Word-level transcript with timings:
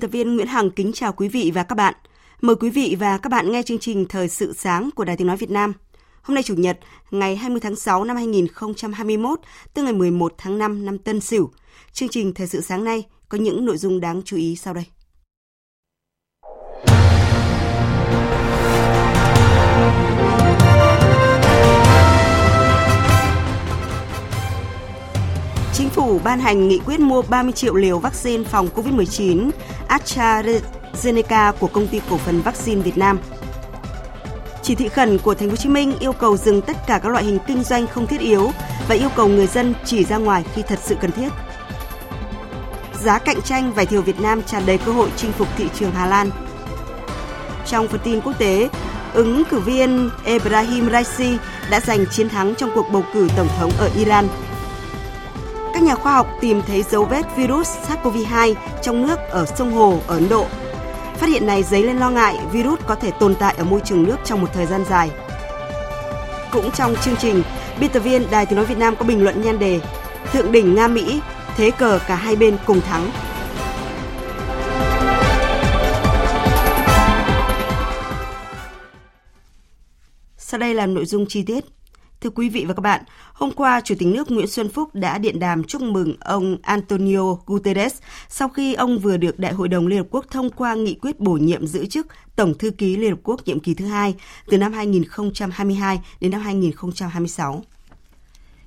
Biên 0.00 0.10
tập 0.10 0.12
viên 0.12 0.36
Nguyễn 0.36 0.46
Hằng 0.46 0.70
kính 0.70 0.92
chào 0.92 1.12
quý 1.12 1.28
vị 1.28 1.50
và 1.54 1.62
các 1.62 1.74
bạn. 1.74 1.94
Mời 2.40 2.56
quý 2.56 2.70
vị 2.70 2.96
và 2.98 3.18
các 3.18 3.28
bạn 3.28 3.52
nghe 3.52 3.62
chương 3.62 3.78
trình 3.78 4.06
Thời 4.08 4.28
sự 4.28 4.52
sáng 4.52 4.90
của 4.94 5.04
Đài 5.04 5.16
Tiếng 5.16 5.26
Nói 5.26 5.36
Việt 5.36 5.50
Nam. 5.50 5.72
Hôm 6.22 6.34
nay 6.34 6.42
Chủ 6.42 6.54
nhật, 6.54 6.78
ngày 7.10 7.36
20 7.36 7.60
tháng 7.60 7.76
6 7.76 8.04
năm 8.04 8.16
2021, 8.16 9.40
tức 9.74 9.82
ngày 9.82 9.92
11 9.92 10.34
tháng 10.38 10.58
5 10.58 10.86
năm 10.86 10.98
Tân 10.98 11.20
Sửu. 11.20 11.50
Chương 11.92 12.08
trình 12.08 12.34
Thời 12.34 12.46
sự 12.46 12.60
sáng 12.60 12.84
nay 12.84 13.06
có 13.28 13.38
những 13.38 13.64
nội 13.64 13.76
dung 13.76 14.00
đáng 14.00 14.22
chú 14.24 14.36
ý 14.36 14.56
sau 14.56 14.74
đây. 14.74 14.84
Chính 25.80 25.90
phủ 25.90 26.20
ban 26.24 26.40
hành 26.40 26.68
nghị 26.68 26.80
quyết 26.86 27.00
mua 27.00 27.22
30 27.22 27.52
triệu 27.52 27.74
liều 27.74 27.98
vaccine 27.98 28.44
phòng 28.44 28.68
COVID-19 28.74 29.50
AstraZeneca 29.88 31.52
của 31.52 31.66
công 31.66 31.86
ty 31.86 32.00
cổ 32.10 32.16
phần 32.16 32.42
vaccine 32.42 32.82
Việt 32.82 32.98
Nam. 32.98 33.18
Chỉ 34.62 34.74
thị 34.74 34.88
khẩn 34.88 35.18
của 35.18 35.34
Thành 35.34 35.48
phố 35.48 35.52
Hồ 35.52 35.56
Chí 35.56 35.68
Minh 35.68 35.94
yêu 36.00 36.12
cầu 36.12 36.36
dừng 36.36 36.62
tất 36.62 36.76
cả 36.86 36.98
các 36.98 37.08
loại 37.08 37.24
hình 37.24 37.38
kinh 37.46 37.62
doanh 37.62 37.86
không 37.86 38.06
thiết 38.06 38.20
yếu 38.20 38.50
và 38.88 38.94
yêu 38.94 39.08
cầu 39.16 39.28
người 39.28 39.46
dân 39.46 39.74
chỉ 39.84 40.04
ra 40.04 40.16
ngoài 40.16 40.44
khi 40.54 40.62
thật 40.62 40.78
sự 40.84 40.96
cần 41.00 41.12
thiết. 41.12 41.28
Giá 43.02 43.18
cạnh 43.18 43.42
tranh 43.42 43.72
vải 43.72 43.86
thiều 43.86 44.02
Việt 44.02 44.20
Nam 44.20 44.42
tràn 44.42 44.66
đầy 44.66 44.78
cơ 44.78 44.92
hội 44.92 45.08
chinh 45.16 45.32
phục 45.32 45.48
thị 45.56 45.64
trường 45.74 45.92
Hà 45.92 46.06
Lan. 46.06 46.30
Trong 47.66 47.88
phần 47.88 48.00
tin 48.04 48.20
quốc 48.20 48.38
tế, 48.38 48.68
ứng 49.12 49.44
cử 49.50 49.58
viên 49.58 50.10
Ebrahim 50.24 50.90
Raisi 50.90 51.38
đã 51.70 51.80
giành 51.80 52.06
chiến 52.06 52.28
thắng 52.28 52.54
trong 52.54 52.70
cuộc 52.74 52.86
bầu 52.92 53.04
cử 53.14 53.28
tổng 53.36 53.48
thống 53.58 53.70
ở 53.78 53.90
Iran 53.96 54.28
các 55.74 55.82
nhà 55.82 55.94
khoa 55.94 56.12
học 56.12 56.26
tìm 56.40 56.62
thấy 56.66 56.82
dấu 56.82 57.04
vết 57.04 57.22
virus 57.36 57.68
SARS-CoV-2 57.68 58.54
trong 58.82 59.06
nước 59.06 59.18
ở 59.30 59.46
sông 59.46 59.72
Hồ 59.72 60.00
ở 60.06 60.14
Ấn 60.14 60.28
Độ. 60.28 60.46
Phát 61.16 61.28
hiện 61.28 61.46
này 61.46 61.62
dấy 61.62 61.82
lên 61.82 61.98
lo 61.98 62.10
ngại 62.10 62.38
virus 62.52 62.80
có 62.86 62.94
thể 62.94 63.10
tồn 63.10 63.34
tại 63.34 63.54
ở 63.58 63.64
môi 63.64 63.80
trường 63.84 64.02
nước 64.02 64.16
trong 64.24 64.40
một 64.40 64.48
thời 64.52 64.66
gian 64.66 64.84
dài. 64.84 65.10
Cũng 66.52 66.70
trong 66.70 66.94
chương 66.96 67.16
trình, 67.16 67.42
biên 67.80 67.90
tập 67.90 68.00
viên 68.00 68.30
Đài 68.30 68.46
Tiếng 68.46 68.56
Nói 68.56 68.66
Việt 68.66 68.78
Nam 68.78 68.96
có 68.96 69.04
bình 69.04 69.24
luận 69.24 69.42
nhan 69.42 69.58
đề 69.58 69.80
Thượng 70.32 70.52
đỉnh 70.52 70.74
Nga-Mỹ, 70.74 71.20
thế 71.56 71.70
cờ 71.70 71.98
cả 72.08 72.14
hai 72.14 72.36
bên 72.36 72.56
cùng 72.66 72.80
thắng. 72.80 73.10
Sau 80.36 80.58
đây 80.58 80.74
là 80.74 80.86
nội 80.86 81.04
dung 81.04 81.26
chi 81.28 81.42
tiết. 81.42 81.64
Thưa 82.20 82.30
quý 82.30 82.48
vị 82.48 82.64
và 82.64 82.74
các 82.74 82.80
bạn, 82.80 83.02
hôm 83.32 83.52
qua 83.52 83.80
Chủ 83.84 83.94
tịch 83.98 84.08
nước 84.08 84.30
Nguyễn 84.30 84.46
Xuân 84.46 84.68
Phúc 84.68 84.94
đã 84.94 85.18
điện 85.18 85.38
đàm 85.38 85.64
chúc 85.64 85.82
mừng 85.82 86.16
ông 86.20 86.56
Antonio 86.62 87.34
Guterres 87.46 87.94
sau 88.28 88.48
khi 88.48 88.74
ông 88.74 88.98
vừa 88.98 89.16
được 89.16 89.38
Đại 89.38 89.52
hội 89.52 89.68
đồng 89.68 89.86
Liên 89.86 89.98
Hợp 89.98 90.06
Quốc 90.10 90.26
thông 90.30 90.50
qua 90.50 90.74
nghị 90.74 90.94
quyết 90.94 91.20
bổ 91.20 91.32
nhiệm 91.32 91.66
giữ 91.66 91.86
chức 91.86 92.06
Tổng 92.36 92.54
thư 92.58 92.70
ký 92.70 92.96
Liên 92.96 93.10
Hợp 93.10 93.20
Quốc 93.22 93.40
nhiệm 93.46 93.60
kỳ 93.60 93.74
thứ 93.74 93.86
hai 93.86 94.14
từ 94.46 94.58
năm 94.58 94.72
2022 94.72 96.00
đến 96.20 96.30
năm 96.30 96.40
2026. 96.40 97.62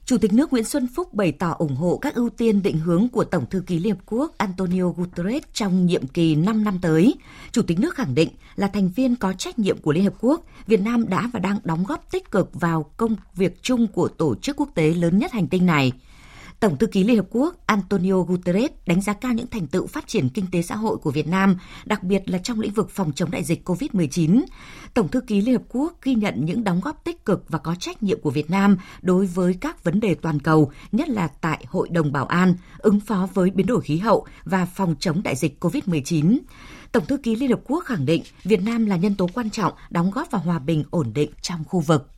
Chủ 0.06 0.18
tịch 0.18 0.34
nước 0.34 0.52
Nguyễn 0.52 0.64
Xuân 0.64 0.88
Phúc 0.96 1.14
bày 1.14 1.32
tỏ 1.32 1.56
ủng 1.60 1.76
hộ 1.76 1.98
các 1.98 2.16
ưu 2.16 2.30
tiên 2.30 2.64
định 2.64 2.78
hướng 2.78 3.10
của 3.10 3.24
Tổng 3.24 3.46
thư 3.50 3.64
ký 3.68 3.80
Liên 3.80 3.96
Hợp 3.96 4.02
Quốc 4.06 4.38
Antonio 4.38 4.90
Guterres 4.90 5.44
trong 5.54 5.86
nhiệm 5.86 6.08
kỳ 6.08 6.36
5 6.36 6.64
năm 6.64 6.80
tới. 6.82 7.16
Chủ 7.52 7.62
tịch 7.62 7.80
nước 7.80 7.96
khẳng 7.96 8.16
định 8.16 8.30
là 8.56 8.68
thành 8.68 8.90
viên 8.90 9.16
có 9.16 9.34
trách 9.34 9.60
nhiệm 9.60 9.78
của 9.78 9.92
Liên 9.92 10.04
Hợp 10.04 10.14
Quốc, 10.20 10.46
Việt 10.68 10.82
Nam 10.82 11.10
đã 11.10 11.30
và 11.34 11.40
đang 11.40 11.60
đóng 11.64 11.84
góp 11.88 12.12
tích 12.12 12.32
cực 12.32 12.50
vào 12.54 12.86
công 12.98 13.16
việc 13.36 13.64
chung 13.64 13.88
của 13.88 14.08
tổ 14.08 14.36
chức 14.36 14.56
quốc 14.56 14.70
tế 14.76 14.94
lớn 14.94 15.18
nhất 15.18 15.32
hành 15.32 15.48
tinh 15.48 15.66
này– 15.66 15.92
Tổng 16.64 16.78
thư 16.78 16.88
ký 16.88 17.04
Liên 17.04 17.18
Hợp 17.18 17.26
Quốc 17.30 17.56
Antonio 17.66 18.20
Guterres 18.20 18.72
đánh 18.86 19.02
giá 19.02 19.14
cao 19.14 19.34
những 19.34 19.48
thành 19.48 19.68
tựu 19.68 19.88
phát 19.88 20.08
triển 20.08 20.30
kinh 20.30 20.46
tế 20.52 20.62
xã 20.62 20.76
hội 20.76 20.98
của 20.98 21.12
Việt 21.12 21.28
Nam, 21.28 21.58
đặc 21.86 22.04
biệt 22.04 22.30
là 22.30 22.38
trong 22.38 22.60
lĩnh 22.60 22.72
vực 22.72 22.90
phòng 22.90 23.12
chống 23.16 23.32
đại 23.32 23.44
dịch 23.44 23.70
COVID-19. 23.70 24.42
Tổng 24.94 25.08
thư 25.08 25.22
ký 25.22 25.42
Liên 25.42 25.56
Hợp 25.56 25.64
Quốc 25.70 25.94
ghi 26.02 26.16
nhận 26.16 26.46
những 26.46 26.64
đóng 26.64 26.82
góp 26.84 27.04
tích 27.04 27.26
cực 27.26 27.46
và 27.50 27.60
có 27.60 27.76
trách 27.76 28.04
nhiệm 28.04 28.22
của 28.22 28.30
Việt 28.30 28.50
Nam 28.50 28.78
đối 29.02 29.26
với 29.26 29.54
các 29.62 29.84
vấn 29.84 30.00
đề 30.00 30.16
toàn 30.16 30.40
cầu, 30.40 30.72
nhất 30.92 31.10
là 31.10 31.28
tại 31.28 31.66
Hội 31.68 31.90
đồng 31.90 32.12
Bảo 32.12 32.26
an, 32.26 32.56
ứng 32.78 33.00
phó 33.00 33.28
với 33.34 33.50
biến 33.50 33.68
đổi 33.68 33.82
khí 33.82 33.98
hậu 33.98 34.26
và 34.44 34.66
phòng 34.66 34.96
chống 35.00 35.24
đại 35.24 35.36
dịch 35.36 35.64
COVID-19. 35.64 36.38
Tổng 36.92 37.06
thư 37.06 37.18
ký 37.18 37.36
Liên 37.36 37.50
Hợp 37.50 37.62
Quốc 37.66 37.84
khẳng 37.86 38.06
định 38.06 38.24
Việt 38.44 38.62
Nam 38.62 38.86
là 38.86 38.96
nhân 38.96 39.16
tố 39.16 39.30
quan 39.34 39.50
trọng 39.50 39.74
đóng 39.90 40.12
góp 40.12 40.32
vào 40.32 40.42
hòa 40.42 40.60
bình 40.60 40.84
ổn 40.90 41.12
định 41.14 41.32
trong 41.42 41.64
khu 41.64 41.80
vực. 41.80 42.13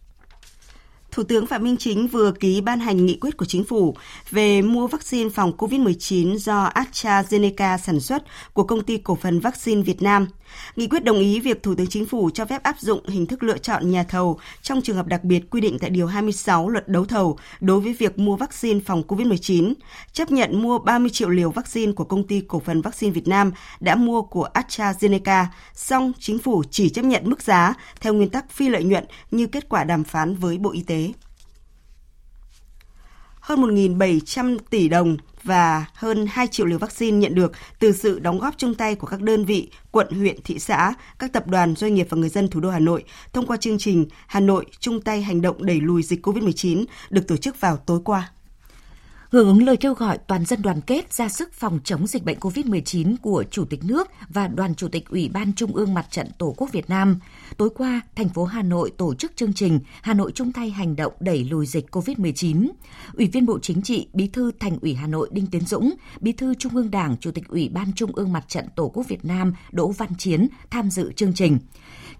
Thủ 1.16 1.24
tướng 1.24 1.48
Phạm 1.48 1.64
Minh 1.64 1.78
Chính 1.78 2.08
vừa 2.08 2.32
ký 2.32 2.62
ban 2.62 2.80
hành 2.80 3.06
nghị 3.06 3.18
quyết 3.22 3.38
của 3.38 3.46
chính 3.46 3.64
phủ 3.64 3.96
về 4.32 4.62
mua 4.62 4.88
vaccine 4.88 5.30
phòng 5.30 5.54
COVID-19 5.58 6.38
do 6.38 6.70
AstraZeneca 6.76 7.78
sản 7.78 8.00
xuất 8.00 8.24
của 8.54 8.64
công 8.64 8.84
ty 8.84 8.98
cổ 8.98 9.16
phần 9.16 9.40
vaccine 9.40 9.82
Việt 9.82 10.02
Nam. 10.02 10.28
Nghị 10.76 10.88
quyết 10.88 11.04
đồng 11.04 11.20
ý 11.20 11.40
việc 11.40 11.64
Thủ 11.64 11.76
tướng 11.76 11.88
Chính 11.88 12.06
phủ 12.06 12.30
cho 12.34 12.46
phép 12.46 12.64
áp 12.64 12.80
dụng 12.80 13.10
hình 13.10 13.26
thức 13.26 13.44
lựa 13.44 13.58
chọn 13.58 13.92
nhà 13.92 14.04
thầu 14.04 14.40
trong 14.62 14.82
trường 14.82 14.96
hợp 14.96 15.08
đặc 15.08 15.24
biệt 15.24 15.50
quy 15.50 15.62
định 15.62 15.78
tại 15.80 15.90
Điều 15.90 16.08
26 16.08 16.70
luật 16.70 16.88
đấu 16.88 17.06
thầu 17.06 17.38
đối 17.60 17.80
với 17.80 17.94
việc 17.94 18.20
mua 18.20 18.36
vaccine 18.36 18.80
phòng 18.86 19.04
COVID-19, 19.08 19.74
chấp 20.14 20.32
nhận 20.32 20.62
mua 20.62 20.80
30 20.80 21.10
triệu 21.10 21.30
liều 21.30 21.52
vaccine 21.52 21.92
của 21.92 22.04
công 22.04 22.28
ty 22.28 22.42
cổ 22.48 22.60
phần 22.60 22.82
vaccine 22.82 23.14
Việt 23.14 23.28
Nam 23.28 23.52
đã 23.80 23.96
mua 23.96 24.22
của 24.22 24.50
AstraZeneca, 24.54 25.46
song 25.74 26.12
chính 26.20 26.40
phủ 26.40 26.64
chỉ 26.72 26.90
chấp 26.90 27.06
nhận 27.06 27.30
mức 27.30 27.42
giá 27.42 27.74
theo 28.02 28.14
nguyên 28.14 28.30
tắc 28.30 28.52
phi 28.52 28.70
lợi 28.70 28.84
nhuận 28.84 29.06
như 29.32 29.48
kết 29.48 29.70
quả 29.70 29.84
đàm 29.84 30.04
phán 30.04 30.36
với 30.36 30.58
Bộ 30.58 30.72
Y 30.72 30.82
tế 30.82 31.05
hơn 33.46 33.62
1.700 33.62 34.58
tỷ 34.70 34.90
đồng 34.90 35.18
và 35.44 35.86
hơn 35.94 36.28
2 36.30 36.48
triệu 36.48 36.66
liều 36.66 36.78
vaccine 36.78 37.18
nhận 37.18 37.36
được 37.36 37.52
từ 37.80 37.92
sự 37.92 38.20
đóng 38.20 38.40
góp 38.40 38.58
chung 38.58 38.76
tay 38.76 38.96
của 38.96 39.08
các 39.08 39.22
đơn 39.22 39.46
vị, 39.46 39.70
quận, 39.92 40.08
huyện, 40.12 40.42
thị 40.44 40.60
xã, 40.60 40.94
các 41.20 41.34
tập 41.34 41.48
đoàn, 41.48 41.76
doanh 41.76 41.94
nghiệp 41.94 42.08
và 42.10 42.18
người 42.18 42.30
dân 42.30 42.48
thủ 42.48 42.60
đô 42.60 42.70
Hà 42.70 42.80
Nội 42.80 43.04
thông 43.34 43.46
qua 43.48 43.58
chương 43.58 43.78
trình 43.78 44.06
Hà 44.28 44.40
Nội 44.40 44.66
chung 44.80 45.02
tay 45.02 45.22
hành 45.22 45.42
động 45.42 45.66
đẩy 45.66 45.82
lùi 45.82 46.04
dịch 46.04 46.28
COVID-19 46.28 46.86
được 47.10 47.28
tổ 47.28 47.38
chức 47.38 47.62
vào 47.62 47.78
tối 47.78 48.00
qua. 48.06 48.32
Hưởng 49.30 49.48
ứng 49.48 49.66
lời 49.66 49.78
kêu 49.78 49.94
gọi 49.94 50.18
toàn 50.18 50.46
dân 50.46 50.62
đoàn 50.62 50.82
kết 50.82 51.14
ra 51.14 51.30
sức 51.30 51.54
phòng 51.54 51.80
chống 51.84 52.08
dịch 52.08 52.26
bệnh 52.26 52.40
COVID-19 52.40 53.16
của 53.22 53.44
Chủ 53.52 53.66
tịch 53.66 53.84
nước 53.84 54.08
và 54.30 54.48
Đoàn 54.48 54.76
Chủ 54.76 54.88
tịch 54.88 55.10
Ủy 55.10 55.30
ban 55.30 55.54
Trung 55.54 55.76
ương 55.76 55.94
Mặt 55.94 56.06
trận 56.12 56.28
Tổ 56.38 56.54
quốc 56.58 56.72
Việt 56.72 56.90
Nam, 56.90 57.20
tối 57.58 57.70
qua, 57.76 58.02
thành 58.16 58.30
phố 58.30 58.46
Hà 58.46 58.62
Nội 58.62 58.92
tổ 58.98 59.16
chức 59.16 59.36
chương 59.36 59.54
trình 59.54 59.80
Hà 60.02 60.14
Nội 60.14 60.32
chung 60.36 60.52
tay 60.52 60.70
hành 60.70 60.96
động 60.96 61.14
đẩy 61.20 61.44
lùi 61.44 61.66
dịch 61.66 61.86
COVID-19. 61.92 62.70
Ủy 63.14 63.28
viên 63.28 63.46
Bộ 63.46 63.60
Chính 63.60 63.82
trị, 63.82 64.08
Bí 64.14 64.28
thư 64.28 64.52
Thành 64.60 64.78
ủy 64.82 64.94
Hà 64.94 65.08
Nội 65.08 65.30
Đinh 65.32 65.48
Tiến 65.48 65.66
Dũng, 65.66 65.94
Bí 66.20 66.32
thư 66.32 66.54
Trung 66.54 66.76
ương 66.76 66.92
Đảng, 66.92 67.18
Chủ 67.18 67.32
tịch 67.32 67.48
Ủy 67.48 67.70
ban 67.70 67.94
Trung 67.96 68.12
ương 68.16 68.34
Mặt 68.34 68.44
trận 68.48 68.66
Tổ 68.76 68.92
quốc 68.94 69.08
Việt 69.08 69.26
Nam 69.26 69.54
Đỗ 69.72 69.92
Văn 69.92 70.10
Chiến 70.18 70.48
tham 70.70 70.90
dự 70.90 71.12
chương 71.14 71.34
trình. 71.34 71.58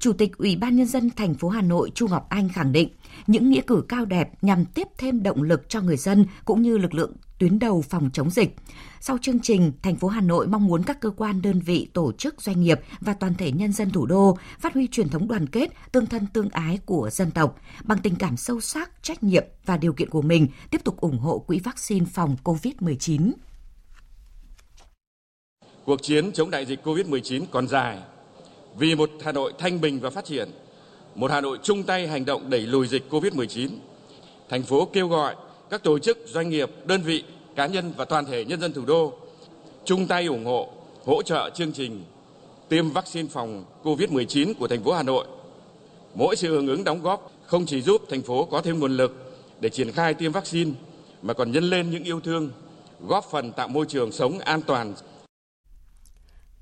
Chủ 0.06 0.14
tịch 0.14 0.38
Ủy 0.38 0.56
ban 0.56 0.76
Nhân 0.76 0.88
dân 0.88 1.10
thành 1.16 1.34
phố 1.34 1.50
Hà 1.50 1.62
Nội 1.62 1.92
Chu 1.96 2.08
Ngọc 2.08 2.28
Anh 2.30 2.50
khẳng 2.50 2.72
định, 2.72 2.90
những 3.28 3.50
nghĩa 3.50 3.62
cử 3.68 3.84
cao 3.90 4.06
đẹp 4.06 4.30
nhằm 4.42 4.66
tiếp 4.66 4.88
thêm 4.98 5.24
động 5.24 5.44
lực 5.44 5.70
cho 5.70 5.82
người 5.82 5.98
dân 5.98 6.26
cũng 6.46 6.62
như 6.62 6.78
lực 6.78 6.94
lượng 6.94 7.14
tuyến 7.40 7.60
đầu 7.60 7.82
phòng 7.82 8.10
chống 8.14 8.30
dịch. 8.30 8.56
Sau 9.00 9.18
chương 9.22 9.40
trình, 9.40 9.72
thành 9.82 9.96
phố 9.96 10.08
Hà 10.08 10.22
Nội 10.22 10.48
mong 10.48 10.66
muốn 10.66 10.84
các 10.84 11.02
cơ 11.02 11.10
quan, 11.10 11.42
đơn 11.42 11.60
vị, 11.60 11.88
tổ 11.94 12.12
chức, 12.12 12.42
doanh 12.42 12.62
nghiệp 12.62 12.80
và 13.00 13.14
toàn 13.14 13.36
thể 13.36 13.52
nhân 13.52 13.72
dân 13.72 13.90
thủ 13.90 14.06
đô 14.06 14.38
phát 14.60 14.74
huy 14.74 14.88
truyền 14.88 15.10
thống 15.10 15.28
đoàn 15.28 15.48
kết, 15.48 15.72
tương 15.92 16.06
thân 16.06 16.28
tương 16.34 16.50
ái 16.50 16.80
của 16.86 17.10
dân 17.12 17.32
tộc, 17.32 17.60
bằng 17.84 17.98
tình 18.04 18.16
cảm 18.16 18.38
sâu 18.38 18.60
sắc, 18.60 19.04
trách 19.04 19.24
nhiệm 19.24 19.44
và 19.66 19.78
điều 19.78 19.94
kiện 19.94 20.10
của 20.10 20.22
mình 20.22 20.48
tiếp 20.72 20.84
tục 20.84 21.02
ủng 21.02 21.20
hộ 21.20 21.40
quỹ 21.40 21.60
vaccine 21.60 22.06
phòng 22.14 22.36
COVID-19. 22.44 23.32
Cuộc 25.86 26.02
chiến 26.02 26.32
chống 26.32 26.50
đại 26.50 26.66
dịch 26.66 26.88
COVID-19 26.88 27.44
còn 27.52 27.68
dài. 27.68 28.00
Vì 28.78 28.96
một 28.96 29.10
Hà 29.22 29.32
Nội 29.32 29.54
thanh 29.58 29.82
bình 29.82 30.00
và 30.00 30.10
phát 30.10 30.26
triển, 30.26 30.50
một 31.16 31.32
Hà 31.32 31.42
Nội 31.42 31.58
chung 31.64 31.84
tay 31.84 32.08
hành 32.08 32.26
động 32.26 32.50
đẩy 32.50 32.62
lùi 32.62 32.88
dịch 32.88 33.04
COVID-19, 33.10 33.70
thành 34.50 34.64
phố 34.64 34.86
kêu 34.94 35.08
gọi 35.08 35.36
các 35.70 35.84
tổ 35.84 36.00
chức, 36.00 36.18
doanh 36.26 36.50
nghiệp, 36.50 36.72
đơn 36.86 37.02
vị, 37.02 37.24
cá 37.56 37.68
nhân 37.68 37.94
và 37.98 38.06
toàn 38.06 38.26
thể 38.26 38.46
nhân 38.46 38.62
dân 38.62 38.74
thủ 38.74 38.86
đô 38.86 39.14
chung 39.86 40.08
tay 40.08 40.26
ủng 40.26 40.46
hộ, 40.46 40.70
hỗ 41.06 41.22
trợ 41.22 41.50
chương 41.54 41.72
trình 41.72 42.04
tiêm 42.70 42.90
vaccine 42.90 43.30
phòng 43.32 43.66
COVID-19 43.84 44.54
của 44.60 44.68
thành 44.68 44.84
phố 44.84 44.94
Hà 44.94 45.04
Nội. 45.04 45.26
Mỗi 46.16 46.36
sự 46.36 46.50
hưởng 46.50 46.68
ứng 46.68 46.84
đóng 46.84 47.02
góp 47.02 47.32
không 47.46 47.66
chỉ 47.66 47.82
giúp 47.82 48.02
thành 48.10 48.22
phố 48.22 48.46
có 48.46 48.62
thêm 48.62 48.80
nguồn 48.80 48.98
lực 48.98 49.36
để 49.60 49.70
triển 49.70 49.92
khai 49.92 50.14
tiêm 50.14 50.32
vaccine 50.32 50.72
mà 51.22 51.34
còn 51.34 51.52
nhân 51.52 51.64
lên 51.64 51.92
những 51.92 52.04
yêu 52.04 52.20
thương, 52.20 52.50
góp 53.08 53.26
phần 53.32 53.52
tạo 53.52 53.68
môi 53.68 53.86
trường 53.86 54.12
sống 54.12 54.40
an 54.40 54.62
toàn, 54.62 54.94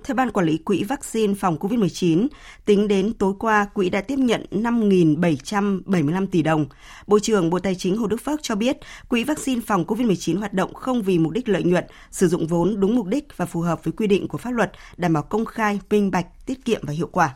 theo 0.03 0.15
Ban 0.15 0.31
Quản 0.31 0.45
lý 0.45 0.57
Quỹ 0.57 0.83
vaccine 0.83 1.33
phòng 1.33 1.57
COVID-19, 1.57 2.27
tính 2.65 2.87
đến 2.87 3.13
tối 3.13 3.33
qua, 3.39 3.65
quỹ 3.73 3.89
đã 3.89 4.01
tiếp 4.01 4.19
nhận 4.19 4.45
5.775 4.51 6.27
tỷ 6.27 6.41
đồng. 6.41 6.65
Bộ 7.07 7.19
trưởng 7.19 7.49
Bộ 7.49 7.59
Tài 7.59 7.75
chính 7.75 7.97
Hồ 7.97 8.07
Đức 8.07 8.17
Phước 8.17 8.43
cho 8.43 8.55
biết, 8.55 8.77
Quỹ 9.09 9.23
vaccine 9.23 9.61
phòng 9.67 9.85
COVID-19 9.85 10.39
hoạt 10.39 10.53
động 10.53 10.73
không 10.73 11.01
vì 11.01 11.19
mục 11.19 11.31
đích 11.31 11.49
lợi 11.49 11.63
nhuận, 11.63 11.83
sử 12.11 12.27
dụng 12.27 12.47
vốn 12.47 12.79
đúng 12.79 12.95
mục 12.95 13.07
đích 13.07 13.37
và 13.37 13.45
phù 13.45 13.61
hợp 13.61 13.83
với 13.83 13.91
quy 13.91 14.07
định 14.07 14.27
của 14.27 14.37
pháp 14.37 14.51
luật, 14.51 14.71
đảm 14.97 15.13
bảo 15.13 15.23
công 15.23 15.45
khai, 15.45 15.79
minh 15.89 16.11
bạch, 16.11 16.45
tiết 16.45 16.65
kiệm 16.65 16.81
và 16.83 16.93
hiệu 16.93 17.09
quả. 17.11 17.35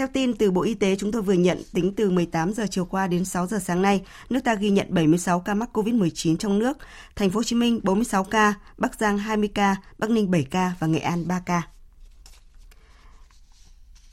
Theo 0.00 0.08
tin 0.12 0.34
từ 0.34 0.50
Bộ 0.50 0.62
Y 0.62 0.74
tế, 0.74 0.96
chúng 0.96 1.12
tôi 1.12 1.22
vừa 1.22 1.32
nhận 1.32 1.58
tính 1.74 1.92
từ 1.96 2.10
18 2.10 2.52
giờ 2.52 2.66
chiều 2.70 2.84
qua 2.84 3.06
đến 3.06 3.24
6 3.24 3.46
giờ 3.46 3.58
sáng 3.58 3.82
nay, 3.82 4.02
nước 4.30 4.40
ta 4.44 4.54
ghi 4.54 4.70
nhận 4.70 4.86
76 4.90 5.40
ca 5.40 5.54
mắc 5.54 5.70
COVID-19 5.72 6.36
trong 6.36 6.58
nước, 6.58 6.78
thành 7.16 7.30
phố 7.30 7.38
Hồ 7.38 7.42
Chí 7.42 7.56
Minh 7.56 7.80
46 7.82 8.24
ca, 8.24 8.54
Bắc 8.78 8.94
Giang 9.00 9.18
20 9.18 9.48
ca, 9.54 9.76
Bắc 9.98 10.10
Ninh 10.10 10.30
7 10.30 10.46
ca 10.50 10.72
và 10.78 10.86
Nghệ 10.86 10.98
An 10.98 11.28
3 11.28 11.40
ca. 11.46 11.62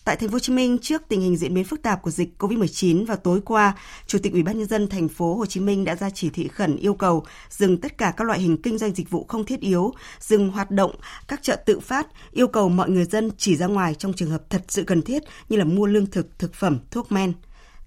Tại 0.08 0.16
thành 0.16 0.30
phố 0.30 0.34
Hồ 0.34 0.40
Chí 0.40 0.54
Minh, 0.54 0.78
trước 0.82 1.02
tình 1.10 1.22
hình 1.22 1.38
diễn 1.38 1.54
biến 1.54 1.64
phức 1.64 1.82
tạp 1.82 2.02
của 2.02 2.12
dịch 2.12 2.30
COVID-19 2.40 3.06
vào 3.06 3.18
tối 3.18 3.42
qua, 3.46 3.74
Chủ 4.06 4.20
tịch 4.24 4.34
Ủy 4.34 4.44
ban 4.44 4.58
nhân 4.58 4.68
dân 4.68 4.88
thành 4.88 5.08
phố 5.08 5.36
Hồ 5.36 5.46
Chí 5.46 5.60
Minh 5.60 5.86
đã 5.86 5.96
ra 5.96 6.10
chỉ 6.10 6.30
thị 6.30 6.48
khẩn 6.48 6.76
yêu 6.76 6.94
cầu 6.94 7.26
dừng 7.50 7.82
tất 7.82 7.98
cả 7.98 8.14
các 8.18 8.28
loại 8.28 8.40
hình 8.40 8.62
kinh 8.62 8.78
doanh 8.78 8.92
dịch 8.92 9.10
vụ 9.10 9.26
không 9.28 9.46
thiết 9.46 9.60
yếu, 9.60 9.94
dừng 10.20 10.50
hoạt 10.50 10.72
động 10.72 10.96
các 11.28 11.44
chợ 11.44 11.56
tự 11.56 11.80
phát, 11.80 12.08
yêu 12.32 12.48
cầu 12.48 12.70
mọi 12.70 12.90
người 12.90 13.06
dân 13.06 13.32
chỉ 13.38 13.56
ra 13.56 13.68
ngoài 13.68 13.96
trong 13.96 14.14
trường 14.14 14.30
hợp 14.30 14.50
thật 14.50 14.62
sự 14.68 14.84
cần 14.84 15.02
thiết 15.02 15.24
như 15.50 15.58
là 15.58 15.64
mua 15.64 15.86
lương 15.86 16.06
thực, 16.06 16.40
thực 16.40 16.54
phẩm, 16.54 16.80
thuốc 16.92 17.12
men. 17.12 17.34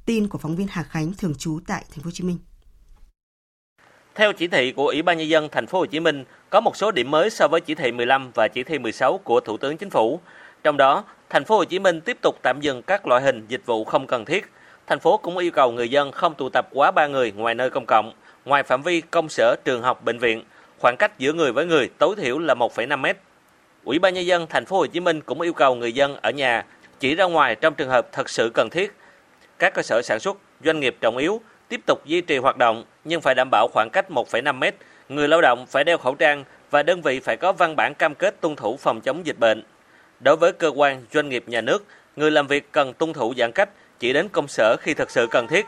Tin 0.06 0.28
của 0.28 0.38
phóng 0.38 0.56
viên 0.56 0.66
Hà 0.70 0.82
Khánh 0.82 1.12
thường 1.18 1.34
trú 1.34 1.58
tại 1.66 1.84
thành 1.90 1.98
phố 1.98 2.04
Hồ 2.04 2.10
Chí 2.10 2.24
Minh. 2.24 2.38
Theo 4.14 4.32
chỉ 4.32 4.48
thị 4.48 4.72
của 4.76 4.86
Ủy 4.86 5.02
ban 5.02 5.18
nhân 5.18 5.28
dân 5.28 5.48
thành 5.52 5.66
phố 5.66 5.78
Hồ 5.78 5.86
Chí 5.86 6.00
Minh, 6.00 6.24
có 6.50 6.60
một 6.60 6.76
số 6.76 6.90
điểm 6.90 7.10
mới 7.10 7.30
so 7.30 7.48
với 7.48 7.60
chỉ 7.60 7.74
thị 7.74 7.92
15 7.92 8.30
và 8.34 8.48
chỉ 8.48 8.62
thị 8.62 8.78
16 8.78 9.18
của 9.18 9.40
Thủ 9.40 9.56
tướng 9.56 9.76
Chính 9.76 9.90
phủ. 9.90 10.20
Trong 10.62 10.76
đó, 10.76 11.04
thành 11.30 11.44
phố 11.44 11.56
Hồ 11.56 11.64
Chí 11.64 11.78
Minh 11.78 12.00
tiếp 12.00 12.18
tục 12.22 12.36
tạm 12.42 12.60
dừng 12.60 12.82
các 12.82 13.06
loại 13.06 13.22
hình 13.22 13.46
dịch 13.48 13.66
vụ 13.66 13.84
không 13.84 14.06
cần 14.06 14.24
thiết. 14.24 14.46
Thành 14.86 14.98
phố 14.98 15.16
cũng 15.16 15.38
yêu 15.38 15.50
cầu 15.50 15.72
người 15.72 15.90
dân 15.90 16.12
không 16.12 16.34
tụ 16.34 16.48
tập 16.48 16.68
quá 16.72 16.90
3 16.90 17.06
người 17.06 17.32
ngoài 17.32 17.54
nơi 17.54 17.70
công 17.70 17.86
cộng, 17.86 18.12
ngoài 18.44 18.62
phạm 18.62 18.82
vi 18.82 19.00
công 19.00 19.28
sở, 19.28 19.56
trường 19.64 19.82
học, 19.82 20.04
bệnh 20.04 20.18
viện. 20.18 20.42
Khoảng 20.78 20.96
cách 20.96 21.18
giữa 21.18 21.32
người 21.32 21.52
với 21.52 21.66
người 21.66 21.90
tối 21.98 22.16
thiểu 22.16 22.38
là 22.38 22.54
1,5 22.54 22.98
mét. 23.00 23.16
Ủy 23.84 23.98
ban 23.98 24.14
nhân 24.14 24.26
dân 24.26 24.46
thành 24.46 24.64
phố 24.64 24.78
Hồ 24.78 24.86
Chí 24.86 25.00
Minh 25.00 25.20
cũng 25.20 25.40
yêu 25.40 25.52
cầu 25.52 25.74
người 25.74 25.92
dân 25.92 26.16
ở 26.22 26.30
nhà 26.30 26.64
chỉ 27.00 27.14
ra 27.14 27.24
ngoài 27.24 27.56
trong 27.56 27.74
trường 27.74 27.88
hợp 27.88 28.12
thật 28.12 28.30
sự 28.30 28.50
cần 28.54 28.70
thiết. 28.70 28.92
Các 29.58 29.74
cơ 29.74 29.82
sở 29.82 30.02
sản 30.02 30.20
xuất, 30.20 30.36
doanh 30.64 30.80
nghiệp 30.80 30.96
trọng 31.00 31.16
yếu 31.16 31.40
tiếp 31.68 31.80
tục 31.86 32.06
duy 32.06 32.20
trì 32.20 32.36
hoạt 32.36 32.56
động 32.56 32.84
nhưng 33.04 33.20
phải 33.20 33.34
đảm 33.34 33.48
bảo 33.50 33.68
khoảng 33.72 33.90
cách 33.90 34.10
1,5 34.10 34.58
mét. 34.58 34.74
Người 35.08 35.28
lao 35.28 35.40
động 35.40 35.66
phải 35.66 35.84
đeo 35.84 35.98
khẩu 35.98 36.14
trang 36.14 36.44
và 36.70 36.82
đơn 36.82 37.02
vị 37.02 37.20
phải 37.20 37.36
có 37.36 37.52
văn 37.52 37.76
bản 37.76 37.94
cam 37.94 38.14
kết 38.14 38.40
tuân 38.40 38.56
thủ 38.56 38.76
phòng 38.76 39.00
chống 39.00 39.26
dịch 39.26 39.38
bệnh. 39.38 39.62
Đối 40.20 40.36
với 40.36 40.52
cơ 40.52 40.72
quan, 40.76 41.04
doanh 41.12 41.28
nghiệp 41.28 41.44
nhà 41.46 41.60
nước, 41.60 41.84
người 42.16 42.30
làm 42.30 42.46
việc 42.46 42.72
cần 42.72 42.92
tuân 42.94 43.12
thủ 43.12 43.34
giãn 43.36 43.52
cách 43.52 43.68
chỉ 43.98 44.12
đến 44.12 44.28
công 44.28 44.48
sở 44.48 44.76
khi 44.80 44.94
thật 44.94 45.10
sự 45.10 45.26
cần 45.30 45.46
thiết. 45.46 45.66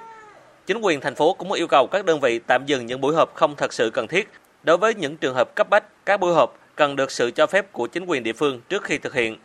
Chính 0.66 0.80
quyền 0.80 1.00
thành 1.00 1.14
phố 1.14 1.34
cũng 1.34 1.52
yêu 1.52 1.66
cầu 1.66 1.86
các 1.92 2.04
đơn 2.04 2.20
vị 2.20 2.40
tạm 2.46 2.66
dừng 2.66 2.86
những 2.86 3.00
buổi 3.00 3.14
họp 3.14 3.34
không 3.34 3.54
thật 3.56 3.72
sự 3.72 3.90
cần 3.94 4.08
thiết. 4.08 4.28
Đối 4.62 4.76
với 4.76 4.94
những 4.94 5.16
trường 5.16 5.34
hợp 5.34 5.54
cấp 5.54 5.70
bách, 5.70 5.84
các 6.06 6.20
buổi 6.20 6.34
họp 6.34 6.58
cần 6.76 6.96
được 6.96 7.10
sự 7.10 7.30
cho 7.30 7.46
phép 7.46 7.72
của 7.72 7.86
chính 7.86 8.04
quyền 8.06 8.22
địa 8.22 8.32
phương 8.32 8.60
trước 8.68 8.84
khi 8.84 8.98
thực 8.98 9.14
hiện. 9.14 9.36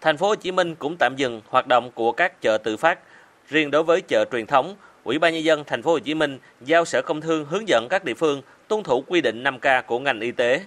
Thành 0.00 0.16
phố 0.16 0.28
Hồ 0.28 0.34
Chí 0.34 0.52
Minh 0.52 0.74
cũng 0.74 0.96
tạm 0.98 1.16
dừng 1.16 1.40
hoạt 1.48 1.66
động 1.66 1.90
của 1.90 2.12
các 2.12 2.42
chợ 2.42 2.58
tự 2.64 2.76
phát. 2.76 2.98
Riêng 3.48 3.70
đối 3.70 3.82
với 3.82 4.00
chợ 4.00 4.24
truyền 4.32 4.46
thống, 4.46 4.76
Ủy 5.04 5.18
ban 5.18 5.34
nhân 5.34 5.44
dân 5.44 5.64
thành 5.64 5.82
phố 5.82 5.90
Hồ 5.90 5.98
Chí 5.98 6.14
Minh 6.14 6.38
giao 6.60 6.84
Sở 6.84 7.02
Công 7.02 7.20
Thương 7.20 7.44
hướng 7.44 7.68
dẫn 7.68 7.86
các 7.90 8.04
địa 8.04 8.14
phương 8.14 8.42
tuân 8.68 8.82
thủ 8.82 9.04
quy 9.06 9.20
định 9.20 9.44
5K 9.44 9.82
của 9.82 9.98
ngành 9.98 10.20
y 10.20 10.32
tế. 10.32 10.60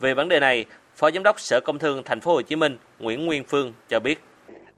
Về 0.00 0.14
vấn 0.14 0.28
đề 0.28 0.40
này, 0.40 0.64
Phó 0.96 1.10
Giám 1.10 1.22
đốc 1.22 1.40
Sở 1.40 1.60
Công 1.60 1.78
Thương 1.78 2.02
Thành 2.04 2.20
phố 2.20 2.32
Hồ 2.32 2.42
Chí 2.42 2.56
Minh 2.56 2.76
Nguyễn 2.98 3.26
Nguyên 3.26 3.44
Phương 3.44 3.72
cho 3.88 4.00
biết. 4.00 4.20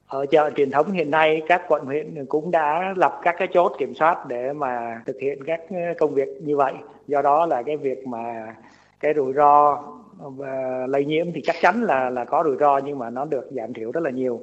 Ở 0.07 0.25
chợ 0.31 0.49
truyền 0.55 0.71
thống 0.71 0.91
hiện 0.91 1.11
nay 1.11 1.41
các 1.47 1.61
quận 1.67 1.85
huyện 1.85 2.25
cũng 2.29 2.51
đã 2.51 2.93
lập 2.97 3.19
các 3.23 3.35
cái 3.37 3.47
chốt 3.53 3.71
kiểm 3.79 3.93
soát 3.95 4.25
để 4.27 4.53
mà 4.53 5.01
thực 5.05 5.15
hiện 5.21 5.39
các 5.45 5.59
công 5.99 6.13
việc 6.13 6.27
như 6.41 6.57
vậy. 6.57 6.73
Do 7.07 7.21
đó 7.21 7.45
là 7.45 7.63
cái 7.63 7.77
việc 7.77 8.07
mà 8.07 8.53
cái 8.99 9.13
rủi 9.15 9.33
ro 9.33 9.83
và 10.17 10.85
lây 10.87 11.05
nhiễm 11.05 11.25
thì 11.35 11.41
chắc 11.45 11.55
chắn 11.61 11.83
là 11.83 12.09
là 12.09 12.25
có 12.25 12.43
rủi 12.45 12.57
ro 12.59 12.77
nhưng 12.77 12.99
mà 12.99 13.09
nó 13.09 13.25
được 13.25 13.47
giảm 13.51 13.73
thiểu 13.73 13.91
rất 13.91 14.03
là 14.03 14.09
nhiều. 14.09 14.41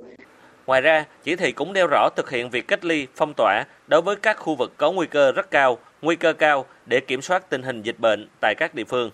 Ngoài 0.66 0.80
ra, 0.80 1.04
chỉ 1.22 1.36
thị 1.36 1.52
cũng 1.52 1.72
nêu 1.72 1.86
rõ 1.90 2.08
thực 2.16 2.30
hiện 2.30 2.50
việc 2.50 2.68
cách 2.68 2.84
ly, 2.84 3.06
phong 3.14 3.32
tỏa 3.36 3.64
đối 3.86 4.02
với 4.02 4.16
các 4.16 4.36
khu 4.38 4.54
vực 4.54 4.72
có 4.76 4.92
nguy 4.92 5.06
cơ 5.06 5.32
rất 5.32 5.50
cao, 5.50 5.78
nguy 6.02 6.16
cơ 6.16 6.32
cao 6.32 6.64
để 6.86 7.00
kiểm 7.00 7.22
soát 7.22 7.50
tình 7.50 7.62
hình 7.62 7.82
dịch 7.82 7.98
bệnh 7.98 8.28
tại 8.40 8.54
các 8.58 8.74
địa 8.74 8.84
phương. 8.84 9.10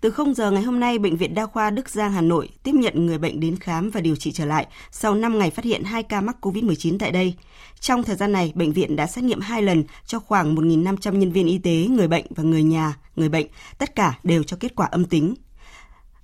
Từ 0.00 0.10
0 0.10 0.34
giờ 0.34 0.50
ngày 0.50 0.62
hôm 0.62 0.80
nay, 0.80 0.98
Bệnh 0.98 1.16
viện 1.16 1.34
Đa 1.34 1.46
khoa 1.46 1.70
Đức 1.70 1.88
Giang 1.88 2.12
Hà 2.12 2.20
Nội 2.20 2.48
tiếp 2.62 2.72
nhận 2.74 3.06
người 3.06 3.18
bệnh 3.18 3.40
đến 3.40 3.56
khám 3.56 3.90
và 3.90 4.00
điều 4.00 4.16
trị 4.16 4.32
trở 4.32 4.44
lại 4.44 4.66
sau 4.90 5.14
5 5.14 5.38
ngày 5.38 5.50
phát 5.50 5.64
hiện 5.64 5.84
2 5.84 6.02
ca 6.02 6.20
mắc 6.20 6.36
COVID-19 6.40 6.98
tại 6.98 7.12
đây. 7.12 7.34
Trong 7.80 8.02
thời 8.02 8.16
gian 8.16 8.32
này, 8.32 8.52
bệnh 8.54 8.72
viện 8.72 8.96
đã 8.96 9.06
xét 9.06 9.24
nghiệm 9.24 9.40
2 9.40 9.62
lần 9.62 9.84
cho 10.06 10.18
khoảng 10.18 10.54
1.500 10.54 11.12
nhân 11.12 11.32
viên 11.32 11.46
y 11.46 11.58
tế, 11.58 11.86
người 11.90 12.08
bệnh 12.08 12.26
và 12.30 12.42
người 12.42 12.62
nhà, 12.62 12.94
người 13.16 13.28
bệnh, 13.28 13.46
tất 13.78 13.94
cả 13.94 14.18
đều 14.22 14.42
cho 14.42 14.56
kết 14.60 14.76
quả 14.76 14.86
âm 14.86 15.04
tính. 15.04 15.34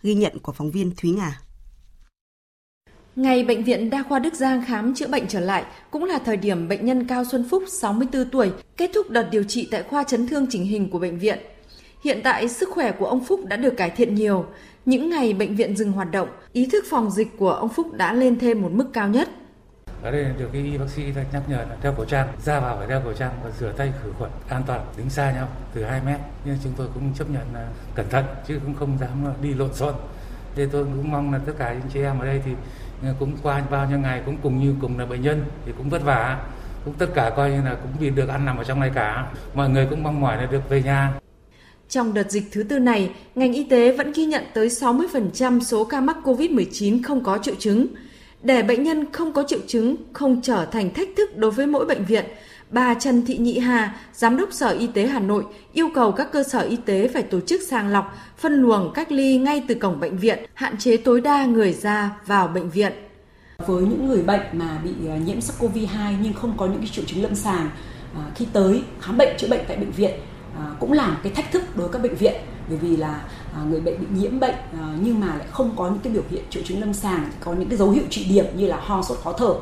Ghi 0.02 0.14
nhận 0.14 0.38
của 0.38 0.52
phóng 0.52 0.70
viên 0.70 0.92
Thúy 0.96 1.10
Ngà. 1.10 1.40
Ngày 3.16 3.44
Bệnh 3.44 3.64
viện 3.64 3.90
Đa 3.90 4.02
khoa 4.02 4.18
Đức 4.18 4.34
Giang 4.34 4.64
khám 4.66 4.94
chữa 4.94 5.08
bệnh 5.08 5.26
trở 5.28 5.40
lại 5.40 5.64
cũng 5.90 6.04
là 6.04 6.18
thời 6.18 6.36
điểm 6.36 6.68
bệnh 6.68 6.86
nhân 6.86 7.06
Cao 7.06 7.24
Xuân 7.24 7.48
Phúc, 7.50 7.62
64 7.68 8.30
tuổi, 8.30 8.52
kết 8.76 8.90
thúc 8.94 9.10
đợt 9.10 9.28
điều 9.30 9.42
trị 9.42 9.68
tại 9.70 9.82
khoa 9.82 10.04
chấn 10.04 10.26
thương 10.28 10.46
chỉnh 10.50 10.64
hình 10.64 10.90
của 10.90 10.98
bệnh 10.98 11.18
viện. 11.18 11.38
Hiện 12.04 12.20
tại 12.24 12.48
sức 12.48 12.68
khỏe 12.72 12.92
của 12.92 13.06
ông 13.06 13.24
Phúc 13.24 13.40
đã 13.44 13.56
được 13.56 13.76
cải 13.76 13.90
thiện 13.90 14.14
nhiều. 14.14 14.46
Những 14.84 15.10
ngày 15.10 15.32
bệnh 15.32 15.56
viện 15.56 15.76
dừng 15.76 15.92
hoạt 15.92 16.10
động, 16.10 16.28
ý 16.52 16.68
thức 16.72 16.84
phòng 16.90 17.10
dịch 17.10 17.28
của 17.38 17.52
ông 17.52 17.68
Phúc 17.68 17.86
đã 17.92 18.12
lên 18.12 18.38
thêm 18.38 18.62
một 18.62 18.68
mức 18.72 18.86
cao 18.92 19.08
nhất. 19.08 19.28
Ở 20.02 20.10
đây 20.10 20.24
được 20.38 20.48
cái 20.52 20.62
y 20.62 20.78
bác 20.78 20.88
sĩ 20.88 21.02
nhắc 21.32 21.42
nhở 21.48 21.56
là 21.56 21.76
đeo 21.82 21.94
khẩu 21.94 22.04
trang, 22.04 22.28
ra 22.44 22.60
vào 22.60 22.76
phải 22.78 22.88
đeo 22.88 23.00
khẩu 23.00 23.12
trang 23.12 23.32
và 23.44 23.50
rửa 23.60 23.72
tay 23.76 23.92
khử 24.02 24.12
khuẩn 24.18 24.30
an 24.48 24.62
toàn, 24.66 24.80
đứng 24.96 25.10
xa 25.10 25.32
nhau 25.32 25.48
từ 25.74 25.84
2 25.84 26.00
mét. 26.06 26.20
Nhưng 26.44 26.56
chúng 26.64 26.72
tôi 26.76 26.88
cũng 26.94 27.14
chấp 27.18 27.30
nhận 27.30 27.42
là 27.54 27.68
cẩn 27.94 28.08
thận 28.08 28.24
chứ 28.48 28.60
cũng 28.64 28.74
không 28.74 28.98
dám 29.00 29.24
đi 29.42 29.54
lộn 29.54 29.74
xộn. 29.74 29.94
Thế 30.54 30.66
tôi 30.72 30.84
cũng 30.84 31.10
mong 31.10 31.32
là 31.32 31.40
tất 31.46 31.52
cả 31.58 31.72
những 31.72 31.88
chị 31.92 32.00
em 32.00 32.18
ở 32.18 32.26
đây 32.26 32.42
thì 32.44 32.50
cũng 33.18 33.36
qua 33.42 33.62
bao 33.70 33.88
nhiêu 33.88 33.98
ngày 33.98 34.22
cũng 34.26 34.36
cùng 34.42 34.60
như 34.60 34.74
cùng 34.80 34.98
là 34.98 35.06
bệnh 35.06 35.22
nhân 35.22 35.44
thì 35.66 35.72
cũng 35.78 35.90
vất 35.90 36.02
vả 36.02 36.44
cũng 36.84 36.94
tất 36.94 37.08
cả 37.14 37.30
coi 37.36 37.50
như 37.50 37.62
là 37.62 37.74
cũng 37.74 37.92
vì 37.98 38.10
được 38.10 38.28
ăn 38.28 38.44
nằm 38.44 38.56
ở 38.56 38.64
trong 38.64 38.80
này 38.80 38.90
cả 38.94 39.32
mọi 39.54 39.68
người 39.68 39.86
cũng 39.90 40.02
mong 40.02 40.20
mỏi 40.20 40.36
là 40.36 40.46
được 40.46 40.68
về 40.68 40.82
nhà 40.82 41.12
trong 41.94 42.14
đợt 42.14 42.30
dịch 42.30 42.44
thứ 42.52 42.62
tư 42.62 42.78
này, 42.78 43.10
ngành 43.34 43.52
y 43.52 43.64
tế 43.64 43.92
vẫn 43.92 44.12
ghi 44.12 44.24
nhận 44.24 44.44
tới 44.54 44.68
60% 44.68 45.60
số 45.60 45.84
ca 45.84 46.00
mắc 46.00 46.16
COVID-19 46.24 47.02
không 47.02 47.24
có 47.24 47.38
triệu 47.42 47.54
chứng. 47.58 47.86
Để 48.42 48.62
bệnh 48.62 48.82
nhân 48.82 49.12
không 49.12 49.32
có 49.32 49.44
triệu 49.48 49.58
chứng 49.66 49.96
không 50.12 50.40
trở 50.42 50.66
thành 50.66 50.94
thách 50.94 51.08
thức 51.16 51.36
đối 51.36 51.50
với 51.50 51.66
mỗi 51.66 51.86
bệnh 51.86 52.04
viện, 52.04 52.24
bà 52.70 52.94
Trần 52.94 53.26
Thị 53.26 53.38
Nhị 53.38 53.58
Hà, 53.58 53.96
Giám 54.12 54.36
đốc 54.36 54.52
Sở 54.52 54.68
Y 54.68 54.86
tế 54.86 55.06
Hà 55.06 55.20
Nội 55.20 55.44
yêu 55.72 55.88
cầu 55.94 56.12
các 56.12 56.32
cơ 56.32 56.42
sở 56.42 56.60
y 56.60 56.76
tế 56.76 57.08
phải 57.08 57.22
tổ 57.22 57.40
chức 57.40 57.62
sàng 57.62 57.88
lọc, 57.88 58.16
phân 58.38 58.52
luồng 58.54 58.92
cách 58.94 59.12
ly 59.12 59.38
ngay 59.38 59.64
từ 59.68 59.74
cổng 59.74 60.00
bệnh 60.00 60.18
viện, 60.18 60.38
hạn 60.54 60.78
chế 60.78 60.96
tối 60.96 61.20
đa 61.20 61.44
người 61.44 61.72
ra 61.72 62.10
vào 62.26 62.48
bệnh 62.48 62.70
viện. 62.70 62.92
Với 63.66 63.82
những 63.82 64.08
người 64.08 64.22
bệnh 64.22 64.42
mà 64.52 64.80
bị 64.84 64.90
ờ, 65.08 65.16
nhiễm 65.26 65.38
SARS-CoV-2 65.38 66.14
nhưng 66.22 66.32
không 66.32 66.54
có 66.56 66.66
những 66.66 66.78
cái 66.78 66.90
triệu 66.92 67.04
chứng 67.04 67.22
lâm 67.22 67.34
sàng, 67.34 67.70
ờ, 68.14 68.22
khi 68.34 68.46
tới 68.52 68.82
khám 69.00 69.18
bệnh 69.18 69.36
chữa 69.38 69.48
bệnh 69.48 69.60
tại 69.68 69.76
bệnh 69.76 69.90
viện 69.90 70.10
À, 70.58 70.64
cũng 70.80 70.92
là 70.92 71.06
một 71.06 71.18
cái 71.22 71.32
thách 71.32 71.52
thức 71.52 71.62
đối 71.76 71.88
với 71.88 71.92
các 71.92 72.02
bệnh 72.02 72.14
viện 72.14 72.34
bởi 72.68 72.78
vì 72.78 72.96
là 72.96 73.22
à, 73.54 73.60
người 73.70 73.80
bệnh 73.80 74.00
bị 74.00 74.06
nhiễm 74.20 74.40
bệnh 74.40 74.54
à, 74.54 74.94
nhưng 75.00 75.20
mà 75.20 75.26
lại 75.26 75.46
không 75.50 75.74
có 75.76 75.88
những 75.88 75.98
cái 75.98 76.12
biểu 76.12 76.22
hiện 76.30 76.44
triệu 76.50 76.62
chứng 76.66 76.80
lâm 76.80 76.94
sàng 76.94 77.30
có 77.40 77.52
những 77.52 77.68
cái 77.68 77.78
dấu 77.78 77.90
hiệu 77.90 78.04
trị 78.10 78.24
điểm 78.24 78.46
như 78.56 78.66
là 78.66 78.76
ho 78.80 79.02
sốt 79.02 79.18
khó 79.24 79.32
thở. 79.32 79.54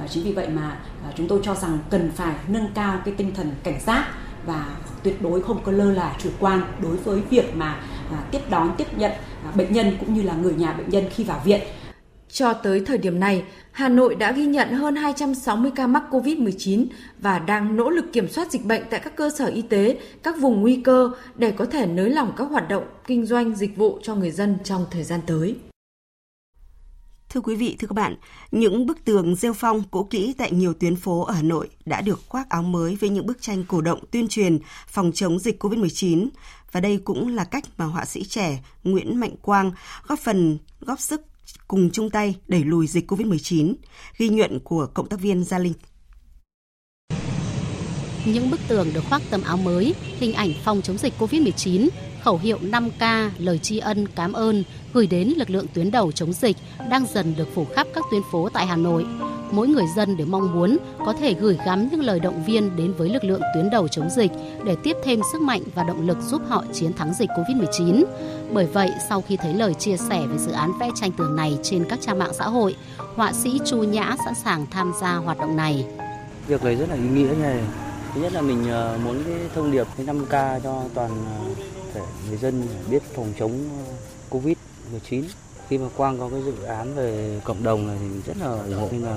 À, 0.00 0.06
chính 0.10 0.24
vì 0.24 0.32
vậy 0.32 0.48
mà 0.48 0.78
à, 1.04 1.12
chúng 1.16 1.28
tôi 1.28 1.40
cho 1.42 1.54
rằng 1.54 1.78
cần 1.90 2.10
phải 2.16 2.34
nâng 2.48 2.68
cao 2.74 2.98
cái 3.04 3.14
tinh 3.14 3.34
thần 3.34 3.52
cảnh 3.62 3.80
giác 3.86 4.04
và 4.46 4.66
tuyệt 5.02 5.22
đối 5.22 5.42
không 5.42 5.62
có 5.64 5.72
lơ 5.72 5.92
là 5.92 6.16
chủ 6.18 6.30
quan 6.40 6.62
đối 6.82 6.96
với 6.96 7.20
việc 7.30 7.56
mà 7.56 7.80
à, 8.12 8.18
tiếp 8.30 8.40
đón 8.50 8.74
tiếp 8.76 8.98
nhận 8.98 9.12
bệnh 9.54 9.72
nhân 9.72 9.96
cũng 10.00 10.14
như 10.14 10.22
là 10.22 10.34
người 10.34 10.54
nhà 10.54 10.72
bệnh 10.72 10.90
nhân 10.90 11.04
khi 11.14 11.24
vào 11.24 11.40
viện 11.44 11.60
cho 12.32 12.52
tới 12.52 12.80
thời 12.80 12.98
điểm 12.98 13.20
này, 13.20 13.44
Hà 13.72 13.88
Nội 13.88 14.14
đã 14.14 14.32
ghi 14.32 14.46
nhận 14.46 14.72
hơn 14.72 14.96
260 14.96 15.70
ca 15.76 15.86
mắc 15.86 16.02
COVID-19 16.10 16.86
và 17.18 17.38
đang 17.38 17.76
nỗ 17.76 17.90
lực 17.90 18.04
kiểm 18.12 18.28
soát 18.28 18.52
dịch 18.52 18.64
bệnh 18.64 18.82
tại 18.90 19.00
các 19.00 19.16
cơ 19.16 19.30
sở 19.38 19.46
y 19.46 19.62
tế, 19.62 19.98
các 20.22 20.38
vùng 20.40 20.60
nguy 20.60 20.80
cơ 20.84 21.10
để 21.36 21.50
có 21.50 21.64
thể 21.64 21.86
nới 21.86 22.10
lỏng 22.10 22.32
các 22.36 22.44
hoạt 22.44 22.68
động 22.68 22.84
kinh 23.06 23.26
doanh 23.26 23.54
dịch 23.54 23.76
vụ 23.76 23.98
cho 24.02 24.14
người 24.14 24.30
dân 24.30 24.58
trong 24.64 24.86
thời 24.90 25.04
gian 25.04 25.20
tới. 25.26 25.56
Thưa 27.28 27.40
quý 27.40 27.54
vị, 27.54 27.76
thưa 27.78 27.86
các 27.88 27.94
bạn, 27.94 28.16
những 28.50 28.86
bức 28.86 29.04
tường 29.04 29.34
rêu 29.34 29.52
phong 29.52 29.82
cũ 29.90 30.04
kỹ 30.04 30.34
tại 30.38 30.50
nhiều 30.52 30.74
tuyến 30.74 30.96
phố 30.96 31.24
ở 31.24 31.34
Hà 31.34 31.42
Nội 31.42 31.68
đã 31.84 32.00
được 32.00 32.20
khoác 32.28 32.48
áo 32.48 32.62
mới 32.62 32.96
với 32.96 33.10
những 33.10 33.26
bức 33.26 33.42
tranh 33.42 33.64
cổ 33.68 33.80
động 33.80 34.04
tuyên 34.10 34.28
truyền 34.28 34.58
phòng 34.86 35.12
chống 35.14 35.38
dịch 35.38 35.64
COVID-19. 35.64 36.28
Và 36.72 36.80
đây 36.80 37.00
cũng 37.04 37.34
là 37.34 37.44
cách 37.44 37.64
mà 37.78 37.84
họa 37.84 38.04
sĩ 38.04 38.24
trẻ 38.24 38.62
Nguyễn 38.84 39.20
Mạnh 39.20 39.34
Quang 39.42 39.72
góp 40.06 40.18
phần 40.18 40.58
góp 40.80 41.00
sức 41.00 41.22
cùng 41.68 41.90
chung 41.92 42.10
tay 42.10 42.34
đẩy 42.46 42.64
lùi 42.64 42.86
dịch 42.86 43.10
COVID-19. 43.10 43.74
Ghi 44.18 44.28
nhận 44.28 44.60
của 44.60 44.86
cộng 44.94 45.08
tác 45.08 45.20
viên 45.20 45.44
Gia 45.44 45.58
Linh. 45.58 45.74
Những 48.24 48.50
bức 48.50 48.60
tường 48.68 48.88
được 48.94 49.04
khoác 49.08 49.22
tấm 49.30 49.42
áo 49.42 49.56
mới, 49.56 49.94
hình 50.18 50.32
ảnh 50.32 50.52
phòng 50.64 50.82
chống 50.82 50.98
dịch 50.98 51.12
COVID-19 51.18 51.88
khẩu 52.22 52.38
hiệu 52.38 52.58
5K, 52.62 53.30
lời 53.38 53.58
tri 53.58 53.78
ân, 53.78 54.08
cảm 54.08 54.32
ơn 54.32 54.64
gửi 54.92 55.06
đến 55.06 55.34
lực 55.36 55.50
lượng 55.50 55.66
tuyến 55.74 55.90
đầu 55.90 56.12
chống 56.12 56.32
dịch 56.32 56.56
đang 56.90 57.06
dần 57.06 57.34
được 57.36 57.48
phủ 57.54 57.64
khắp 57.64 57.86
các 57.94 58.04
tuyến 58.10 58.22
phố 58.32 58.48
tại 58.48 58.66
Hà 58.66 58.76
Nội. 58.76 59.04
Mỗi 59.52 59.68
người 59.68 59.86
dân 59.96 60.16
đều 60.16 60.26
mong 60.26 60.54
muốn 60.54 60.76
có 61.06 61.12
thể 61.12 61.34
gửi 61.34 61.58
gắm 61.66 61.88
những 61.90 62.00
lời 62.00 62.20
động 62.20 62.44
viên 62.46 62.76
đến 62.76 62.92
với 62.92 63.08
lực 63.08 63.24
lượng 63.24 63.40
tuyến 63.54 63.70
đầu 63.70 63.88
chống 63.88 64.10
dịch 64.10 64.30
để 64.64 64.76
tiếp 64.82 64.96
thêm 65.04 65.20
sức 65.32 65.40
mạnh 65.40 65.62
và 65.74 65.82
động 65.82 66.06
lực 66.06 66.18
giúp 66.20 66.42
họ 66.48 66.64
chiến 66.72 66.92
thắng 66.92 67.14
dịch 67.14 67.30
Covid-19. 67.30 68.04
Bởi 68.52 68.66
vậy, 68.66 68.90
sau 69.08 69.22
khi 69.28 69.36
thấy 69.36 69.54
lời 69.54 69.74
chia 69.74 69.96
sẻ 69.96 70.26
về 70.26 70.38
dự 70.38 70.52
án 70.52 70.72
vẽ 70.80 70.90
tranh 70.94 71.12
tường 71.12 71.36
này 71.36 71.58
trên 71.62 71.84
các 71.88 71.98
trang 72.02 72.18
mạng 72.18 72.32
xã 72.38 72.44
hội, 72.44 72.76
họa 73.14 73.32
sĩ 73.32 73.60
Chu 73.64 73.82
Nhã 73.82 74.16
sẵn 74.24 74.34
sàng 74.34 74.66
tham 74.70 74.92
gia 75.00 75.14
hoạt 75.14 75.38
động 75.38 75.56
này. 75.56 75.86
Việc 76.46 76.64
này 76.64 76.76
rất 76.76 76.88
là 76.88 76.94
ý 76.94 77.08
nghĩa 77.08 77.34
này. 77.42 77.60
Thứ 78.14 78.20
nhất 78.20 78.32
là 78.32 78.40
mình 78.40 78.70
ờ, 78.70 78.98
muốn 79.04 79.22
cái 79.26 79.34
thông 79.54 79.72
điệp 79.72 79.86
cái 79.96 80.06
5K 80.06 80.60
cho 80.60 80.82
toàn 80.94 81.10
ờ, 81.10 81.54
thể 81.94 82.00
người 82.28 82.36
dân 82.36 82.62
biết 82.90 83.02
phòng 83.14 83.32
chống 83.38 83.52
ờ, 84.30 84.38
Covid-19. 84.38 85.22
Khi 85.68 85.78
mà 85.78 85.86
Quang 85.96 86.18
có 86.18 86.28
cái 86.28 86.42
dự 86.42 86.62
án 86.62 86.94
về 86.94 87.40
cộng 87.44 87.62
đồng 87.62 87.86
này 87.86 87.96
thì 88.00 88.20
rất 88.26 88.36
là 88.40 88.52
ủng 88.52 88.74
hộ, 88.80 88.88
nên 88.92 89.02
là 89.02 89.16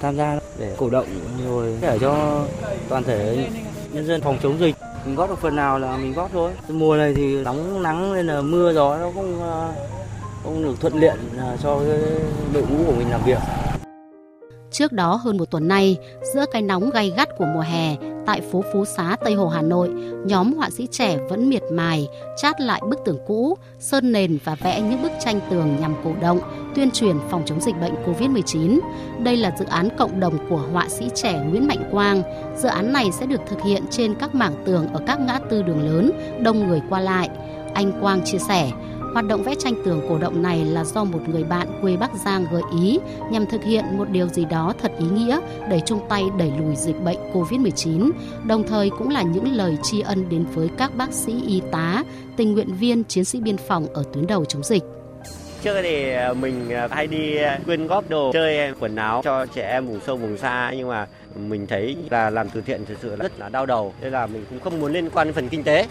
tham 0.00 0.16
gia 0.16 0.38
để 0.58 0.74
cổ 0.78 0.90
động 0.90 1.06
rồi 1.46 1.78
để 1.80 1.98
cho 2.00 2.44
toàn 2.88 3.04
thể 3.04 3.48
nhân 3.92 4.06
dân 4.06 4.20
phòng 4.20 4.38
chống 4.42 4.60
dịch. 4.60 4.74
Mình 5.04 5.14
góp 5.14 5.30
được 5.30 5.38
phần 5.40 5.56
nào 5.56 5.78
là 5.78 5.96
mình 5.96 6.12
góp 6.12 6.30
thôi. 6.32 6.52
Mùa 6.68 6.96
này 6.96 7.14
thì 7.14 7.42
nóng 7.42 7.82
nắng 7.82 8.14
nên 8.14 8.26
là 8.26 8.40
mưa 8.40 8.72
gió 8.72 8.98
nó 8.98 9.10
cũng 9.14 9.42
ờ, 9.42 9.72
không 10.44 10.64
được 10.64 10.80
thuận 10.80 11.00
tiện 11.00 11.16
ờ, 11.38 11.56
cho 11.62 11.78
cái 11.78 11.98
đội 12.52 12.62
ngũ 12.62 12.84
của 12.86 12.92
mình 12.92 13.10
làm 13.10 13.20
việc. 13.24 13.38
Trước 14.70 14.92
đó 14.92 15.14
hơn 15.14 15.36
một 15.36 15.50
tuần 15.50 15.68
nay, 15.68 15.98
giữa 16.34 16.44
cái 16.52 16.62
nóng 16.62 16.90
gay 16.90 17.12
gắt 17.16 17.28
của 17.38 17.44
mùa 17.54 17.60
hè, 17.60 17.96
tại 18.26 18.40
phố 18.40 18.64
Phú 18.72 18.84
Xá 18.84 19.16
Tây 19.24 19.34
Hồ 19.34 19.48
Hà 19.48 19.62
Nội, 19.62 19.88
nhóm 20.24 20.52
họa 20.52 20.70
sĩ 20.70 20.88
trẻ 20.90 21.18
vẫn 21.28 21.48
miệt 21.48 21.62
mài 21.72 22.08
chát 22.36 22.60
lại 22.60 22.82
bức 22.90 22.98
tường 23.04 23.18
cũ, 23.26 23.56
sơn 23.78 24.12
nền 24.12 24.38
và 24.44 24.54
vẽ 24.54 24.80
những 24.80 25.02
bức 25.02 25.12
tranh 25.24 25.40
tường 25.50 25.76
nhằm 25.80 25.94
cổ 26.04 26.10
động, 26.20 26.40
tuyên 26.74 26.90
truyền 26.90 27.16
phòng 27.30 27.42
chống 27.46 27.60
dịch 27.60 27.74
bệnh 27.80 27.94
COVID-19. 28.06 28.80
Đây 29.22 29.36
là 29.36 29.54
dự 29.58 29.64
án 29.64 29.88
cộng 29.98 30.20
đồng 30.20 30.48
của 30.50 30.62
họa 30.72 30.88
sĩ 30.88 31.08
trẻ 31.14 31.42
Nguyễn 31.50 31.68
Mạnh 31.68 31.88
Quang. 31.90 32.22
Dự 32.56 32.68
án 32.68 32.92
này 32.92 33.12
sẽ 33.12 33.26
được 33.26 33.40
thực 33.48 33.62
hiện 33.62 33.82
trên 33.90 34.14
các 34.14 34.34
mảng 34.34 34.54
tường 34.64 34.86
ở 34.92 35.00
các 35.06 35.20
ngã 35.20 35.38
tư 35.50 35.62
đường 35.62 35.84
lớn, 35.84 36.10
đông 36.42 36.68
người 36.68 36.80
qua 36.88 37.00
lại. 37.00 37.28
Anh 37.74 37.92
Quang 38.00 38.24
chia 38.24 38.38
sẻ, 38.38 38.70
Hoạt 39.12 39.26
động 39.26 39.42
vẽ 39.42 39.54
tranh 39.58 39.74
tường 39.84 40.00
cổ 40.08 40.18
động 40.18 40.42
này 40.42 40.64
là 40.64 40.84
do 40.84 41.04
một 41.04 41.28
người 41.28 41.44
bạn 41.44 41.68
quê 41.82 41.96
Bắc 41.96 42.10
Giang 42.14 42.46
gợi 42.52 42.62
ý 42.82 42.98
nhằm 43.30 43.46
thực 43.46 43.64
hiện 43.64 43.84
một 43.98 44.10
điều 44.10 44.28
gì 44.28 44.44
đó 44.44 44.74
thật 44.78 44.92
ý 44.98 45.06
nghĩa 45.14 45.40
để 45.68 45.80
chung 45.86 46.00
tay 46.08 46.24
đẩy 46.38 46.52
lùi 46.58 46.76
dịch 46.76 47.00
bệnh 47.04 47.18
COVID-19, 47.32 48.10
đồng 48.46 48.68
thời 48.68 48.90
cũng 48.90 49.08
là 49.08 49.22
những 49.22 49.52
lời 49.52 49.76
tri 49.82 50.00
ân 50.00 50.28
đến 50.28 50.44
với 50.54 50.68
các 50.78 50.96
bác 50.96 51.12
sĩ 51.12 51.42
y 51.46 51.62
tá, 51.72 52.04
tình 52.36 52.52
nguyện 52.52 52.74
viên, 52.74 53.04
chiến 53.04 53.24
sĩ 53.24 53.40
biên 53.40 53.56
phòng 53.56 53.86
ở 53.94 54.04
tuyến 54.12 54.26
đầu 54.26 54.44
chống 54.44 54.62
dịch. 54.62 54.82
Trước 55.62 55.82
thì 55.82 56.12
à, 56.12 56.32
mình 56.32 56.70
à, 56.72 56.88
hay 56.90 57.06
đi 57.06 57.36
à, 57.36 57.58
quyên 57.66 57.86
góp 57.86 58.10
đồ 58.10 58.30
chơi 58.32 58.72
quần 58.80 58.96
áo 58.96 59.20
cho 59.24 59.46
trẻ 59.46 59.70
em 59.72 59.86
vùng 59.86 60.00
sâu 60.06 60.16
vùng 60.16 60.38
xa 60.38 60.72
nhưng 60.76 60.88
mà 60.88 61.06
mình 61.36 61.66
thấy 61.66 61.96
là 62.10 62.30
làm 62.30 62.50
từ 62.50 62.60
thiện 62.60 62.84
thực 62.84 62.98
sự 63.02 63.16
rất 63.16 63.40
là 63.40 63.48
đau 63.48 63.66
đầu 63.66 63.94
nên 64.00 64.12
là 64.12 64.26
mình 64.26 64.44
cũng 64.50 64.60
không 64.60 64.80
muốn 64.80 64.92
liên 64.92 65.10
quan 65.10 65.26
đến 65.26 65.34
phần 65.34 65.48
kinh 65.48 65.62
tế 65.62 65.86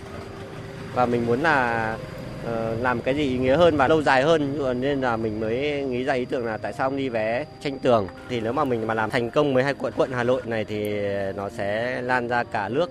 và 0.94 1.06
mình 1.06 1.26
muốn 1.26 1.42
là 1.42 1.98
Ờ, 2.46 2.76
làm 2.82 3.02
cái 3.02 3.16
gì 3.16 3.24
ý 3.24 3.38
nghĩa 3.38 3.58
hơn 3.58 3.78
và 3.78 3.88
lâu 3.88 4.02
dài 4.02 4.24
hơn 4.24 4.82
nên 4.82 5.02
là 5.02 5.18
mình 5.18 5.40
mới 5.40 5.84
nghĩ 5.90 6.04
ra 6.04 6.14
ý 6.14 6.26
tưởng 6.26 6.46
là 6.46 6.58
tại 6.58 6.74
sao 6.74 6.90
không 6.90 6.98
đi 6.98 7.10
vé 7.10 7.46
tranh 7.64 7.80
tường 7.80 8.08
thì 8.30 8.42
nếu 8.42 8.54
mà 8.54 8.64
mình 8.64 8.88
mà 8.88 8.94
làm 8.94 9.10
thành 9.10 9.30
công 9.30 9.54
12 9.54 9.74
quận 9.74 9.94
quận 9.98 10.12
Hà 10.12 10.24
Nội 10.24 10.42
này 10.46 10.66
thì 10.66 11.00
nó 11.36 11.50
sẽ 11.50 12.02
lan 12.02 12.28
ra 12.28 12.44
cả 12.44 12.70
nước. 12.70 12.90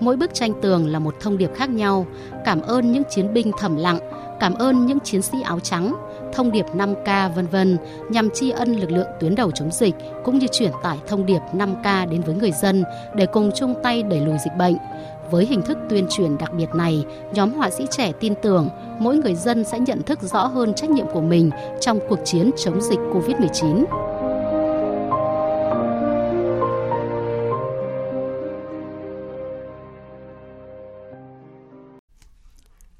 Mỗi 0.00 0.16
bức 0.16 0.34
tranh 0.34 0.52
tường 0.62 0.86
là 0.86 0.98
một 0.98 1.14
thông 1.20 1.38
điệp 1.38 1.50
khác 1.54 1.70
nhau, 1.70 2.06
cảm 2.44 2.60
ơn 2.60 2.92
những 2.92 3.02
chiến 3.10 3.32
binh 3.34 3.52
thầm 3.58 3.76
lặng, 3.76 3.98
cảm 4.40 4.54
ơn 4.54 4.86
những 4.86 5.00
chiến 5.00 5.22
sĩ 5.22 5.38
áo 5.44 5.60
trắng, 5.60 5.94
thông 6.32 6.52
điệp 6.52 6.66
5K 6.74 7.32
vân 7.32 7.46
vân 7.46 7.78
nhằm 8.08 8.30
tri 8.30 8.50
ân 8.50 8.76
lực 8.76 8.90
lượng 8.90 9.08
tuyến 9.20 9.34
đầu 9.34 9.50
chống 9.50 9.70
dịch 9.72 9.94
cũng 10.24 10.38
như 10.38 10.46
truyền 10.46 10.70
tải 10.82 10.98
thông 11.06 11.26
điệp 11.26 11.40
5K 11.52 12.10
đến 12.10 12.20
với 12.20 12.34
người 12.34 12.52
dân 12.52 12.84
để 13.14 13.26
cùng 13.26 13.50
chung 13.54 13.74
tay 13.82 14.02
đẩy 14.02 14.20
lùi 14.20 14.38
dịch 14.44 14.56
bệnh. 14.58 14.76
Với 15.30 15.46
hình 15.46 15.62
thức 15.62 15.78
tuyên 15.88 16.06
truyền 16.10 16.38
đặc 16.38 16.50
biệt 16.56 16.74
này, 16.74 17.04
nhóm 17.34 17.52
họa 17.52 17.70
sĩ 17.70 17.86
trẻ 17.90 18.12
tin 18.20 18.34
tưởng 18.42 18.68
mỗi 18.98 19.16
người 19.16 19.34
dân 19.34 19.64
sẽ 19.64 19.78
nhận 19.78 20.02
thức 20.02 20.18
rõ 20.22 20.46
hơn 20.46 20.74
trách 20.74 20.90
nhiệm 20.90 21.06
của 21.12 21.20
mình 21.20 21.50
trong 21.80 21.98
cuộc 22.08 22.18
chiến 22.24 22.50
chống 22.56 22.80
dịch 22.80 22.98
COVID-19. 22.98 23.84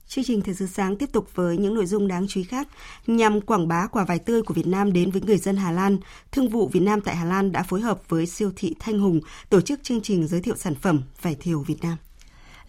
Chương 0.07 0.25
trình 0.25 0.43
Thời 0.43 0.55
sự 0.55 0.67
sáng 0.67 0.97
tiếp 0.97 1.13
tục 1.13 1.27
với 1.35 1.57
những 1.57 1.75
nội 1.75 1.87
dung 1.87 2.09
đáng 2.09 2.27
chú 2.29 2.41
ý 2.41 2.45
khác. 2.45 2.69
Nhằm 3.07 3.41
quảng 3.41 3.69
bá 3.69 3.87
quả 3.87 4.05
vải 4.05 4.19
tươi 4.19 4.43
của 4.43 4.55
Việt 4.55 4.67
Nam 4.67 4.93
đến 4.93 5.11
với 5.11 5.23
người 5.23 5.39
dân 5.39 5.57
Hà 5.57 5.71
Lan, 5.73 5.99
Thương 6.33 6.49
vụ 6.49 6.69
Việt 6.69 6.81
Nam 6.81 7.01
tại 7.01 7.17
Hà 7.17 7.25
Lan 7.25 7.53
đã 7.53 7.63
phối 7.63 7.81
hợp 7.81 8.09
với 8.09 8.27
siêu 8.27 8.53
thị 8.57 8.75
Thanh 8.81 8.99
Hùng 8.99 9.21
tổ 9.51 9.61
chức 9.61 9.83
chương 9.83 10.01
trình 10.01 10.27
giới 10.27 10.41
thiệu 10.41 10.57
sản 10.57 10.75
phẩm 10.75 11.03
vải 11.23 11.35
thiều 11.35 11.61
Việt 11.61 11.83
Nam. 11.83 11.97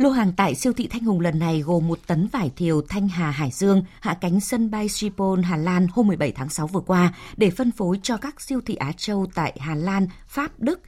Lô 0.01 0.09
hàng 0.09 0.31
tại 0.37 0.55
siêu 0.55 0.73
thị 0.73 0.87
Thanh 0.87 1.03
Hùng 1.03 1.19
lần 1.19 1.39
này 1.39 1.61
gồm 1.61 1.87
một 1.87 1.99
tấn 2.07 2.27
vải 2.27 2.51
thiều 2.55 2.81
Thanh 2.89 3.07
Hà 3.07 3.31
Hải 3.31 3.51
Dương 3.51 3.83
hạ 3.99 4.17
cánh 4.21 4.39
sân 4.39 4.71
bay 4.71 4.89
Schiphol, 4.89 5.41
Hà 5.41 5.57
Lan 5.57 5.87
hôm 5.91 6.07
17 6.07 6.31
tháng 6.31 6.49
6 6.49 6.67
vừa 6.67 6.79
qua 6.79 7.13
để 7.37 7.49
phân 7.49 7.71
phối 7.71 7.99
cho 8.03 8.17
các 8.17 8.41
siêu 8.41 8.61
thị 8.65 8.75
Á 8.75 8.91
Châu 8.97 9.27
tại 9.33 9.57
Hà 9.59 9.75
Lan, 9.75 10.07
Pháp, 10.27 10.59
Đức, 10.59 10.79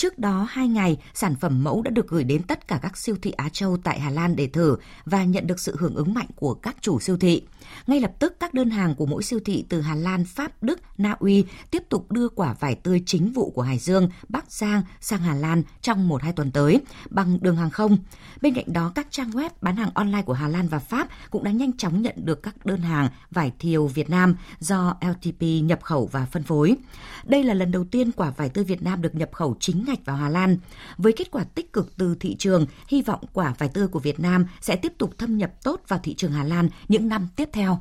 Trước 0.00 0.18
đó 0.18 0.46
2 0.50 0.68
ngày, 0.68 0.96
sản 1.14 1.34
phẩm 1.36 1.64
mẫu 1.64 1.82
đã 1.82 1.90
được 1.90 2.08
gửi 2.08 2.24
đến 2.24 2.42
tất 2.42 2.68
cả 2.68 2.78
các 2.82 2.96
siêu 2.96 3.16
thị 3.22 3.30
Á 3.30 3.48
Châu 3.48 3.76
tại 3.76 4.00
Hà 4.00 4.10
Lan 4.10 4.36
để 4.36 4.46
thử 4.46 4.76
và 5.04 5.24
nhận 5.24 5.46
được 5.46 5.60
sự 5.60 5.76
hưởng 5.78 5.94
ứng 5.94 6.14
mạnh 6.14 6.26
của 6.36 6.54
các 6.54 6.76
chủ 6.80 7.00
siêu 7.00 7.16
thị. 7.16 7.42
Ngay 7.86 8.00
lập 8.00 8.12
tức, 8.18 8.40
các 8.40 8.54
đơn 8.54 8.70
hàng 8.70 8.94
của 8.94 9.06
mỗi 9.06 9.22
siêu 9.22 9.40
thị 9.44 9.64
từ 9.68 9.80
Hà 9.80 9.94
Lan, 9.94 10.24
Pháp, 10.24 10.62
Đức, 10.62 10.80
Na 10.98 11.16
Uy 11.18 11.44
tiếp 11.70 11.82
tục 11.88 12.12
đưa 12.12 12.28
quả 12.28 12.54
vải 12.60 12.74
tươi 12.74 13.02
chính 13.06 13.32
vụ 13.32 13.50
của 13.50 13.62
Hải 13.62 13.78
Dương, 13.78 14.08
Bắc 14.28 14.52
Giang 14.52 14.82
sang 15.00 15.20
Hà 15.20 15.34
Lan 15.34 15.62
trong 15.82 16.08
1-2 16.08 16.32
tuần 16.32 16.50
tới 16.50 16.80
bằng 17.10 17.38
đường 17.40 17.56
hàng 17.56 17.70
không. 17.70 17.98
Bên 18.40 18.54
cạnh 18.54 18.72
đó, 18.72 18.92
các 18.94 19.06
trang 19.10 19.30
web 19.30 19.50
bán 19.60 19.76
hàng 19.76 19.90
online 19.94 20.22
của 20.22 20.32
Hà 20.32 20.48
Lan 20.48 20.68
và 20.68 20.78
Pháp 20.78 21.08
cũng 21.30 21.44
đã 21.44 21.50
nhanh 21.50 21.76
chóng 21.76 22.02
nhận 22.02 22.14
được 22.16 22.42
các 22.42 22.66
đơn 22.66 22.80
hàng 22.80 23.08
vải 23.30 23.52
thiều 23.58 23.86
Việt 23.86 24.10
Nam 24.10 24.36
do 24.58 24.96
LTP 25.00 25.42
nhập 25.62 25.82
khẩu 25.82 26.06
và 26.06 26.26
phân 26.26 26.42
phối. 26.42 26.76
Đây 27.24 27.44
là 27.44 27.54
lần 27.54 27.72
đầu 27.72 27.84
tiên 27.84 28.12
quả 28.12 28.30
vải 28.30 28.48
tươi 28.48 28.64
Việt 28.64 28.82
Nam 28.82 29.02
được 29.02 29.14
nhập 29.14 29.30
khẩu 29.32 29.56
chính 29.60 29.84
ngạch 29.90 30.04
vào 30.04 30.16
Hà 30.16 30.28
Lan. 30.28 30.56
Với 30.98 31.12
kết 31.12 31.30
quả 31.30 31.44
tích 31.54 31.72
cực 31.72 31.86
từ 31.98 32.16
thị 32.20 32.36
trường, 32.38 32.66
hy 32.88 33.02
vọng 33.02 33.20
quả 33.32 33.54
vải 33.58 33.68
tươi 33.74 33.88
của 33.88 33.98
Việt 33.98 34.20
Nam 34.20 34.46
sẽ 34.60 34.76
tiếp 34.76 34.92
tục 34.98 35.10
thâm 35.18 35.38
nhập 35.38 35.50
tốt 35.64 35.80
vào 35.88 36.00
thị 36.02 36.14
trường 36.14 36.32
Hà 36.32 36.44
Lan 36.44 36.68
những 36.88 37.08
năm 37.08 37.28
tiếp 37.36 37.48
theo. 37.52 37.78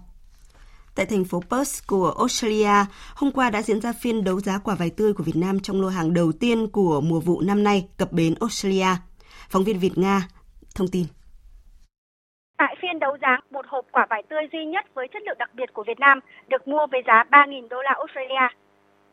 Tại 0.95 1.05
thành 1.05 1.25
phố 1.25 1.41
Perth 1.49 1.87
của 1.87 2.13
Australia, 2.17 2.85
hôm 3.15 3.31
qua 3.31 3.49
đã 3.49 3.61
diễn 3.61 3.81
ra 3.81 3.93
phiên 4.01 4.23
đấu 4.23 4.39
giá 4.39 4.57
quả 4.57 4.75
vải 4.75 4.89
tươi 4.89 5.13
của 5.13 5.23
Việt 5.23 5.35
Nam 5.35 5.59
trong 5.59 5.81
lô 5.81 5.87
hàng 5.87 6.13
đầu 6.13 6.31
tiên 6.31 6.67
của 6.67 7.01
mùa 7.01 7.19
vụ 7.19 7.41
năm 7.41 7.63
nay 7.63 7.87
cập 7.97 8.11
bến 8.11 8.35
Australia. 8.39 8.87
Phóng 9.49 9.63
viên 9.63 9.79
Việt 9.79 9.97
Nga 9.97 10.27
thông 10.75 10.87
tin. 10.87 11.05
Tại 12.57 12.75
phiên 12.81 12.99
đấu 12.99 13.17
giá, 13.21 13.37
một 13.51 13.65
hộp 13.67 13.85
quả 13.91 14.07
vải 14.09 14.23
tươi 14.29 14.43
duy 14.51 14.65
nhất 14.65 14.85
với 14.93 15.07
chất 15.13 15.21
lượng 15.25 15.37
đặc 15.37 15.49
biệt 15.53 15.69
của 15.73 15.83
Việt 15.87 15.99
Nam 15.99 16.19
được 16.47 16.67
mua 16.67 16.87
với 16.91 17.01
giá 17.07 17.23
3.000 17.31 17.67
đô 17.67 17.77
la 17.81 17.93
Australia. 17.93 18.47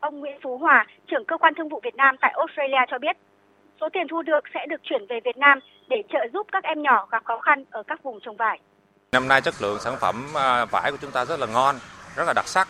Ông 0.01 0.21
Nguyễn 0.21 0.39
Phú 0.43 0.59
Hòa, 0.59 0.87
trưởng 1.11 1.25
cơ 1.25 1.37
quan 1.39 1.55
thương 1.57 1.69
vụ 1.69 1.81
Việt 1.85 1.95
Nam 1.95 2.17
tại 2.21 2.35
Australia 2.37 2.85
cho 2.91 2.99
biết, 2.99 3.17
số 3.81 3.89
tiền 3.93 4.07
thu 4.11 4.23
được 4.23 4.41
sẽ 4.55 4.67
được 4.69 4.81
chuyển 4.83 5.07
về 5.09 5.21
Việt 5.25 5.37
Nam 5.37 5.61
để 5.89 6.03
trợ 6.13 6.19
giúp 6.33 6.47
các 6.53 6.65
em 6.65 6.83
nhỏ 6.83 7.07
gặp 7.11 7.25
khó 7.25 7.41
khăn 7.41 7.65
ở 7.71 7.83
các 7.83 8.03
vùng 8.03 8.21
trồng 8.21 8.37
vải. 8.37 8.61
Năm 9.13 9.29
nay 9.29 9.41
chất 9.41 9.55
lượng 9.61 9.79
sản 9.81 9.97
phẩm 10.01 10.25
à, 10.35 10.65
vải 10.65 10.91
của 10.91 10.99
chúng 11.01 11.11
ta 11.11 11.25
rất 11.25 11.41
là 11.41 11.47
ngon, 11.47 11.75
rất 12.17 12.25
là 12.27 12.33
đặc 12.33 12.49
sắc. 12.49 12.69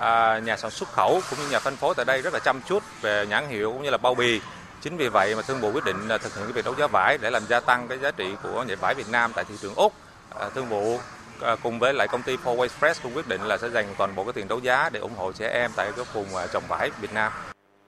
À, 0.00 0.38
nhà 0.38 0.56
sản 0.56 0.70
xuất 0.70 0.88
khẩu 0.88 1.20
cũng 1.30 1.38
như 1.38 1.50
nhà 1.50 1.58
phân 1.58 1.76
phối 1.76 1.94
tại 1.96 2.04
đây 2.04 2.22
rất 2.22 2.32
là 2.32 2.38
chăm 2.38 2.60
chút 2.66 2.82
về 3.00 3.26
nhãn 3.26 3.44
hiệu 3.48 3.72
cũng 3.72 3.82
như 3.82 3.90
là 3.90 3.98
bao 3.98 4.14
bì. 4.14 4.40
Chính 4.80 4.96
vì 4.96 5.08
vậy 5.08 5.34
mà 5.36 5.42
thương 5.42 5.60
vụ 5.60 5.72
quyết 5.72 5.84
định 5.84 5.96
thực 6.08 6.34
hiện 6.36 6.44
cái 6.44 6.52
việc 6.52 6.64
đấu 6.64 6.74
giá 6.74 6.86
vải 6.86 7.18
để 7.22 7.30
làm 7.30 7.42
gia 7.42 7.60
tăng 7.60 7.88
cái 7.88 7.98
giá 7.98 8.10
trị 8.10 8.36
của 8.42 8.64
nhãn 8.68 8.78
vải 8.80 8.94
Việt 8.94 9.10
Nam 9.12 9.32
tại 9.34 9.44
thị 9.48 9.54
trường 9.60 9.74
Úc. 9.74 9.92
À, 10.40 10.48
thương 10.54 10.66
vụ 10.66 10.98
À, 11.44 11.56
cùng 11.62 11.78
với 11.78 11.94
lại 11.94 12.06
công 12.08 12.22
ty 12.26 12.36
Four 12.36 12.56
Way 12.56 12.62
Express 12.62 13.02
cũng 13.02 13.12
quyết 13.14 13.28
định 13.28 13.40
là 13.40 13.58
sẽ 13.58 13.68
dành 13.68 13.84
toàn 13.98 14.10
bộ 14.16 14.24
cái 14.24 14.32
tiền 14.32 14.48
đấu 14.48 14.58
giá 14.58 14.90
để 14.92 15.00
ủng 15.00 15.16
hộ 15.16 15.32
trẻ 15.32 15.48
em 15.52 15.70
tại 15.76 15.90
các 15.96 16.06
vùng 16.14 16.36
à, 16.36 16.46
trồng 16.52 16.62
vải 16.68 16.90
Việt 17.00 17.14
Nam. 17.14 17.32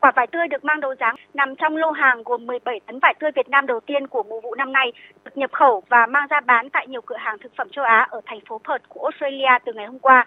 Quả 0.01 0.13
vải 0.17 0.27
tươi 0.27 0.49
được 0.49 0.65
mang 0.65 0.81
đấu 0.81 0.95
giá 1.01 1.13
nằm 1.35 1.57
trong 1.57 1.77
lô 1.77 1.91
hàng 1.91 2.23
gồm 2.23 2.47
17 2.47 2.81
tấn 2.87 2.99
vải 3.03 3.15
tươi 3.21 3.31
Việt 3.37 3.49
Nam 3.49 3.67
đầu 3.67 3.81
tiên 3.81 4.07
của 4.07 4.23
mùa 4.23 4.41
vụ 4.41 4.55
năm 4.55 4.73
nay, 4.73 4.93
được 5.25 5.37
nhập 5.37 5.51
khẩu 5.53 5.83
và 5.89 6.07
mang 6.07 6.27
ra 6.31 6.41
bán 6.41 6.71
tại 6.71 6.87
nhiều 6.87 7.01
cửa 7.01 7.17
hàng 7.19 7.39
thực 7.39 7.53
phẩm 7.57 7.69
châu 7.73 7.85
Á 7.85 8.07
ở 8.11 8.21
thành 8.27 8.41
phố 8.49 8.61
Perth 8.69 8.89
của 8.89 9.01
Australia 9.11 9.59
từ 9.67 9.73
ngày 9.73 9.87
hôm 9.87 9.99
qua. 9.99 10.27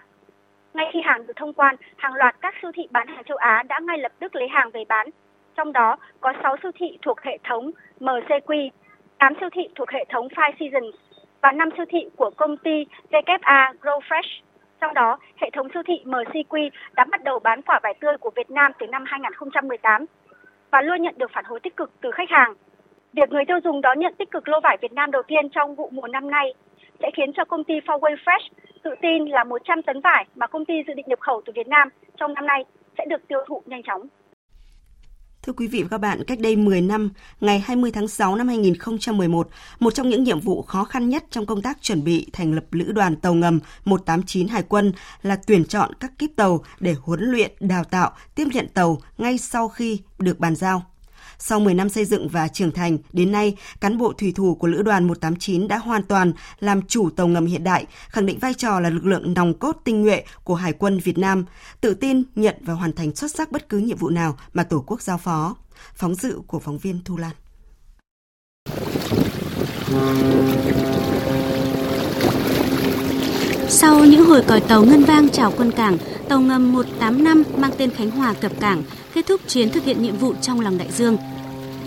Ngay 0.74 0.86
khi 0.92 1.00
hàng 1.04 1.26
được 1.26 1.36
thông 1.36 1.52
quan, 1.52 1.76
hàng 1.96 2.14
loạt 2.14 2.36
các 2.40 2.54
siêu 2.62 2.70
thị 2.74 2.88
bán 2.90 3.08
hàng 3.08 3.24
châu 3.24 3.36
Á 3.36 3.62
đã 3.68 3.80
ngay 3.82 3.98
lập 3.98 4.12
tức 4.18 4.36
lấy 4.36 4.48
hàng 4.48 4.70
về 4.70 4.84
bán. 4.88 5.10
Trong 5.56 5.72
đó 5.72 5.96
có 6.20 6.32
6 6.42 6.56
siêu 6.62 6.70
thị 6.74 6.98
thuộc 7.02 7.20
hệ 7.20 7.38
thống 7.44 7.70
MCQ, 8.00 8.70
8 9.18 9.34
siêu 9.40 9.48
thị 9.52 9.68
thuộc 9.74 9.90
hệ 9.90 10.04
thống 10.08 10.28
Five 10.28 10.52
Seasons 10.60 11.07
và 11.42 11.52
5 11.52 11.68
siêu 11.76 11.86
thị 11.88 11.98
của 12.16 12.30
công 12.36 12.56
ty 12.56 12.86
WA 13.10 13.74
Grow 13.82 14.00
Fresh. 14.00 14.42
Trong 14.80 14.94
đó, 14.94 15.18
hệ 15.36 15.50
thống 15.52 15.68
siêu 15.74 15.82
thị 15.86 15.94
MCQ 16.04 16.70
đã 16.92 17.04
bắt 17.10 17.24
đầu 17.24 17.38
bán 17.38 17.62
quả 17.62 17.80
vải 17.82 17.94
tươi 18.00 18.16
của 18.20 18.30
Việt 18.36 18.50
Nam 18.50 18.72
từ 18.78 18.86
năm 18.86 19.04
2018 19.06 20.04
và 20.70 20.82
luôn 20.82 21.02
nhận 21.02 21.14
được 21.18 21.30
phản 21.32 21.44
hồi 21.44 21.60
tích 21.60 21.76
cực 21.76 21.90
từ 22.00 22.10
khách 22.10 22.30
hàng. 22.30 22.54
Việc 23.12 23.30
người 23.30 23.44
tiêu 23.44 23.58
dùng 23.64 23.80
đón 23.80 24.00
nhận 24.00 24.14
tích 24.14 24.30
cực 24.30 24.48
lô 24.48 24.60
vải 24.60 24.76
Việt 24.80 24.92
Nam 24.92 25.10
đầu 25.10 25.22
tiên 25.22 25.48
trong 25.48 25.74
vụ 25.74 25.88
mùa 25.92 26.08
năm 26.08 26.30
nay 26.30 26.54
sẽ 27.02 27.10
khiến 27.16 27.32
cho 27.32 27.44
công 27.44 27.64
ty 27.64 27.74
Forway 27.80 28.16
Fresh 28.24 28.48
tự 28.82 28.94
tin 29.02 29.24
là 29.24 29.44
100 29.44 29.82
tấn 29.82 30.00
vải 30.00 30.24
mà 30.34 30.46
công 30.46 30.64
ty 30.64 30.74
dự 30.86 30.94
định 30.94 31.06
nhập 31.08 31.20
khẩu 31.20 31.42
từ 31.44 31.52
Việt 31.56 31.68
Nam 31.68 31.88
trong 32.16 32.34
năm 32.34 32.46
nay 32.46 32.64
sẽ 32.98 33.04
được 33.08 33.28
tiêu 33.28 33.40
thụ 33.46 33.62
nhanh 33.66 33.82
chóng. 33.82 34.02
Thưa 35.42 35.52
quý 35.52 35.66
vị 35.66 35.82
và 35.82 35.88
các 35.88 35.98
bạn, 35.98 36.24
cách 36.24 36.40
đây 36.40 36.56
10 36.56 36.80
năm, 36.80 37.10
ngày 37.40 37.58
20 37.60 37.90
tháng 37.92 38.08
6 38.08 38.36
năm 38.36 38.48
2011, 38.48 39.48
một 39.80 39.94
trong 39.94 40.08
những 40.08 40.24
nhiệm 40.24 40.40
vụ 40.40 40.62
khó 40.62 40.84
khăn 40.84 41.08
nhất 41.08 41.24
trong 41.30 41.46
công 41.46 41.62
tác 41.62 41.78
chuẩn 41.82 42.04
bị 42.04 42.26
thành 42.32 42.54
lập 42.54 42.64
Lữ 42.70 42.92
đoàn 42.92 43.16
Tàu 43.16 43.34
ngầm 43.34 43.60
189 43.84 44.48
Hải 44.48 44.62
quân 44.62 44.92
là 45.22 45.36
tuyển 45.46 45.64
chọn 45.64 45.90
các 46.00 46.12
kíp 46.18 46.30
tàu 46.36 46.64
để 46.80 46.94
huấn 47.02 47.20
luyện, 47.20 47.52
đào 47.60 47.84
tạo, 47.84 48.12
tiếp 48.34 48.48
nhận 48.52 48.68
tàu 48.68 48.98
ngay 49.18 49.38
sau 49.38 49.68
khi 49.68 50.00
được 50.18 50.38
bàn 50.38 50.56
giao. 50.56 50.82
Sau 51.38 51.60
10 51.60 51.74
năm 51.74 51.88
xây 51.88 52.04
dựng 52.04 52.28
và 52.28 52.48
trưởng 52.48 52.72
thành, 52.72 52.98
đến 53.12 53.32
nay, 53.32 53.56
cán 53.80 53.98
bộ 53.98 54.12
thủy 54.12 54.32
thủ 54.36 54.54
của 54.54 54.66
Lữ 54.66 54.82
đoàn 54.82 55.08
189 55.08 55.68
đã 55.68 55.78
hoàn 55.78 56.02
toàn 56.02 56.32
làm 56.60 56.82
chủ 56.82 57.10
tàu 57.10 57.26
ngầm 57.26 57.46
hiện 57.46 57.64
đại, 57.64 57.86
khẳng 58.08 58.26
định 58.26 58.38
vai 58.38 58.54
trò 58.54 58.80
là 58.80 58.90
lực 58.90 59.06
lượng 59.06 59.34
nòng 59.34 59.54
cốt 59.54 59.76
tinh 59.84 60.02
nhuệ 60.02 60.22
của 60.44 60.54
Hải 60.54 60.72
quân 60.72 60.98
Việt 60.98 61.18
Nam, 61.18 61.44
tự 61.80 61.94
tin 61.94 62.22
nhận 62.34 62.54
và 62.60 62.74
hoàn 62.74 62.92
thành 62.92 63.14
xuất 63.14 63.34
sắc 63.34 63.52
bất 63.52 63.68
cứ 63.68 63.78
nhiệm 63.78 63.96
vụ 63.96 64.08
nào 64.08 64.36
mà 64.54 64.64
Tổ 64.64 64.84
quốc 64.86 65.02
giao 65.02 65.18
phó. 65.18 65.56
Phóng 65.94 66.14
dự 66.14 66.40
của 66.46 66.58
phóng 66.58 66.78
viên 66.78 67.00
Thu 67.04 67.16
Lan. 67.16 67.34
Sau 73.68 74.04
những 74.04 74.24
hồi 74.24 74.42
còi 74.48 74.60
tàu 74.60 74.84
ngân 74.84 75.04
vang 75.04 75.28
chào 75.28 75.52
quân 75.56 75.72
cảng, 75.72 75.98
tàu 76.28 76.40
ngầm 76.40 76.72
185 76.72 77.42
mang 77.56 77.70
tên 77.78 77.90
Khánh 77.90 78.10
Hòa 78.10 78.34
cập 78.40 78.52
cảng, 78.60 78.82
kết 79.18 79.26
thúc 79.26 79.40
chuyến 79.48 79.70
thực 79.70 79.84
hiện 79.84 80.02
nhiệm 80.02 80.16
vụ 80.16 80.34
trong 80.42 80.60
lòng 80.60 80.78
đại 80.78 80.92
dương. 80.92 81.16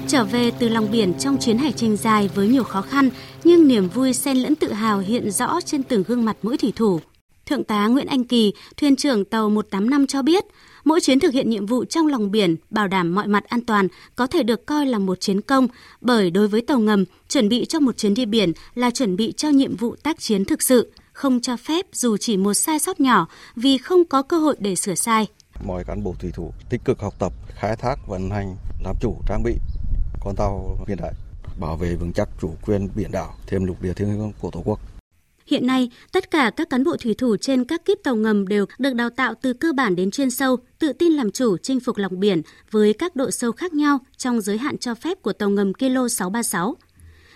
Trở 0.08 0.24
về 0.24 0.52
từ 0.60 0.70
lòng 0.70 0.92
biển 0.92 1.14
trong 1.20 1.38
chuyến 1.38 1.58
hải 1.58 1.72
trình 1.72 1.98
dài 1.98 2.30
với 2.36 2.48
nhiều 2.48 2.64
khó 2.64 2.82
khăn, 2.82 3.10
nhưng 3.44 3.68
niềm 3.68 3.90
vui 3.90 4.14
xen 4.14 4.38
lẫn 4.38 4.56
tự 4.56 4.74
hào 4.74 5.00
hiện 5.00 5.32
rõ 5.32 5.62
trên 5.66 5.84
từng 5.84 6.04
gương 6.08 6.26
mặt 6.26 6.38
mỗi 6.42 6.58
thủy 6.58 6.74
thủ. 6.76 7.00
Thượng 7.46 7.64
tá 7.64 7.88
Nguyễn 7.88 8.08
Anh 8.08 8.24
Kỳ, 8.24 8.54
thuyền 8.78 8.96
trưởng 8.96 9.26
tàu 9.26 9.50
185 9.50 10.08
cho 10.08 10.22
biết, 10.22 10.46
mỗi 10.84 11.02
chuyến 11.02 11.20
thực 11.20 11.34
hiện 11.34 11.50
nhiệm 11.50 11.66
vụ 11.66 11.86
trong 11.86 12.08
lòng 12.08 12.32
biển 12.32 12.56
bảo 12.70 12.88
đảm 12.88 13.16
mọi 13.16 13.28
mặt 13.28 13.44
an 13.48 13.62
toàn 13.62 13.88
có 14.16 14.28
thể 14.28 14.44
được 14.44 14.66
coi 14.66 14.86
là 14.86 15.00
một 15.00 15.20
chiến 15.20 15.42
công, 15.42 15.68
bởi 16.02 16.32
đối 16.32 16.48
với 16.48 16.62
tàu 16.62 16.80
ngầm, 16.80 17.06
chuẩn 17.30 17.50
bị 17.50 17.66
cho 17.66 17.80
một 17.80 17.98
chuyến 17.98 18.14
đi 18.14 18.26
biển 18.26 18.52
là 18.76 18.92
chuẩn 18.92 19.16
bị 19.16 19.34
cho 19.38 19.50
nhiệm 19.50 19.76
vụ 19.76 19.96
tác 20.04 20.20
chiến 20.20 20.46
thực 20.46 20.62
sự, 20.62 20.92
không 21.14 21.42
cho 21.42 21.58
phép 21.58 21.86
dù 21.94 22.18
chỉ 22.18 22.38
một 22.38 22.54
sai 22.54 22.80
sót 22.80 23.00
nhỏ 23.00 23.28
vì 23.56 23.78
không 23.78 24.06
có 24.06 24.22
cơ 24.22 24.40
hội 24.40 24.56
để 24.60 24.76
sửa 24.76 24.96
sai. 24.96 25.28
Mọi 25.64 25.84
cán 25.84 26.04
bộ 26.04 26.16
thủy 26.20 26.32
thủ 26.34 26.54
tích 26.70 26.82
cực 26.86 27.00
học 27.00 27.14
tập, 27.20 27.34
khai 27.48 27.76
thác, 27.76 28.08
vận 28.08 28.30
hành, 28.30 28.56
làm 28.84 28.96
chủ 29.02 29.16
trang 29.28 29.44
bị 29.44 29.56
con 30.20 30.36
tàu 30.36 30.78
hiện 30.88 30.98
đại, 31.02 31.14
bảo 31.60 31.78
vệ 31.78 31.96
vững 31.96 32.14
chắc 32.14 32.30
chủ 32.42 32.54
quyền 32.66 32.90
biển 32.96 33.12
đảo, 33.12 33.36
thêm 33.48 33.66
lục 33.66 33.82
địa 33.82 33.94
thiêng 33.94 34.12
liêng 34.12 34.34
của 34.40 34.52
Tổ 34.52 34.62
quốc. 34.66 34.80
Hiện 35.48 35.68
nay, 35.68 35.90
tất 36.12 36.32
cả 36.32 36.52
các 36.56 36.70
cán 36.70 36.84
bộ 36.84 36.96
thủy 36.98 37.14
thủ 37.18 37.38
trên 37.38 37.66
các 37.66 37.86
kíp 37.86 37.98
tàu 38.04 38.16
ngầm 38.16 38.48
đều 38.48 38.66
được 38.80 38.94
đào 38.94 39.10
tạo 39.10 39.34
từ 39.42 39.54
cơ 39.54 39.74
bản 39.74 39.96
đến 39.96 40.12
chuyên 40.12 40.32
sâu, 40.32 40.58
tự 40.80 40.94
tin 40.94 41.12
làm 41.12 41.32
chủ 41.32 41.58
chinh 41.58 41.80
phục 41.80 41.98
lòng 41.98 42.20
biển 42.20 42.42
với 42.72 42.94
các 42.94 43.16
độ 43.16 43.32
sâu 43.32 43.52
khác 43.52 43.74
nhau 43.74 44.00
trong 44.18 44.42
giới 44.42 44.58
hạn 44.58 44.78
cho 44.78 44.96
phép 44.96 45.22
của 45.22 45.34
tàu 45.34 45.50
ngầm 45.50 45.74
Kilo 45.74 46.08
636. 46.08 46.76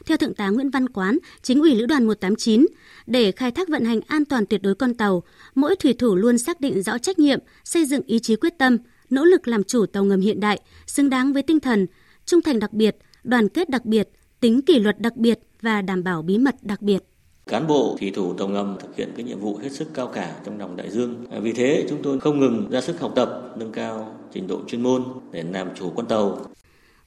Theo 0.05 0.17
Thượng 0.17 0.33
tá 0.33 0.49
Nguyễn 0.49 0.69
Văn 0.69 0.89
Quán, 0.89 1.17
chính 1.41 1.61
ủy 1.61 1.75
Lữ 1.75 1.85
đoàn 1.85 2.05
189, 2.05 2.65
để 3.05 3.31
khai 3.31 3.51
thác 3.51 3.69
vận 3.69 3.85
hành 3.85 3.99
an 4.07 4.25
toàn 4.25 4.45
tuyệt 4.45 4.61
đối 4.61 4.75
con 4.75 4.93
tàu, 4.93 5.23
mỗi 5.55 5.75
thủy 5.75 5.93
thủ 5.93 6.15
luôn 6.15 6.37
xác 6.37 6.61
định 6.61 6.81
rõ 6.81 6.97
trách 6.97 7.19
nhiệm, 7.19 7.39
xây 7.63 7.85
dựng 7.85 8.01
ý 8.05 8.19
chí 8.19 8.35
quyết 8.35 8.57
tâm, 8.57 8.77
nỗ 9.09 9.25
lực 9.25 9.47
làm 9.47 9.63
chủ 9.63 9.85
tàu 9.85 10.03
ngầm 10.03 10.21
hiện 10.21 10.39
đại, 10.39 10.59
xứng 10.87 11.09
đáng 11.09 11.33
với 11.33 11.43
tinh 11.43 11.59
thần 11.59 11.87
trung 12.25 12.41
thành 12.41 12.59
đặc 12.59 12.73
biệt, 12.73 12.97
đoàn 13.23 13.49
kết 13.49 13.69
đặc 13.69 13.85
biệt, 13.85 14.09
tính 14.39 14.61
kỷ 14.61 14.79
luật 14.79 14.99
đặc 14.99 15.15
biệt 15.15 15.39
và 15.61 15.81
đảm 15.81 16.03
bảo 16.03 16.21
bí 16.21 16.37
mật 16.37 16.55
đặc 16.61 16.81
biệt. 16.81 17.03
Cán 17.47 17.67
bộ 17.67 17.95
thủy 17.99 18.11
thủ 18.15 18.33
tàu 18.33 18.47
ngầm 18.47 18.77
thực 18.79 18.95
hiện 18.95 19.09
cái 19.15 19.25
nhiệm 19.25 19.39
vụ 19.39 19.57
hết 19.57 19.71
sức 19.71 19.87
cao 19.93 20.07
cả 20.07 20.35
trong 20.45 20.59
lòng 20.59 20.75
đại 20.75 20.89
dương. 20.91 21.25
À, 21.31 21.39
vì 21.39 21.51
thế 21.53 21.85
chúng 21.89 22.01
tôi 22.03 22.19
không 22.19 22.39
ngừng 22.39 22.69
ra 22.71 22.81
sức 22.81 22.99
học 22.99 23.11
tập, 23.15 23.53
nâng 23.57 23.71
cao 23.71 24.15
trình 24.33 24.47
độ 24.47 24.59
chuyên 24.67 24.81
môn 24.81 25.03
để 25.31 25.43
làm 25.51 25.67
chủ 25.75 25.89
con 25.95 26.07
tàu. 26.07 26.39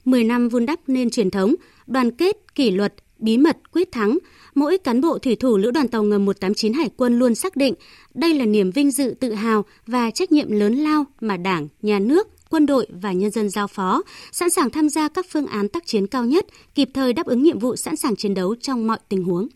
10 0.05 0.23
năm 0.23 0.49
vun 0.49 0.65
đắp 0.65 0.79
nên 0.87 1.09
truyền 1.09 1.31
thống, 1.31 1.55
đoàn 1.87 2.11
kết, 2.11 2.37
kỷ 2.55 2.71
luật, 2.71 2.93
bí 3.17 3.37
mật, 3.37 3.57
quyết 3.71 3.91
thắng, 3.91 4.17
mỗi 4.55 4.77
cán 4.77 5.01
bộ 5.01 5.17
thủy 5.17 5.35
thủ 5.35 5.57
Lữ 5.57 5.71
đoàn 5.71 5.87
tàu 5.87 6.03
ngầm 6.03 6.25
189 6.25 6.73
Hải 6.73 6.89
quân 6.97 7.19
luôn 7.19 7.35
xác 7.35 7.55
định 7.55 7.73
đây 8.13 8.33
là 8.33 8.45
niềm 8.45 8.71
vinh 8.71 8.91
dự 8.91 9.15
tự 9.19 9.33
hào 9.33 9.65
và 9.87 10.11
trách 10.11 10.31
nhiệm 10.31 10.51
lớn 10.51 10.75
lao 10.75 11.05
mà 11.21 11.37
Đảng, 11.37 11.67
Nhà 11.81 11.99
nước, 11.99 12.27
quân 12.49 12.65
đội 12.65 12.87
và 13.01 13.11
nhân 13.11 13.31
dân 13.31 13.49
giao 13.49 13.67
phó, 13.67 14.01
sẵn 14.31 14.49
sàng 14.49 14.69
tham 14.69 14.89
gia 14.89 15.07
các 15.07 15.25
phương 15.29 15.47
án 15.47 15.67
tác 15.67 15.85
chiến 15.85 16.07
cao 16.07 16.25
nhất, 16.25 16.45
kịp 16.75 16.89
thời 16.93 17.13
đáp 17.13 17.25
ứng 17.25 17.43
nhiệm 17.43 17.59
vụ 17.59 17.75
sẵn 17.75 17.95
sàng 17.95 18.15
chiến 18.15 18.33
đấu 18.33 18.55
trong 18.61 18.87
mọi 18.87 18.97
tình 19.09 19.23
huống. 19.23 19.47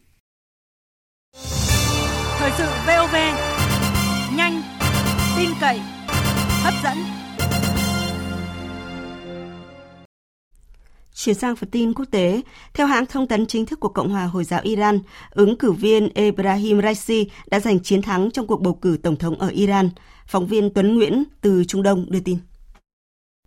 Thời 2.37 2.51
sự 2.57 2.65
VOV, 2.87 3.15
nhanh, 4.37 4.61
tin 5.37 5.49
cậy, 5.61 5.79
hấp 6.63 6.73
dẫn. 6.83 7.12
Chuyển 11.23 11.35
sang 11.35 11.55
phần 11.55 11.69
tin 11.69 11.93
quốc 11.93 12.05
tế, 12.11 12.41
theo 12.73 12.87
hãng 12.87 13.05
thông 13.05 13.27
tấn 13.27 13.45
chính 13.45 13.65
thức 13.65 13.79
của 13.79 13.89
Cộng 13.89 14.09
hòa 14.09 14.23
Hồi 14.25 14.43
giáo 14.43 14.59
Iran, 14.63 14.99
ứng 15.29 15.57
cử 15.57 15.71
viên 15.71 16.09
Ebrahim 16.15 16.81
Raisi 16.81 17.29
đã 17.47 17.59
giành 17.59 17.79
chiến 17.79 18.01
thắng 18.01 18.31
trong 18.31 18.47
cuộc 18.47 18.61
bầu 18.61 18.73
cử 18.73 18.97
tổng 19.03 19.15
thống 19.15 19.39
ở 19.39 19.47
Iran. 19.47 19.89
Phóng 20.27 20.47
viên 20.47 20.73
Tuấn 20.73 20.95
Nguyễn 20.95 21.23
từ 21.41 21.63
Trung 21.67 21.83
Đông 21.83 22.05
đưa 22.09 22.19
tin. 22.19 22.37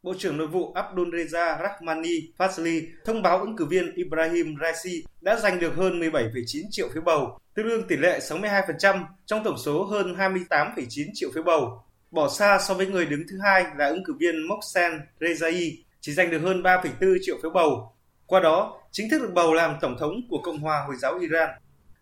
Bộ 0.03 0.15
trưởng 0.19 0.37
Nội 0.37 0.47
vụ 0.47 0.75
Abdulreza 0.75 1.63
Rahmani 1.63 2.21
Fazli 2.39 2.83
thông 3.05 3.23
báo 3.23 3.39
ứng 3.39 3.57
cử 3.57 3.65
viên 3.65 3.95
Ibrahim 3.95 4.55
Raisi 4.61 5.05
đã 5.21 5.37
giành 5.37 5.61
được 5.61 5.77
hơn 5.77 6.01
17,9 6.01 6.63
triệu 6.71 6.89
phiếu 6.95 7.03
bầu, 7.03 7.39
tương 7.55 7.69
đương 7.69 7.89
tỷ 7.89 7.97
lệ 7.97 8.19
62% 8.19 9.05
trong 9.27 9.45
tổng 9.45 9.59
số 9.59 9.85
hơn 9.85 10.15
28,9 10.19 11.07
triệu 11.15 11.31
phiếu 11.35 11.43
bầu. 11.43 11.83
Bỏ 12.11 12.29
xa 12.29 12.59
so 12.69 12.75
với 12.75 12.87
người 12.87 13.07
đứng 13.07 13.23
thứ 13.31 13.39
hai 13.43 13.65
là 13.77 13.87
ứng 13.89 14.05
cử 14.05 14.15
viên 14.21 14.49
Mohsen 14.49 14.93
Rezai, 15.21 15.86
chỉ 16.07 16.13
giành 16.13 16.31
được 16.31 16.39
hơn 16.39 16.63
3,4 16.63 17.19
triệu 17.23 17.37
phiếu 17.43 17.51
bầu. 17.51 17.93
Qua 18.27 18.41
đó, 18.41 18.81
chính 18.91 19.11
thức 19.11 19.19
được 19.23 19.31
bầu 19.35 19.55
làm 19.55 19.77
tổng 19.81 19.97
thống 19.99 20.13
của 20.31 20.39
Cộng 20.43 20.59
hòa 20.59 20.85
Hồi 20.87 20.97
giáo 20.97 21.19
Iran. 21.19 21.49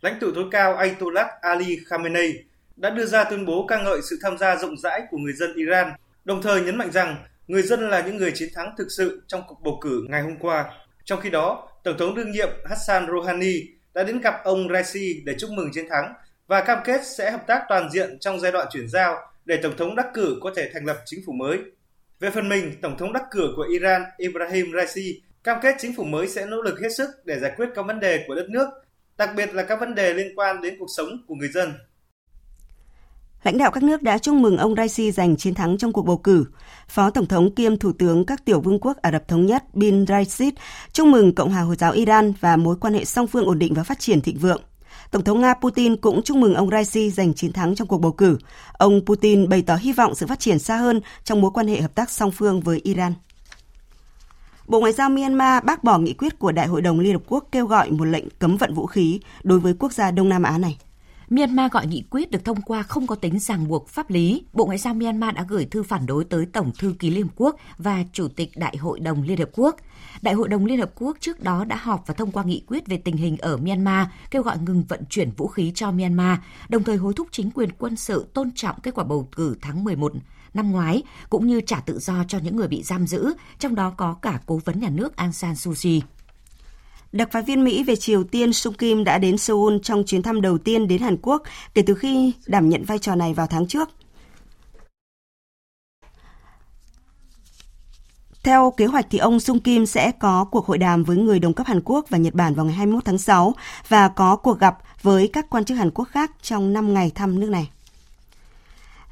Lãnh 0.01 0.19
tụ 0.21 0.31
tối 0.35 0.45
cao 0.51 0.77
Ayatollah 0.77 1.27
Ali 1.41 1.79
Khamenei 1.87 2.33
đã 2.77 2.91
đưa 2.91 3.07
ra 3.07 3.25
tuyên 3.25 3.47
bố 3.47 3.67
ca 3.67 3.83
ngợi 3.83 4.01
sự 4.11 4.19
tham 4.23 4.39
gia 4.39 4.57
rộng 4.57 4.77
rãi 4.77 5.03
của 5.11 5.19
người 5.19 5.33
dân 5.33 5.55
Iran, 5.55 5.93
đồng 6.25 6.43
thời 6.43 6.61
nhấn 6.61 6.79
mạnh 6.79 6.91
rằng 6.93 7.17
người 7.49 7.63
dân 7.63 7.91
là 7.91 8.01
những 8.07 8.17
người 8.17 8.33
chiến 8.35 8.49
thắng 8.55 8.75
thực 8.79 8.87
sự 8.97 9.23
trong 9.27 9.43
cuộc 9.49 9.61
bầu 9.63 9.79
cử 9.81 10.05
ngày 10.09 10.23
hôm 10.23 10.37
qua. 10.37 10.65
Trong 11.05 11.21
khi 11.21 11.31
đó, 11.31 11.69
Tổng 11.85 11.99
thống 11.99 12.15
đương 12.15 12.31
nhiệm 12.31 12.49
Hassan 12.65 13.07
Rouhani 13.07 13.55
đã 13.95 14.05
đến 14.05 14.21
gặp 14.21 14.35
ông 14.45 14.69
Raisi 14.73 15.23
để 15.25 15.35
chúc 15.39 15.51
mừng 15.51 15.71
chiến 15.73 15.87
thắng 15.91 16.15
và 16.47 16.61
cam 16.61 16.79
kết 16.85 17.01
sẽ 17.07 17.31
hợp 17.31 17.47
tác 17.47 17.65
toàn 17.69 17.91
diện 17.91 18.19
trong 18.19 18.41
giai 18.41 18.53
đoạn 18.53 18.67
chuyển 18.73 18.89
giao 18.89 19.17
để 19.45 19.57
Tổng 19.63 19.77
thống 19.77 19.97
đắc 19.97 20.07
cử 20.15 20.37
có 20.41 20.53
thể 20.57 20.71
thành 20.75 20.85
lập 20.85 20.97
chính 21.05 21.21
phủ 21.27 21.33
mới. 21.33 21.59
Về 22.21 22.31
phần 22.31 22.49
mình, 22.49 22.73
Tổng 22.83 22.99
thống 22.99 23.13
đắc 23.13 23.23
cử 23.31 23.53
của 23.57 23.67
Iran 23.73 24.03
Ibrahim 24.19 24.73
Raisi 24.77 25.23
cam 25.45 25.59
kết 25.63 25.75
chính 25.79 25.97
phủ 25.97 26.05
mới 26.05 26.29
sẽ 26.29 26.47
nỗ 26.47 26.63
lực 26.63 26.81
hết 26.81 26.89
sức 26.97 27.09
để 27.25 27.39
giải 27.39 27.53
quyết 27.57 27.67
các 27.75 27.87
vấn 27.87 28.01
đề 28.01 28.25
của 28.29 28.35
đất 28.35 28.47
nước, 28.51 28.69
đặc 29.17 29.31
biệt 29.37 29.55
là 29.55 29.63
các 29.63 29.81
vấn 29.81 29.95
đề 29.95 30.15
liên 30.15 30.33
quan 30.37 30.61
đến 30.61 30.77
cuộc 30.79 30.89
sống 30.97 31.09
của 31.27 31.35
người 31.35 31.49
dân. 31.49 31.73
Lãnh 33.45 33.59
đạo 33.59 33.71
các 33.71 33.83
nước 33.83 34.03
đã 34.03 34.19
chúc 34.19 34.35
mừng 34.35 34.57
ông 34.57 34.75
Raisi 34.75 35.13
giành 35.13 35.37
chiến 35.37 35.55
thắng 35.55 35.79
trong 35.79 35.93
cuộc 35.93 36.03
bầu 36.03 36.19
cử. 36.19 36.45
Phó 36.89 37.11
Tổng 37.11 37.27
thống 37.27 37.55
kiêm 37.55 37.77
Thủ 37.77 37.93
tướng 37.99 38.27
các 38.27 38.45
tiểu 38.45 38.61
vương 38.61 38.81
quốc 38.81 38.97
Ả 39.03 39.13
Rập 39.13 39.29
Thống 39.29 39.47
Nhất 39.47 39.75
Bin 39.75 40.07
Raisid 40.07 40.55
chúc 40.93 41.07
mừng 41.07 41.35
Cộng 41.35 41.51
hòa 41.51 41.61
Hồi 41.61 41.77
giáo 41.77 41.93
Iran 41.93 42.33
và 42.41 42.57
mối 42.57 42.77
quan 42.81 42.95
hệ 42.95 43.05
song 43.05 43.27
phương 43.27 43.47
ổn 43.47 43.59
định 43.59 43.75
và 43.75 43.83
phát 43.83 43.99
triển 43.99 44.21
thịnh 44.21 44.39
vượng. 44.39 44.63
Tổng 45.15 45.25
thống 45.25 45.41
Nga 45.41 45.55
Putin 45.55 45.97
cũng 45.97 46.23
chúc 46.23 46.37
mừng 46.37 46.55
ông 46.55 46.71
Raisi 46.71 47.11
giành 47.11 47.35
chiến 47.35 47.53
thắng 47.53 47.75
trong 47.75 47.89
cuộc 47.89 47.99
bầu 47.99 48.13
cử. 48.13 48.39
Ông 48.73 49.01
Putin 49.07 49.49
bày 49.49 49.63
tỏ 49.63 49.77
hy 49.77 49.93
vọng 49.93 50.15
sự 50.15 50.27
phát 50.27 50.41
triển 50.41 50.59
xa 50.59 50.77
hơn 50.77 51.01
trong 51.25 51.41
mối 51.41 51.51
quan 51.55 51.69
hệ 51.69 51.81
hợp 51.81 51.95
tác 51.95 52.11
song 52.11 52.31
phương 52.31 52.61
với 52.61 52.81
Iran. 52.85 53.13
Bộ 54.67 54.81
Ngoại 54.81 54.93
giao 54.93 55.11
Myanmar 55.11 55.65
bác 55.65 55.85
bỏ 55.85 55.99
nghị 55.99 56.15
quyết 56.15 56.39
của 56.39 56.53
Đại 56.53 56.67
hội 56.67 56.83
đồng 56.83 57.01
Liên 57.01 57.13
Hợp 57.13 57.23
Quốc 57.27 57.49
kêu 57.53 57.67
gọi 57.67 57.91
một 57.91 58.05
lệnh 58.05 58.25
cấm 58.39 58.57
vận 58.57 58.75
vũ 58.75 58.87
khí 58.87 59.21
đối 59.43 59.61
với 59.61 59.75
quốc 59.79 59.93
gia 59.93 60.11
Đông 60.11 60.29
Nam 60.29 60.43
Á 60.43 60.59
này. 60.59 60.79
Myanmar 61.29 61.73
gọi 61.73 61.87
nghị 61.87 62.03
quyết 62.11 62.31
được 62.31 62.45
thông 62.45 62.63
qua 62.63 62.83
không 62.83 63.07
có 63.07 63.15
tính 63.15 63.39
ràng 63.39 63.69
buộc 63.69 63.89
pháp 63.89 64.11
lý. 64.11 64.43
Bộ 64.53 64.67
Ngoại 64.67 64.79
giao 64.79 64.95
Myanmar 64.95 65.35
đã 65.35 65.45
gửi 65.49 65.65
thư 65.65 65.83
phản 65.83 66.07
đối 66.07 66.25
tới 66.25 66.47
Tổng 66.53 66.71
thư 66.79 66.95
ký 66.99 67.11
Liên 67.11 67.23
Hợp 67.23 67.33
Quốc 67.37 67.57
và 67.79 68.05
Chủ 68.13 68.29
tịch 68.29 68.51
Đại 68.57 68.77
hội 68.77 69.01
đồng 69.01 69.23
Liên 69.23 69.39
Hợp 69.39 69.49
Quốc. 69.53 69.77
Đại 70.23 70.35
hội 70.35 70.49
đồng 70.49 70.67
Liên 70.67 70.79
Hợp 70.79 70.91
Quốc 70.95 71.17
trước 71.21 71.41
đó 71.41 71.65
đã 71.65 71.77
họp 71.77 72.07
và 72.07 72.15
thông 72.15 72.31
qua 72.31 72.45
nghị 72.45 72.63
quyết 72.67 72.87
về 72.87 72.97
tình 72.97 73.17
hình 73.17 73.37
ở 73.37 73.57
Myanmar, 73.57 74.07
kêu 74.31 74.43
gọi 74.43 74.59
ngừng 74.59 74.85
vận 74.89 75.05
chuyển 75.11 75.31
vũ 75.31 75.47
khí 75.47 75.73
cho 75.75 75.91
Myanmar, 75.91 76.39
đồng 76.69 76.85
thời 76.85 76.97
hối 76.97 77.13
thúc 77.15 77.29
chính 77.31 77.51
quyền 77.51 77.71
quân 77.79 77.97
sự 77.97 78.27
tôn 78.35 78.51
trọng 78.55 78.81
kết 78.81 78.95
quả 78.95 79.05
bầu 79.05 79.29
cử 79.37 79.57
tháng 79.63 79.85
11 79.85 80.13
năm 80.55 80.73
ngoái, 80.73 81.03
cũng 81.31 81.47
như 81.47 81.61
trả 81.61 81.81
tự 81.81 81.99
do 81.99 82.25
cho 82.29 82.39
những 82.39 82.57
người 82.57 82.69
bị 82.69 82.83
giam 82.83 83.07
giữ, 83.07 83.35
trong 83.59 83.75
đó 83.75 83.95
có 83.97 84.15
cả 84.23 84.41
cố 84.47 84.61
vấn 84.65 84.81
nhà 84.81 84.89
nước 84.89 85.17
Aung 85.17 85.33
San 85.33 85.57
Suu 85.57 85.75
Kyi. 85.83 86.03
Đặc 87.13 87.29
phái 87.33 87.43
viên 87.43 87.65
Mỹ 87.65 87.85
về 87.85 87.97
Triều 87.97 88.25
Tiên 88.25 88.53
Sung 88.53 88.75
Kim 88.75 89.05
đã 89.05 89.19
đến 89.19 89.39
Seoul 89.39 89.77
trong 89.83 90.05
chuyến 90.07 90.23
thăm 90.23 90.41
đầu 90.41 90.59
tiên 90.59 90.89
đến 90.89 91.03
Hàn 91.03 91.17
Quốc 91.23 91.43
kể 91.75 91.83
từ 91.83 91.95
khi 91.95 92.33
đảm 92.47 92.69
nhận 92.69 92.85
vai 92.85 92.99
trò 92.99 93.15
này 93.15 93.35
vào 93.35 93.47
tháng 93.47 93.67
trước. 93.67 93.89
Theo 98.45 98.71
kế 98.77 98.87
hoạch 98.87 99.07
thì 99.11 99.19
ông 99.19 99.41
Sung 99.41 99.61
Kim 99.61 99.87
sẽ 99.87 100.11
có 100.11 100.45
cuộc 100.45 100.67
hội 100.67 100.79
đàm 100.79 101.05
với 101.05 101.17
người 101.17 101.39
đồng 101.39 101.55
cấp 101.55 101.67
Hàn 101.67 101.81
Quốc 101.85 102.05
và 102.09 102.19
Nhật 102.19 102.35
Bản 102.35 102.55
vào 102.55 102.67
ngày 102.67 102.75
21 102.75 103.05
tháng 103.05 103.19
6 103.19 103.55
và 103.89 104.09
có 104.09 104.37
cuộc 104.37 104.59
gặp 104.59 104.79
với 105.03 105.31
các 105.33 105.51
quan 105.51 105.65
chức 105.65 105.79
Hàn 105.79 105.91
Quốc 105.91 106.05
khác 106.05 106.31
trong 106.43 106.73
5 106.73 106.95
ngày 106.95 107.13
thăm 107.15 107.41
nước 107.41 107.51
này. 107.51 107.71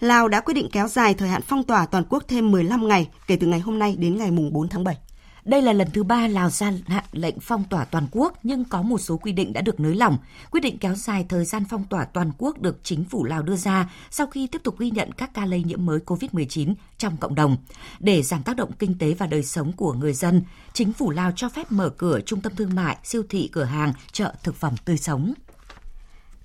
Lào 0.00 0.28
đã 0.28 0.40
quyết 0.40 0.54
định 0.54 0.68
kéo 0.72 0.88
dài 0.88 1.14
thời 1.14 1.28
hạn 1.28 1.42
phong 1.42 1.64
tỏa 1.64 1.86
toàn 1.86 2.04
quốc 2.08 2.24
thêm 2.28 2.50
15 2.50 2.88
ngày 2.88 3.08
kể 3.26 3.36
từ 3.36 3.46
ngày 3.46 3.60
hôm 3.60 3.78
nay 3.78 3.96
đến 3.98 4.18
ngày 4.18 4.30
4 4.30 4.68
tháng 4.68 4.84
7. 4.84 4.96
Đây 5.44 5.62
là 5.62 5.72
lần 5.72 5.88
thứ 5.90 6.02
ba 6.02 6.28
Lào 6.28 6.50
ra 6.50 6.72
hạn 6.86 7.04
lệnh 7.12 7.40
phong 7.40 7.64
tỏa 7.70 7.84
toàn 7.84 8.06
quốc 8.10 8.38
nhưng 8.42 8.64
có 8.64 8.82
một 8.82 8.98
số 8.98 9.16
quy 9.16 9.32
định 9.32 9.52
đã 9.52 9.60
được 9.60 9.80
nới 9.80 9.94
lỏng. 9.94 10.18
Quyết 10.50 10.60
định 10.60 10.78
kéo 10.78 10.94
dài 10.94 11.26
thời 11.28 11.44
gian 11.44 11.64
phong 11.70 11.84
tỏa 11.84 12.04
toàn 12.04 12.32
quốc 12.38 12.60
được 12.60 12.80
chính 12.82 13.04
phủ 13.04 13.24
Lào 13.24 13.42
đưa 13.42 13.56
ra 13.56 13.90
sau 14.10 14.26
khi 14.26 14.46
tiếp 14.46 14.60
tục 14.64 14.78
ghi 14.78 14.90
nhận 14.90 15.12
các 15.12 15.34
ca 15.34 15.46
lây 15.46 15.62
nhiễm 15.62 15.86
mới 15.86 15.98
COVID-19 16.06 16.74
trong 16.98 17.16
cộng 17.16 17.34
đồng. 17.34 17.56
Để 18.00 18.22
giảm 18.22 18.42
tác 18.42 18.56
động 18.56 18.72
kinh 18.78 18.98
tế 18.98 19.14
và 19.14 19.26
đời 19.26 19.42
sống 19.42 19.72
của 19.72 19.92
người 19.92 20.12
dân, 20.12 20.42
chính 20.72 20.92
phủ 20.92 21.10
Lào 21.10 21.32
cho 21.36 21.48
phép 21.48 21.72
mở 21.72 21.88
cửa 21.88 22.20
trung 22.20 22.40
tâm 22.40 22.52
thương 22.56 22.74
mại, 22.74 22.96
siêu 23.04 23.22
thị, 23.28 23.48
cửa 23.52 23.64
hàng, 23.64 23.92
chợ 24.12 24.34
thực 24.42 24.54
phẩm 24.54 24.74
tươi 24.84 24.96
sống. 24.96 25.34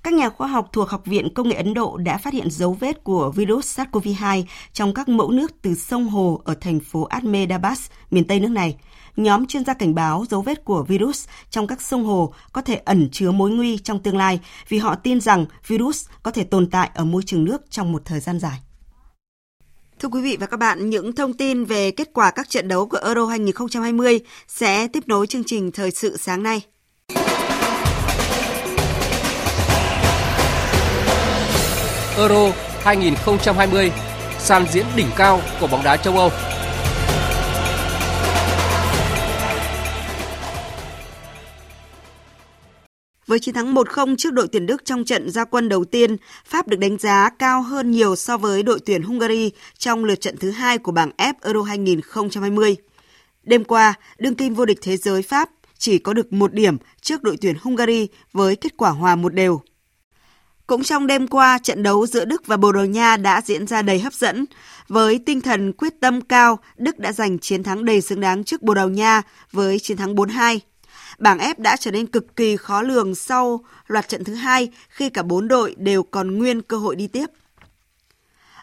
Các 0.04 0.14
nhà 0.14 0.30
khoa 0.30 0.48
học 0.48 0.70
thuộc 0.74 0.90
Học 0.90 1.06
viện 1.06 1.34
Công 1.34 1.50
nghệ 1.50 1.56
Ấn 1.56 1.74
Độ 1.74 1.98
đã 1.98 2.18
phát 2.18 2.34
hiện 2.34 2.52
dấu 2.52 2.74
vết 2.74 3.04
của 3.04 3.32
virus 3.32 3.80
SARS-CoV-2 3.80 4.44
trong 4.74 4.94
các 4.94 5.10
mẫu 5.10 5.32
nước 5.32 5.52
từ 5.62 5.76
sông 5.76 6.10
Hồ 6.10 6.42
ở 6.46 6.54
thành 6.62 6.80
phố 6.80 7.04
Ahmedabad, 7.04 7.80
miền 8.12 8.28
Tây 8.28 8.40
nước 8.40 8.52
này. 8.52 8.78
Nhóm 9.16 9.46
chuyên 9.46 9.66
gia 9.66 9.74
cảnh 9.74 9.96
báo 9.96 10.26
dấu 10.30 10.42
vết 10.42 10.66
của 10.66 10.84
virus 10.84 11.28
trong 11.50 11.68
các 11.68 11.82
sông 11.82 12.06
Hồ 12.06 12.34
có 12.52 12.62
thể 12.62 12.76
ẩn 12.76 13.10
chứa 13.12 13.32
mối 13.32 13.52
nguy 13.52 13.78
trong 13.78 14.04
tương 14.04 14.18
lai 14.18 14.40
vì 14.70 14.78
họ 14.78 14.96
tin 14.96 15.22
rằng 15.22 15.46
virus 15.68 16.06
có 16.24 16.32
thể 16.32 16.44
tồn 16.44 16.70
tại 16.70 16.90
ở 16.94 17.06
môi 17.06 17.24
trường 17.26 17.46
nước 17.46 17.62
trong 17.70 17.92
một 17.92 18.02
thời 18.06 18.20
gian 18.20 18.40
dài. 18.40 18.60
Thưa 20.00 20.10
quý 20.10 20.22
vị 20.22 20.38
và 20.40 20.48
các 20.48 20.58
bạn, 20.58 20.90
những 20.90 21.16
thông 21.16 21.34
tin 21.34 21.66
về 21.66 21.92
kết 21.92 22.10
quả 22.14 22.32
các 22.32 22.50
trận 22.50 22.68
đấu 22.68 22.88
của 22.88 23.00
Euro 23.06 23.26
2020 23.26 24.20
sẽ 24.48 24.88
tiếp 24.88 25.04
nối 25.08 25.28
chương 25.28 25.44
trình 25.44 25.72
Thời 25.72 25.92
sự 25.92 26.18
sáng 26.18 26.44
nay. 26.44 26.62
Euro 32.18 32.52
2020, 32.84 33.92
sàn 34.40 34.66
diễn 34.72 34.86
đỉnh 34.96 35.08
cao 35.18 35.42
của 35.62 35.68
bóng 35.68 35.84
đá 35.84 35.98
châu 35.98 36.18
Âu. 36.18 36.30
Với 43.28 43.40
chiến 43.40 43.56
thắng 43.56 43.76
1-0 43.76 44.16
trước 44.16 44.34
đội 44.34 44.48
tuyển 44.52 44.66
Đức 44.66 44.86
trong 44.86 45.06
trận 45.06 45.30
gia 45.30 45.46
quân 45.46 45.70
đầu 45.70 45.86
tiên, 45.86 46.18
Pháp 46.46 46.68
được 46.68 46.80
đánh 46.80 46.98
giá 46.98 47.30
cao 47.40 47.62
hơn 47.62 47.92
nhiều 47.92 48.16
so 48.16 48.38
với 48.38 48.64
đội 48.64 48.80
tuyển 48.86 49.04
Hungary 49.04 49.52
trong 49.78 50.06
lượt 50.06 50.22
trận 50.22 50.38
thứ 50.38 50.52
hai 50.52 50.78
của 50.78 50.92
bảng 50.92 51.12
F 51.18 51.34
Euro 51.42 51.62
2020. 51.62 52.76
Đêm 53.44 53.64
qua, 53.64 53.94
đương 54.18 54.36
kim 54.36 54.54
vô 54.54 54.66
địch 54.66 54.80
thế 54.82 54.98
giới 54.98 55.22
Pháp 55.22 55.50
chỉ 55.78 55.98
có 55.98 56.14
được 56.14 56.34
một 56.34 56.54
điểm 56.54 56.78
trước 57.02 57.24
đội 57.24 57.38
tuyển 57.42 57.56
Hungary 57.62 58.08
với 58.34 58.56
kết 58.56 58.78
quả 58.78 58.90
hòa 58.90 59.16
một 59.16 59.34
đều. 59.34 59.62
Cũng 60.68 60.84
trong 60.84 61.08
đêm 61.08 61.28
qua, 61.28 61.58
trận 61.58 61.84
đấu 61.84 62.08
giữa 62.08 62.26
Đức 62.26 62.48
và 62.48 62.58
Bồ 62.58 62.72
Đào 62.72 62.86
Nha 62.86 63.18
đã 63.18 63.42
diễn 63.46 63.68
ra 63.68 63.82
đầy 63.82 64.00
hấp 64.00 64.14
dẫn. 64.14 64.46
Với 64.88 65.20
tinh 65.26 65.42
thần 65.42 65.74
quyết 65.74 65.94
tâm 66.00 66.22
cao, 66.22 66.60
Đức 66.78 67.00
đã 67.00 67.12
giành 67.12 67.40
chiến 67.40 67.64
thắng 67.64 67.86
đầy 67.86 68.02
xứng 68.02 68.22
đáng 68.22 68.44
trước 68.44 68.62
Bồ 68.62 68.74
Đào 68.74 68.90
Nha 68.90 69.22
với 69.52 69.80
chiến 69.80 69.98
thắng 69.98 70.16
4-2. 70.16 70.60
Bảng 71.20 71.38
F 71.38 71.54
đã 71.58 71.76
trở 71.76 71.92
nên 71.92 72.08
cực 72.08 72.36
kỳ 72.36 72.58
khó 72.58 72.82
lường 72.82 73.16
sau 73.16 73.64
loạt 73.88 74.08
trận 74.08 74.24
thứ 74.24 74.34
hai 74.34 74.70
khi 74.90 75.10
cả 75.10 75.24
bốn 75.24 75.48
đội 75.48 75.76
đều 75.78 76.04
còn 76.04 76.38
nguyên 76.38 76.62
cơ 76.62 76.78
hội 76.78 76.96
đi 76.96 77.08
tiếp. 77.08 77.26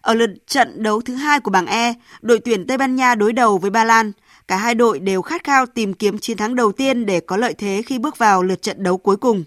Ở 0.01 0.15
lượt 0.15 0.31
trận 0.47 0.83
đấu 0.83 1.01
thứ 1.01 1.15
hai 1.15 1.41
của 1.41 1.51
bảng 1.51 1.67
E, 1.67 1.95
đội 2.23 2.39
tuyển 2.39 2.67
Tây 2.67 2.79
Ban 2.79 2.97
Nha 2.97 3.15
đối 3.15 3.33
đầu 3.33 3.59
với 3.59 3.71
Ba 3.71 3.85
Lan. 3.85 4.13
Cả 4.49 4.57
hai 4.57 4.75
đội 4.75 4.99
đều 4.99 5.23
khát 5.23 5.45
khao 5.45 5.67
tìm 5.67 5.95
kiếm 5.95 6.19
chiến 6.19 6.37
thắng 6.37 6.55
đầu 6.55 6.73
tiên 6.73 7.07
để 7.07 7.21
có 7.21 7.37
lợi 7.37 7.55
thế 7.55 7.83
khi 7.87 7.99
bước 7.99 8.19
vào 8.19 8.43
lượt 8.43 8.63
trận 8.63 8.83
đấu 8.83 8.99
cuối 8.99 9.17
cùng. 9.17 9.45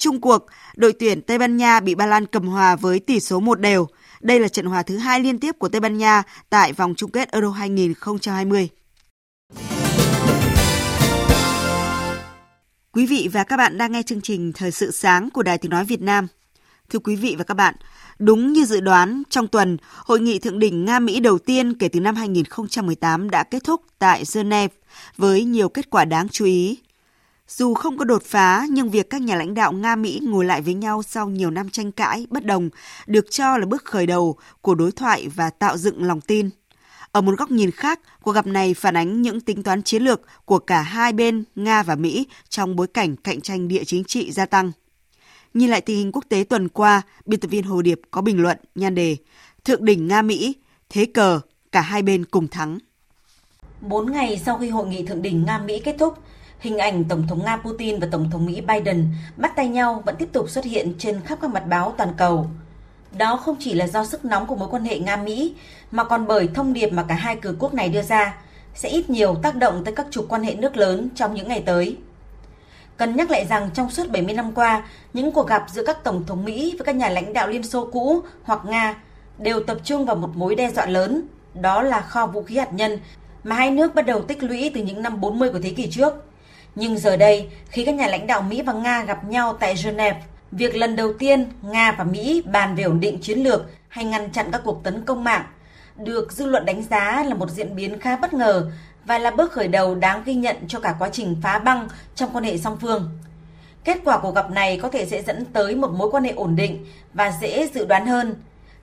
Trung 0.00 0.20
cuộc, 0.20 0.46
đội 0.76 0.92
tuyển 0.92 1.22
Tây 1.22 1.38
Ban 1.38 1.56
Nha 1.56 1.80
bị 1.80 1.94
Ba 1.94 2.06
Lan 2.06 2.26
cầm 2.26 2.46
hòa 2.46 2.76
với 2.76 3.00
tỷ 3.00 3.20
số 3.20 3.40
một 3.40 3.60
đều. 3.60 3.86
Đây 4.20 4.40
là 4.40 4.48
trận 4.48 4.66
hòa 4.66 4.82
thứ 4.82 4.96
hai 4.96 5.20
liên 5.20 5.38
tiếp 5.38 5.58
của 5.58 5.68
Tây 5.68 5.80
Ban 5.80 5.98
Nha 5.98 6.22
tại 6.50 6.72
vòng 6.72 6.94
chung 6.96 7.10
kết 7.10 7.32
Euro 7.32 7.50
2020. 7.50 8.68
Quý 12.92 13.06
vị 13.06 13.28
và 13.32 13.44
các 13.44 13.56
bạn 13.56 13.78
đang 13.78 13.92
nghe 13.92 14.02
chương 14.02 14.20
trình 14.20 14.52
Thời 14.52 14.70
sự 14.70 14.90
sáng 14.90 15.30
của 15.30 15.42
Đài 15.42 15.58
Tiếng 15.58 15.70
Nói 15.70 15.84
Việt 15.84 16.02
Nam. 16.02 16.26
Thưa 16.90 16.98
quý 16.98 17.16
vị 17.16 17.34
và 17.38 17.44
các 17.44 17.54
bạn, 17.54 17.74
đúng 18.18 18.52
như 18.52 18.64
dự 18.64 18.80
đoán, 18.80 19.22
trong 19.30 19.48
tuần, 19.48 19.76
hội 19.96 20.20
nghị 20.20 20.38
thượng 20.38 20.58
đỉnh 20.58 20.84
Nga-Mỹ 20.84 21.20
đầu 21.20 21.38
tiên 21.38 21.78
kể 21.78 21.88
từ 21.88 22.00
năm 22.00 22.14
2018 22.14 23.30
đã 23.30 23.44
kết 23.44 23.64
thúc 23.64 23.82
tại 23.98 24.24
Geneva 24.34 24.74
với 25.16 25.44
nhiều 25.44 25.68
kết 25.68 25.90
quả 25.90 26.04
đáng 26.04 26.28
chú 26.28 26.44
ý. 26.44 26.78
Dù 27.56 27.74
không 27.74 27.98
có 27.98 28.04
đột 28.04 28.22
phá, 28.22 28.66
nhưng 28.70 28.90
việc 28.90 29.10
các 29.10 29.22
nhà 29.22 29.36
lãnh 29.36 29.54
đạo 29.54 29.72
Nga-Mỹ 29.72 30.20
ngồi 30.22 30.44
lại 30.44 30.62
với 30.62 30.74
nhau 30.74 31.02
sau 31.02 31.28
nhiều 31.28 31.50
năm 31.50 31.70
tranh 31.70 31.92
cãi, 31.92 32.26
bất 32.30 32.44
đồng, 32.44 32.70
được 33.06 33.30
cho 33.30 33.58
là 33.58 33.66
bước 33.66 33.84
khởi 33.84 34.06
đầu 34.06 34.36
của 34.60 34.74
đối 34.74 34.92
thoại 34.92 35.28
và 35.34 35.50
tạo 35.50 35.76
dựng 35.76 36.02
lòng 36.02 36.20
tin. 36.20 36.50
Ở 37.12 37.20
một 37.20 37.38
góc 37.38 37.50
nhìn 37.50 37.70
khác, 37.70 38.00
cuộc 38.22 38.32
gặp 38.32 38.46
này 38.46 38.74
phản 38.74 38.96
ánh 38.96 39.22
những 39.22 39.40
tính 39.40 39.62
toán 39.62 39.82
chiến 39.82 40.02
lược 40.02 40.20
của 40.44 40.58
cả 40.58 40.82
hai 40.82 41.12
bên 41.12 41.44
Nga 41.54 41.82
và 41.82 41.94
Mỹ 41.94 42.26
trong 42.48 42.76
bối 42.76 42.86
cảnh 42.86 43.16
cạnh 43.16 43.40
tranh 43.40 43.68
địa 43.68 43.84
chính 43.84 44.04
trị 44.04 44.32
gia 44.32 44.46
tăng. 44.46 44.72
Nhìn 45.54 45.70
lại 45.70 45.80
tình 45.80 45.96
hình 45.96 46.12
quốc 46.12 46.24
tế 46.28 46.44
tuần 46.48 46.68
qua, 46.68 47.02
biên 47.26 47.40
tập 47.40 47.48
viên 47.48 47.64
Hồ 47.64 47.82
Điệp 47.82 48.00
có 48.10 48.20
bình 48.20 48.42
luận 48.42 48.58
nhan 48.74 48.94
đề 48.94 49.16
Thượng 49.64 49.84
đỉnh 49.84 50.08
Nga-Mỹ, 50.08 50.54
thế 50.88 51.06
cờ, 51.06 51.40
cả 51.72 51.80
hai 51.80 52.02
bên 52.02 52.24
cùng 52.24 52.48
thắng. 52.48 52.78
Bốn 53.80 54.12
ngày 54.12 54.40
sau 54.44 54.58
khi 54.58 54.68
hội 54.68 54.86
nghị 54.86 55.06
thượng 55.06 55.22
đỉnh 55.22 55.44
Nga-Mỹ 55.44 55.80
kết 55.84 55.96
thúc, 55.98 56.18
hình 56.60 56.78
ảnh 56.78 57.04
Tổng 57.04 57.26
thống 57.26 57.44
Nga 57.44 57.56
Putin 57.56 58.00
và 58.00 58.08
Tổng 58.12 58.30
thống 58.30 58.46
Mỹ 58.46 58.60
Biden 58.60 59.06
bắt 59.36 59.52
tay 59.56 59.68
nhau 59.68 60.02
vẫn 60.06 60.16
tiếp 60.16 60.28
tục 60.32 60.50
xuất 60.50 60.64
hiện 60.64 60.94
trên 60.98 61.20
khắp 61.20 61.38
các 61.42 61.50
mặt 61.50 61.64
báo 61.68 61.94
toàn 61.96 62.12
cầu. 62.16 62.46
Đó 63.18 63.36
không 63.36 63.56
chỉ 63.60 63.74
là 63.74 63.86
do 63.86 64.04
sức 64.04 64.24
nóng 64.24 64.46
của 64.46 64.56
mối 64.56 64.68
quan 64.70 64.84
hệ 64.84 64.98
Nga-Mỹ, 64.98 65.54
mà 65.90 66.04
còn 66.04 66.26
bởi 66.26 66.48
thông 66.54 66.72
điệp 66.72 66.92
mà 66.92 67.02
cả 67.08 67.14
hai 67.14 67.36
cường 67.36 67.56
quốc 67.58 67.74
này 67.74 67.88
đưa 67.88 68.02
ra 68.02 68.36
sẽ 68.74 68.88
ít 68.88 69.10
nhiều 69.10 69.34
tác 69.34 69.56
động 69.56 69.84
tới 69.84 69.94
các 69.94 70.06
trục 70.10 70.28
quan 70.28 70.42
hệ 70.42 70.54
nước 70.54 70.76
lớn 70.76 71.08
trong 71.14 71.34
những 71.34 71.48
ngày 71.48 71.62
tới. 71.66 71.96
Cần 72.96 73.16
nhắc 73.16 73.30
lại 73.30 73.46
rằng 73.46 73.70
trong 73.74 73.90
suốt 73.90 74.10
70 74.10 74.34
năm 74.34 74.52
qua, 74.52 74.82
những 75.12 75.32
cuộc 75.32 75.46
gặp 75.46 75.66
giữa 75.72 75.84
các 75.86 76.04
tổng 76.04 76.24
thống 76.26 76.44
Mỹ 76.44 76.74
với 76.78 76.84
các 76.84 76.94
nhà 76.94 77.08
lãnh 77.08 77.32
đạo 77.32 77.48
Liên 77.48 77.62
Xô 77.62 77.88
cũ 77.92 78.20
hoặc 78.42 78.60
Nga 78.64 78.94
đều 79.38 79.62
tập 79.62 79.78
trung 79.84 80.06
vào 80.06 80.16
một 80.16 80.30
mối 80.34 80.54
đe 80.54 80.70
dọa 80.70 80.86
lớn, 80.86 81.22
đó 81.54 81.82
là 81.82 82.00
kho 82.00 82.26
vũ 82.26 82.42
khí 82.42 82.56
hạt 82.56 82.72
nhân 82.72 82.98
mà 83.44 83.56
hai 83.56 83.70
nước 83.70 83.94
bắt 83.94 84.06
đầu 84.06 84.22
tích 84.22 84.42
lũy 84.42 84.70
từ 84.74 84.82
những 84.82 85.02
năm 85.02 85.20
40 85.20 85.50
của 85.52 85.58
thế 85.62 85.70
kỷ 85.70 85.90
trước. 85.90 86.29
Nhưng 86.74 86.98
giờ 86.98 87.16
đây, 87.16 87.48
khi 87.68 87.84
các 87.84 87.94
nhà 87.94 88.06
lãnh 88.06 88.26
đạo 88.26 88.42
Mỹ 88.42 88.62
và 88.62 88.72
Nga 88.72 89.02
gặp 89.02 89.24
nhau 89.24 89.56
tại 89.60 89.74
Geneva, 89.84 90.20
việc 90.52 90.76
lần 90.76 90.96
đầu 90.96 91.12
tiên 91.12 91.46
Nga 91.62 91.92
và 91.92 92.04
Mỹ 92.04 92.42
bàn 92.46 92.74
về 92.74 92.82
ổn 92.84 93.00
định 93.00 93.18
chiến 93.22 93.38
lược 93.38 93.62
hay 93.88 94.04
ngăn 94.04 94.30
chặn 94.30 94.46
các 94.52 94.60
cuộc 94.64 94.84
tấn 94.84 95.04
công 95.04 95.24
mạng 95.24 95.44
được 95.96 96.32
dư 96.32 96.46
luận 96.46 96.64
đánh 96.64 96.82
giá 96.82 97.24
là 97.26 97.34
một 97.34 97.50
diễn 97.50 97.76
biến 97.76 97.98
khá 97.98 98.16
bất 98.16 98.34
ngờ 98.34 98.70
và 99.04 99.18
là 99.18 99.30
bước 99.30 99.52
khởi 99.52 99.68
đầu 99.68 99.94
đáng 99.94 100.22
ghi 100.24 100.34
nhận 100.34 100.56
cho 100.68 100.80
cả 100.80 100.94
quá 100.98 101.08
trình 101.12 101.36
phá 101.42 101.58
băng 101.58 101.88
trong 102.14 102.30
quan 102.32 102.44
hệ 102.44 102.58
song 102.58 102.76
phương. 102.80 103.10
Kết 103.84 103.98
quả 104.04 104.18
của 104.18 104.30
gặp 104.30 104.50
này 104.50 104.78
có 104.82 104.88
thể 104.88 105.06
sẽ 105.06 105.22
dẫn 105.22 105.44
tới 105.44 105.74
một 105.74 105.90
mối 105.90 106.10
quan 106.10 106.24
hệ 106.24 106.30
ổn 106.30 106.56
định 106.56 106.86
và 107.14 107.32
dễ 107.40 107.68
dự 107.74 107.84
đoán 107.84 108.06
hơn. 108.06 108.34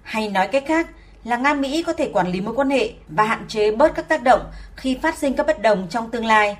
Hay 0.03 0.29
nói 0.29 0.47
cách 0.47 0.63
khác 0.67 0.87
là 1.23 1.37
Nga 1.37 1.53
Mỹ 1.53 1.83
có 1.83 1.93
thể 1.93 2.09
quản 2.13 2.27
lý 2.27 2.41
mối 2.41 2.53
quan 2.53 2.69
hệ 2.69 2.91
và 3.07 3.23
hạn 3.23 3.45
chế 3.47 3.71
bớt 3.71 3.95
các 3.95 4.07
tác 4.07 4.23
động 4.23 4.41
khi 4.75 4.97
phát 5.01 5.17
sinh 5.17 5.33
các 5.33 5.47
bất 5.47 5.61
đồng 5.61 5.87
trong 5.89 6.11
tương 6.11 6.25
lai. 6.25 6.57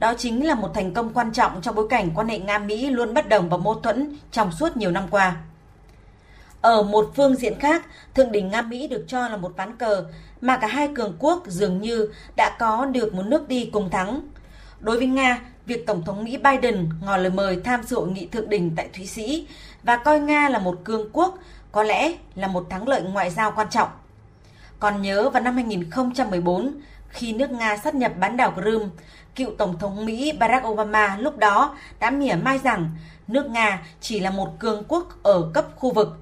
Đó 0.00 0.14
chính 0.18 0.46
là 0.46 0.54
một 0.54 0.70
thành 0.74 0.94
công 0.94 1.12
quan 1.14 1.32
trọng 1.32 1.62
trong 1.62 1.74
bối 1.74 1.86
cảnh 1.90 2.10
quan 2.14 2.28
hệ 2.28 2.38
Nga 2.38 2.58
Mỹ 2.58 2.90
luôn 2.90 3.14
bất 3.14 3.28
đồng 3.28 3.48
và 3.48 3.56
mâu 3.56 3.74
thuẫn 3.74 4.16
trong 4.32 4.52
suốt 4.52 4.76
nhiều 4.76 4.90
năm 4.90 5.04
qua. 5.10 5.36
Ở 6.60 6.82
một 6.82 7.12
phương 7.16 7.34
diện 7.34 7.58
khác, 7.60 7.86
Thượng 8.14 8.32
đỉnh 8.32 8.48
Nga 8.48 8.62
Mỹ 8.62 8.88
được 8.88 9.04
cho 9.08 9.28
là 9.28 9.36
một 9.36 9.52
ván 9.56 9.76
cờ 9.76 10.04
mà 10.40 10.56
cả 10.56 10.66
hai 10.66 10.88
cường 10.94 11.16
quốc 11.18 11.42
dường 11.46 11.80
như 11.80 12.12
đã 12.36 12.56
có 12.58 12.84
được 12.84 13.14
một 13.14 13.22
nước 13.26 13.48
đi 13.48 13.70
cùng 13.72 13.90
thắng. 13.90 14.20
Đối 14.80 14.98
với 14.98 15.06
Nga, 15.06 15.40
việc 15.66 15.86
Tổng 15.86 16.04
thống 16.04 16.24
Mỹ 16.24 16.36
Biden 16.36 16.88
ngỏ 17.04 17.16
lời 17.16 17.30
mời 17.30 17.60
tham 17.64 17.82
dự 17.82 17.96
hội 17.96 18.08
nghị 18.08 18.26
thượng 18.26 18.48
đỉnh 18.48 18.72
tại 18.76 18.88
Thụy 18.96 19.06
Sĩ 19.06 19.46
và 19.82 19.96
coi 19.96 20.20
Nga 20.20 20.48
là 20.48 20.58
một 20.58 20.80
cường 20.84 21.10
quốc 21.12 21.38
có 21.72 21.82
lẽ 21.82 22.12
là 22.34 22.46
một 22.46 22.66
thắng 22.70 22.88
lợi 22.88 23.02
ngoại 23.02 23.30
giao 23.30 23.52
quan 23.56 23.70
trọng. 23.70 23.88
Còn 24.78 25.02
nhớ 25.02 25.30
vào 25.30 25.42
năm 25.42 25.54
2014, 25.54 26.74
khi 27.10 27.32
nước 27.32 27.50
Nga 27.50 27.76
sát 27.76 27.94
nhập 27.94 28.12
bán 28.20 28.36
đảo 28.36 28.52
Crimea, 28.52 28.88
cựu 29.34 29.50
Tổng 29.58 29.78
thống 29.78 30.06
Mỹ 30.06 30.32
Barack 30.32 30.66
Obama 30.66 31.16
lúc 31.16 31.38
đó 31.38 31.76
đã 32.00 32.10
mỉa 32.10 32.34
mai 32.34 32.58
rằng 32.58 32.90
nước 33.28 33.50
Nga 33.50 33.82
chỉ 34.00 34.20
là 34.20 34.30
một 34.30 34.58
cường 34.58 34.84
quốc 34.88 35.22
ở 35.22 35.50
cấp 35.54 35.66
khu 35.76 35.92
vực. 35.92 36.18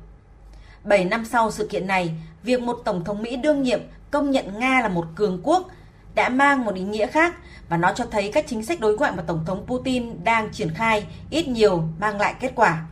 7 0.85 1.05
năm 1.05 1.24
sau 1.24 1.51
sự 1.51 1.68
kiện 1.70 1.87
này, 1.87 2.14
việc 2.42 2.62
một 2.62 2.81
Tổng 2.85 3.05
thống 3.05 3.22
Mỹ 3.22 3.37
đương 3.37 3.62
nhiệm 3.62 3.81
công 4.11 4.31
nhận 4.31 4.59
Nga 4.59 4.81
là 4.83 4.88
một 4.88 5.07
cường 5.14 5.40
quốc 5.42 5.68
đã 6.14 6.29
mang 6.29 6.64
một 6.64 6.74
ý 6.74 6.83
nghĩa 6.83 7.07
khác 7.07 7.35
và 7.68 7.77
nó 7.77 7.92
cho 7.92 8.05
thấy 8.11 8.31
các 8.33 8.44
chính 8.48 8.64
sách 8.64 8.81
đối 8.81 8.96
ngoại 8.96 9.12
mà 9.16 9.22
Tổng 9.27 9.44
thống 9.46 9.64
Putin 9.66 10.24
đang 10.24 10.53
triển 10.53 10.74
khai 10.74 11.07
ít 11.31 11.48
nhiều 11.48 11.83
mang 11.98 12.20
lại 12.20 12.35
kết 12.40 12.53
quả. 12.55 12.87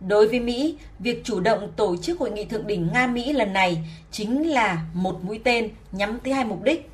Đối 0.00 0.28
với 0.28 0.40
Mỹ, 0.40 0.76
việc 0.98 1.24
chủ 1.24 1.40
động 1.40 1.72
tổ 1.76 1.96
chức 1.96 2.20
hội 2.20 2.30
nghị 2.30 2.44
thượng 2.44 2.66
đỉnh 2.66 2.88
Nga-Mỹ 2.92 3.32
lần 3.32 3.52
này 3.52 3.84
chính 4.10 4.50
là 4.50 4.78
một 4.92 5.24
mũi 5.24 5.40
tên 5.44 5.70
nhắm 5.92 6.18
tới 6.20 6.32
hai 6.32 6.44
mục 6.44 6.62
đích. 6.62 6.90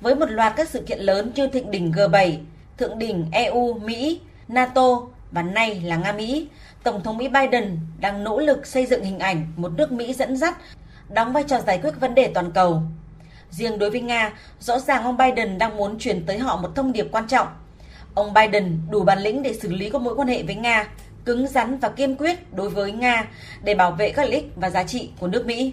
Với 0.00 0.14
một 0.14 0.30
loạt 0.30 0.52
các 0.56 0.68
sự 0.68 0.82
kiện 0.86 0.98
lớn 0.98 1.32
như 1.34 1.46
thượng 1.46 1.70
đỉnh 1.70 1.92
G7, 1.92 2.36
thượng 2.78 2.98
đỉnh 2.98 3.26
EU-Mỹ, 3.32 4.20
NATO 4.48 5.00
và 5.30 5.42
nay 5.42 5.80
là 5.84 5.96
Nga-Mỹ, 5.96 6.46
Tổng 6.82 7.02
thống 7.02 7.16
Mỹ 7.16 7.28
Biden 7.28 7.78
đang 8.00 8.24
nỗ 8.24 8.38
lực 8.38 8.66
xây 8.66 8.86
dựng 8.86 9.04
hình 9.04 9.18
ảnh 9.18 9.52
một 9.56 9.72
nước 9.76 9.92
Mỹ 9.92 10.14
dẫn 10.14 10.36
dắt, 10.36 10.58
đóng 11.08 11.32
vai 11.32 11.44
trò 11.44 11.60
giải 11.60 11.78
quyết 11.82 12.00
vấn 12.00 12.14
đề 12.14 12.30
toàn 12.34 12.52
cầu. 12.52 12.82
Riêng 13.50 13.78
đối 13.78 13.90
với 13.90 14.00
Nga, 14.00 14.32
rõ 14.60 14.78
ràng 14.78 15.04
ông 15.04 15.16
Biden 15.16 15.58
đang 15.58 15.76
muốn 15.76 15.98
truyền 15.98 16.26
tới 16.26 16.38
họ 16.38 16.56
một 16.56 16.74
thông 16.74 16.92
điệp 16.92 17.08
quan 17.12 17.26
trọng. 17.28 17.48
Ông 18.14 18.34
Biden 18.34 18.78
đủ 18.90 19.04
bản 19.04 19.18
lĩnh 19.18 19.42
để 19.42 19.54
xử 19.54 19.72
lý 19.72 19.90
các 19.90 20.02
mối 20.02 20.14
quan 20.14 20.28
hệ 20.28 20.42
với 20.42 20.54
Nga, 20.54 20.88
cứng 21.24 21.46
rắn 21.46 21.78
và 21.78 21.88
kiên 21.88 22.16
quyết 22.16 22.54
đối 22.54 22.70
với 22.70 22.92
Nga 22.92 23.28
để 23.62 23.74
bảo 23.74 23.90
vệ 23.90 24.10
các 24.10 24.22
lợi 24.22 24.32
ích 24.32 24.52
và 24.56 24.70
giá 24.70 24.84
trị 24.84 25.10
của 25.20 25.28
nước 25.28 25.46
Mỹ. 25.46 25.72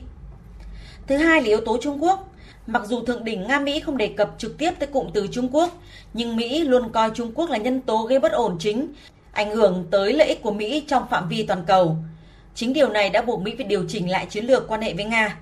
Thứ 1.07 1.17
hai 1.17 1.41
là 1.41 1.47
yếu 1.47 1.61
tố 1.65 1.77
Trung 1.81 2.03
Quốc. 2.03 2.31
Mặc 2.67 2.81
dù 2.85 3.05
thượng 3.05 3.23
đỉnh 3.23 3.47
Nga-Mỹ 3.47 3.79
không 3.79 3.97
đề 3.97 4.07
cập 4.07 4.31
trực 4.37 4.57
tiếp 4.57 4.71
tới 4.79 4.87
cụm 4.87 5.07
từ 5.13 5.27
Trung 5.31 5.49
Quốc, 5.51 5.81
nhưng 6.13 6.35
Mỹ 6.35 6.61
luôn 6.61 6.91
coi 6.91 7.11
Trung 7.15 7.31
Quốc 7.35 7.49
là 7.49 7.57
nhân 7.57 7.81
tố 7.81 8.03
gây 8.03 8.19
bất 8.19 8.31
ổn 8.31 8.57
chính, 8.59 8.87
ảnh 9.31 9.55
hưởng 9.55 9.87
tới 9.91 10.13
lợi 10.13 10.27
ích 10.27 10.41
của 10.41 10.51
Mỹ 10.51 10.83
trong 10.87 11.07
phạm 11.09 11.29
vi 11.29 11.43
toàn 11.43 11.63
cầu. 11.67 11.97
Chính 12.55 12.73
điều 12.73 12.89
này 12.89 13.09
đã 13.09 13.21
buộc 13.21 13.41
Mỹ 13.41 13.53
phải 13.57 13.65
điều 13.65 13.85
chỉnh 13.87 14.09
lại 14.09 14.25
chiến 14.29 14.45
lược 14.45 14.67
quan 14.67 14.81
hệ 14.81 14.93
với 14.93 15.05
Nga. 15.05 15.39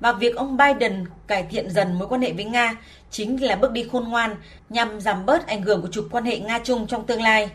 Và 0.00 0.12
việc 0.12 0.36
ông 0.36 0.56
Biden 0.56 1.04
cải 1.26 1.42
thiện 1.50 1.70
dần 1.70 1.98
mối 1.98 2.08
quan 2.08 2.22
hệ 2.22 2.32
với 2.32 2.44
Nga 2.44 2.76
chính 3.10 3.42
là 3.42 3.56
bước 3.56 3.72
đi 3.72 3.84
khôn 3.92 4.08
ngoan 4.08 4.36
nhằm 4.68 5.00
giảm 5.00 5.26
bớt 5.26 5.46
ảnh 5.46 5.62
hưởng 5.62 5.82
của 5.82 5.88
trục 5.88 6.08
quan 6.10 6.24
hệ 6.24 6.38
Nga-Trung 6.38 6.86
trong 6.86 7.06
tương 7.06 7.22
lai. 7.22 7.50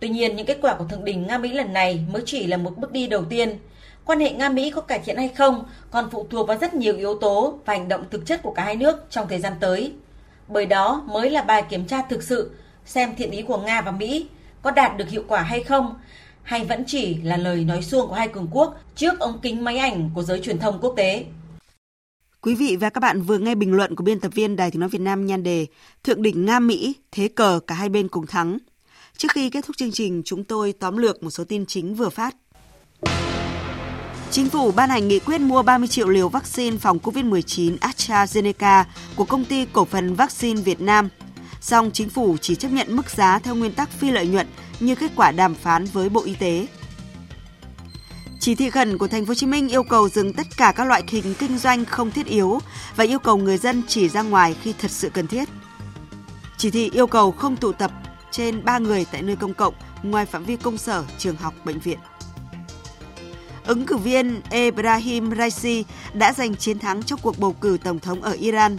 Tuy 0.00 0.08
nhiên, 0.08 0.36
những 0.36 0.46
kết 0.46 0.58
quả 0.62 0.74
của 0.74 0.84
thượng 0.84 1.04
đỉnh 1.04 1.26
Nga-Mỹ 1.26 1.52
lần 1.52 1.72
này 1.72 2.04
mới 2.12 2.22
chỉ 2.26 2.46
là 2.46 2.56
một 2.56 2.72
bước 2.76 2.92
đi 2.92 3.06
đầu 3.06 3.24
tiên. 3.24 3.58
Quan 4.04 4.20
hệ 4.20 4.32
Nga-Mỹ 4.32 4.70
có 4.70 4.80
cải 4.80 4.98
thiện 4.98 5.16
hay 5.16 5.28
không 5.28 5.64
còn 5.90 6.10
phụ 6.10 6.26
thuộc 6.30 6.48
vào 6.48 6.58
rất 6.58 6.74
nhiều 6.74 6.96
yếu 6.96 7.14
tố 7.14 7.58
và 7.66 7.74
hành 7.74 7.88
động 7.88 8.04
thực 8.10 8.26
chất 8.26 8.42
của 8.42 8.52
cả 8.52 8.64
hai 8.64 8.76
nước 8.76 8.96
trong 9.10 9.28
thời 9.28 9.40
gian 9.40 9.52
tới. 9.60 9.92
Bởi 10.48 10.66
đó 10.66 11.02
mới 11.08 11.30
là 11.30 11.42
bài 11.42 11.64
kiểm 11.70 11.86
tra 11.86 12.02
thực 12.02 12.22
sự 12.22 12.50
xem 12.84 13.14
thiện 13.16 13.30
ý 13.30 13.42
của 13.42 13.58
Nga 13.58 13.80
và 13.80 13.90
Mỹ 13.90 14.26
có 14.62 14.70
đạt 14.70 14.96
được 14.96 15.08
hiệu 15.08 15.24
quả 15.28 15.42
hay 15.42 15.62
không, 15.62 15.94
hay 16.42 16.64
vẫn 16.64 16.84
chỉ 16.86 17.14
là 17.14 17.36
lời 17.36 17.64
nói 17.64 17.82
suông 17.82 18.08
của 18.08 18.14
hai 18.14 18.28
cường 18.28 18.48
quốc 18.50 18.80
trước 18.96 19.18
ống 19.18 19.38
kính 19.42 19.64
máy 19.64 19.78
ảnh 19.78 20.10
của 20.14 20.22
giới 20.22 20.40
truyền 20.40 20.58
thông 20.58 20.78
quốc 20.80 20.94
tế. 20.96 21.24
Quý 22.40 22.54
vị 22.54 22.76
và 22.80 22.90
các 22.90 23.00
bạn 23.00 23.22
vừa 23.22 23.38
nghe 23.38 23.54
bình 23.54 23.72
luận 23.72 23.96
của 23.96 24.04
biên 24.04 24.20
tập 24.20 24.32
viên 24.34 24.56
Đài 24.56 24.70
Tiếng 24.70 24.80
Nói 24.80 24.88
Việt 24.88 25.00
Nam 25.00 25.26
nhan 25.26 25.42
đề 25.42 25.66
Thượng 26.04 26.22
đỉnh 26.22 26.46
Nga-Mỹ, 26.46 26.94
thế 27.12 27.28
cờ 27.28 27.60
cả 27.66 27.74
hai 27.74 27.88
bên 27.88 28.08
cùng 28.08 28.26
thắng. 28.26 28.58
Trước 29.16 29.28
khi 29.32 29.50
kết 29.50 29.64
thúc 29.66 29.76
chương 29.76 29.92
trình, 29.92 30.22
chúng 30.24 30.44
tôi 30.44 30.72
tóm 30.72 30.96
lược 30.96 31.22
một 31.22 31.30
số 31.30 31.44
tin 31.44 31.66
chính 31.66 31.94
vừa 31.94 32.08
phát. 32.08 32.34
Chính 34.32 34.48
phủ 34.48 34.72
ban 34.72 34.90
hành 34.90 35.08
nghị 35.08 35.18
quyết 35.18 35.40
mua 35.40 35.62
30 35.62 35.88
triệu 35.88 36.08
liều 36.08 36.28
vaccine 36.28 36.76
phòng 36.76 36.98
COVID-19 36.98 37.76
AstraZeneca 37.78 38.84
của 39.16 39.24
công 39.24 39.44
ty 39.44 39.66
cổ 39.72 39.84
phần 39.84 40.14
vaccine 40.14 40.60
Việt 40.60 40.80
Nam. 40.80 41.08
Song 41.60 41.90
chính 41.92 42.08
phủ 42.10 42.36
chỉ 42.40 42.54
chấp 42.54 42.68
nhận 42.68 42.96
mức 42.96 43.10
giá 43.10 43.38
theo 43.38 43.54
nguyên 43.54 43.72
tắc 43.72 43.90
phi 43.90 44.10
lợi 44.10 44.26
nhuận 44.26 44.46
như 44.80 44.94
kết 44.94 45.12
quả 45.16 45.32
đàm 45.32 45.54
phán 45.54 45.84
với 45.84 46.08
Bộ 46.08 46.22
Y 46.24 46.34
tế. 46.34 46.66
Chỉ 48.40 48.54
thị 48.54 48.70
khẩn 48.70 48.98
của 48.98 49.08
thành 49.08 49.26
phố 49.26 49.30
Hồ 49.30 49.34
Chí 49.34 49.46
Minh 49.46 49.68
yêu 49.68 49.82
cầu 49.82 50.08
dừng 50.08 50.32
tất 50.32 50.46
cả 50.56 50.72
các 50.76 50.84
loại 50.84 51.04
hình 51.08 51.34
kinh 51.38 51.58
doanh 51.58 51.84
không 51.84 52.10
thiết 52.10 52.26
yếu 52.26 52.60
và 52.96 53.04
yêu 53.04 53.18
cầu 53.18 53.36
người 53.36 53.56
dân 53.56 53.82
chỉ 53.88 54.08
ra 54.08 54.22
ngoài 54.22 54.56
khi 54.62 54.74
thật 54.78 54.90
sự 54.90 55.10
cần 55.10 55.26
thiết. 55.26 55.48
Chỉ 56.56 56.70
thị 56.70 56.90
yêu 56.92 57.06
cầu 57.06 57.32
không 57.32 57.56
tụ 57.56 57.72
tập 57.72 57.90
trên 58.30 58.64
3 58.64 58.78
người 58.78 59.06
tại 59.12 59.22
nơi 59.22 59.36
công 59.36 59.54
cộng 59.54 59.74
ngoài 60.02 60.26
phạm 60.26 60.44
vi 60.44 60.56
công 60.56 60.78
sở, 60.78 61.04
trường 61.18 61.36
học, 61.36 61.54
bệnh 61.64 61.78
viện. 61.78 61.98
Ứng 63.70 63.86
cử 63.86 63.96
viên 63.96 64.40
Ebrahim 64.50 65.30
Raisi 65.38 65.84
đã 66.14 66.32
giành 66.32 66.56
chiến 66.56 66.78
thắng 66.78 67.02
trong 67.02 67.20
cuộc 67.22 67.38
bầu 67.38 67.52
cử 67.52 67.78
tổng 67.84 67.98
thống 67.98 68.22
ở 68.22 68.32
Iran. 68.32 68.76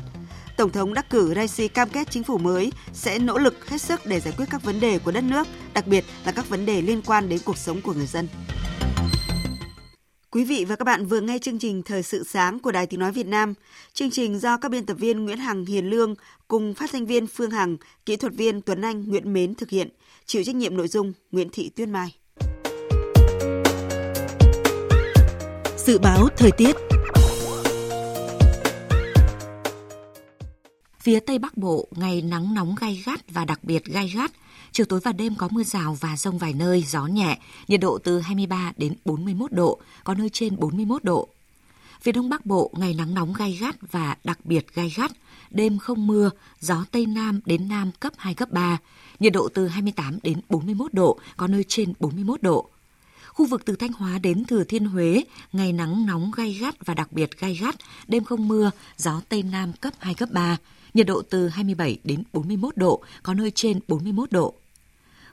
Tổng 0.57 0.71
thống 0.71 0.93
đắc 0.93 1.09
cử 1.09 1.33
Raisi 1.35 1.67
cam 1.67 1.89
kết 1.89 2.11
chính 2.11 2.23
phủ 2.23 2.37
mới 2.37 2.71
sẽ 2.93 3.19
nỗ 3.19 3.37
lực 3.37 3.69
hết 3.69 3.81
sức 3.81 4.05
để 4.05 4.19
giải 4.19 4.33
quyết 4.37 4.45
các 4.49 4.63
vấn 4.63 4.79
đề 4.79 4.99
của 4.99 5.11
đất 5.11 5.23
nước, 5.23 5.47
đặc 5.73 5.87
biệt 5.87 6.05
là 6.25 6.31
các 6.31 6.49
vấn 6.49 6.65
đề 6.65 6.81
liên 6.81 7.01
quan 7.01 7.29
đến 7.29 7.39
cuộc 7.45 7.57
sống 7.57 7.81
của 7.81 7.93
người 7.93 8.05
dân. 8.05 8.27
Quý 10.31 10.43
vị 10.43 10.65
và 10.65 10.75
các 10.75 10.85
bạn 10.85 11.05
vừa 11.05 11.21
nghe 11.21 11.39
chương 11.39 11.59
trình 11.59 11.83
Thời 11.83 12.03
sự 12.03 12.23
sáng 12.23 12.59
của 12.59 12.71
Đài 12.71 12.87
Tiếng 12.87 12.99
Nói 12.99 13.11
Việt 13.11 13.27
Nam. 13.27 13.53
Chương 13.93 14.11
trình 14.11 14.39
do 14.39 14.57
các 14.57 14.71
biên 14.71 14.85
tập 14.85 14.97
viên 14.99 15.25
Nguyễn 15.25 15.37
Hằng 15.37 15.65
Hiền 15.65 15.89
Lương 15.89 16.15
cùng 16.47 16.73
phát 16.73 16.91
thanh 16.91 17.05
viên 17.05 17.27
Phương 17.27 17.51
Hằng, 17.51 17.77
kỹ 18.05 18.15
thuật 18.15 18.33
viên 18.33 18.61
Tuấn 18.61 18.81
Anh 18.81 19.09
Nguyễn 19.09 19.33
Mến 19.33 19.55
thực 19.55 19.69
hiện, 19.69 19.89
chịu 20.25 20.43
trách 20.43 20.55
nhiệm 20.55 20.77
nội 20.77 20.87
dung 20.87 21.13
Nguyễn 21.31 21.49
Thị 21.49 21.69
Tuyên 21.75 21.91
Mai. 21.91 22.20
Dự 25.85 25.99
báo 25.99 26.27
thời 26.37 26.51
tiết 26.51 26.75
Phía 30.99 31.19
Tây 31.19 31.39
Bắc 31.39 31.57
Bộ, 31.57 31.87
ngày 31.91 32.21
nắng 32.21 32.53
nóng 32.53 32.75
gai 32.79 33.03
gắt 33.05 33.31
và 33.31 33.45
đặc 33.45 33.63
biệt 33.63 33.85
gai 33.85 34.11
gắt, 34.15 34.31
chiều 34.71 34.85
tối 34.85 34.99
và 35.03 35.11
đêm 35.11 35.35
có 35.35 35.47
mưa 35.51 35.63
rào 35.63 35.97
và 35.99 36.17
rông 36.17 36.37
vài 36.37 36.53
nơi, 36.53 36.83
gió 36.87 37.05
nhẹ, 37.05 37.39
nhiệt 37.67 37.79
độ 37.79 37.97
từ 37.97 38.19
23 38.19 38.71
đến 38.77 38.93
41 39.05 39.51
độ, 39.51 39.79
có 40.03 40.13
nơi 40.13 40.29
trên 40.29 40.59
41 40.59 41.03
độ. 41.03 41.27
Phía 42.01 42.11
Đông 42.11 42.29
Bắc 42.29 42.45
Bộ, 42.45 42.71
ngày 42.77 42.93
nắng 42.93 43.13
nóng 43.13 43.33
gai 43.33 43.57
gắt 43.61 43.75
và 43.91 44.15
đặc 44.23 44.39
biệt 44.43 44.73
gai 44.73 44.93
gắt, 44.95 45.11
đêm 45.49 45.77
không 45.77 46.07
mưa, 46.07 46.29
gió 46.59 46.85
Tây 46.91 47.05
Nam 47.05 47.39
đến 47.45 47.67
Nam 47.67 47.91
cấp 47.99 48.13
2, 48.17 48.33
cấp 48.33 48.51
3, 48.51 48.77
nhiệt 49.19 49.33
độ 49.33 49.49
từ 49.53 49.67
28 49.67 50.19
đến 50.23 50.41
41 50.49 50.93
độ, 50.93 51.19
có 51.37 51.47
nơi 51.47 51.65
trên 51.67 51.93
41 51.99 52.41
độ. 52.41 52.70
Khu 53.41 53.47
vực 53.47 53.65
từ 53.65 53.75
Thanh 53.75 53.91
Hóa 53.91 54.19
đến 54.19 54.45
Thừa 54.45 54.63
Thiên 54.63 54.85
Huế, 54.85 55.23
ngày 55.53 55.73
nắng 55.73 56.05
nóng 56.05 56.31
gai 56.35 56.53
gắt 56.53 56.85
và 56.85 56.93
đặc 56.93 57.11
biệt 57.11 57.39
gai 57.39 57.55
gắt, 57.61 57.75
đêm 58.07 58.23
không 58.23 58.47
mưa, 58.47 58.71
gió 58.97 59.21
Tây 59.29 59.43
Nam 59.43 59.73
cấp 59.73 59.93
2, 59.99 60.13
cấp 60.13 60.29
3, 60.31 60.57
nhiệt 60.93 61.07
độ 61.07 61.21
từ 61.21 61.47
27 61.47 61.99
đến 62.03 62.23
41 62.33 62.77
độ, 62.77 63.03
có 63.23 63.33
nơi 63.33 63.51
trên 63.55 63.79
41 63.87 64.31
độ. 64.31 64.53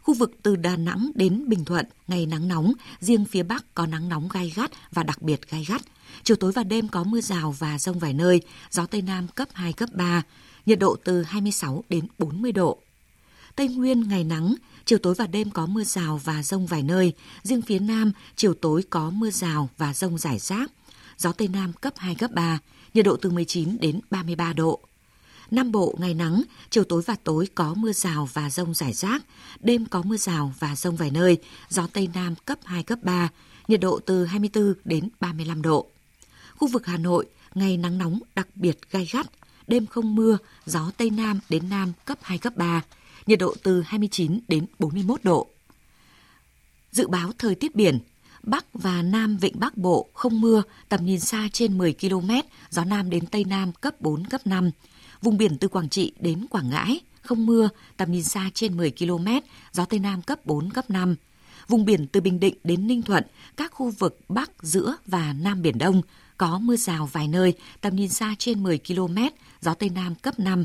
Khu 0.02 0.14
vực 0.14 0.32
từ 0.42 0.56
Đà 0.56 0.76
Nẵng 0.76 1.10
đến 1.14 1.44
Bình 1.48 1.64
Thuận, 1.64 1.86
ngày 2.06 2.26
nắng 2.26 2.48
nóng, 2.48 2.72
riêng 3.00 3.24
phía 3.24 3.42
Bắc 3.42 3.74
có 3.74 3.86
nắng 3.86 4.08
nóng 4.08 4.28
gai 4.28 4.52
gắt 4.56 4.70
và 4.92 5.02
đặc 5.02 5.22
biệt 5.22 5.50
gai 5.50 5.64
gắt. 5.68 5.82
Chiều 6.22 6.36
tối 6.36 6.52
và 6.52 6.64
đêm 6.64 6.88
có 6.88 7.04
mưa 7.04 7.20
rào 7.20 7.54
và 7.58 7.78
rông 7.78 7.98
vài 7.98 8.12
nơi, 8.12 8.40
gió 8.70 8.86
Tây 8.86 9.02
Nam 9.02 9.28
cấp 9.28 9.48
2, 9.52 9.72
cấp 9.72 9.88
3, 9.92 10.22
nhiệt 10.66 10.78
độ 10.78 10.96
từ 11.04 11.22
26 11.22 11.84
đến 11.88 12.06
40 12.18 12.52
độ. 12.52 12.78
Tây 13.58 13.68
Nguyên 13.68 14.08
ngày 14.08 14.24
nắng, 14.24 14.54
chiều 14.84 14.98
tối 14.98 15.14
và 15.14 15.26
đêm 15.26 15.50
có 15.50 15.66
mưa 15.66 15.84
rào 15.84 16.20
và 16.24 16.42
rông 16.42 16.66
vài 16.66 16.82
nơi, 16.82 17.12
riêng 17.42 17.62
phía 17.62 17.78
Nam 17.78 18.12
chiều 18.36 18.54
tối 18.54 18.82
có 18.90 19.10
mưa 19.10 19.30
rào 19.30 19.68
và 19.78 19.94
rông 19.94 20.18
rải 20.18 20.38
rác. 20.38 20.70
Gió 21.16 21.32
Tây 21.32 21.48
Nam 21.48 21.72
cấp 21.72 21.92
2, 21.96 22.14
cấp 22.14 22.30
3, 22.30 22.58
nhiệt 22.94 23.04
độ 23.04 23.16
từ 23.16 23.30
19 23.30 23.76
đến 23.80 24.00
33 24.10 24.52
độ. 24.52 24.80
Nam 25.50 25.72
Bộ 25.72 25.94
ngày 25.98 26.14
nắng, 26.14 26.42
chiều 26.70 26.84
tối 26.84 27.02
và 27.06 27.16
tối 27.24 27.48
có 27.54 27.74
mưa 27.74 27.92
rào 27.92 28.28
và 28.32 28.50
rông 28.50 28.74
rải 28.74 28.92
rác, 28.92 29.22
đêm 29.60 29.86
có 29.86 30.02
mưa 30.02 30.16
rào 30.16 30.54
và 30.58 30.76
rông 30.76 30.96
vài 30.96 31.10
nơi, 31.10 31.38
gió 31.68 31.86
Tây 31.92 32.08
Nam 32.14 32.34
cấp 32.44 32.58
2, 32.64 32.82
cấp 32.82 32.98
3, 33.02 33.28
nhiệt 33.68 33.80
độ 33.80 34.00
từ 34.06 34.24
24 34.24 34.74
đến 34.84 35.08
35 35.20 35.62
độ. 35.62 35.86
Khu 36.56 36.68
vực 36.68 36.86
Hà 36.86 36.96
Nội, 36.96 37.26
ngày 37.54 37.76
nắng 37.76 37.98
nóng 37.98 38.20
đặc 38.34 38.48
biệt 38.54 38.78
gai 38.90 39.08
gắt, 39.12 39.26
đêm 39.66 39.86
không 39.86 40.14
mưa, 40.14 40.38
gió 40.66 40.90
Tây 40.96 41.10
Nam 41.10 41.40
đến 41.48 41.68
Nam 41.68 41.92
cấp 42.04 42.18
2, 42.22 42.38
cấp 42.38 42.56
3, 42.56 42.82
nhiệt 43.28 43.38
độ 43.38 43.54
từ 43.62 43.82
29 43.82 44.40
đến 44.48 44.66
41 44.78 45.24
độ. 45.24 45.46
Dự 46.90 47.08
báo 47.08 47.30
thời 47.38 47.54
tiết 47.54 47.74
biển, 47.74 47.98
Bắc 48.42 48.66
và 48.74 49.02
Nam 49.02 49.36
Vịnh 49.36 49.60
Bắc 49.60 49.76
Bộ 49.76 50.08
không 50.14 50.40
mưa, 50.40 50.62
tầm 50.88 51.06
nhìn 51.06 51.20
xa 51.20 51.48
trên 51.52 51.78
10 51.78 51.94
km, 52.00 52.30
gió 52.70 52.84
Nam 52.84 53.10
đến 53.10 53.26
Tây 53.26 53.44
Nam 53.44 53.72
cấp 53.72 54.00
4, 54.00 54.24
cấp 54.24 54.40
5. 54.44 54.70
Vùng 55.22 55.38
biển 55.38 55.58
từ 55.58 55.68
Quảng 55.68 55.88
Trị 55.88 56.12
đến 56.20 56.46
Quảng 56.50 56.70
Ngãi, 56.70 57.00
không 57.22 57.46
mưa, 57.46 57.68
tầm 57.96 58.12
nhìn 58.12 58.24
xa 58.24 58.50
trên 58.54 58.76
10 58.76 58.90
km, 58.90 59.26
gió 59.72 59.84
Tây 59.84 60.00
Nam 60.00 60.22
cấp 60.22 60.46
4, 60.46 60.70
cấp 60.70 60.90
5. 60.90 61.14
Vùng 61.68 61.84
biển 61.84 62.06
từ 62.06 62.20
Bình 62.20 62.40
Định 62.40 62.54
đến 62.64 62.86
Ninh 62.86 63.02
Thuận, 63.02 63.24
các 63.56 63.72
khu 63.72 63.90
vực 63.90 64.18
Bắc, 64.28 64.50
giữa 64.62 64.96
và 65.06 65.32
Nam 65.32 65.62
Biển 65.62 65.78
Đông 65.78 66.02
có 66.36 66.58
mưa 66.58 66.76
rào 66.76 67.06
vài 67.12 67.28
nơi, 67.28 67.54
tầm 67.80 67.96
nhìn 67.96 68.08
xa 68.08 68.34
trên 68.38 68.62
10 68.62 68.78
km, 68.78 69.18
gió 69.60 69.74
Tây 69.74 69.88
Nam 69.88 70.14
cấp 70.14 70.38
5 70.38 70.64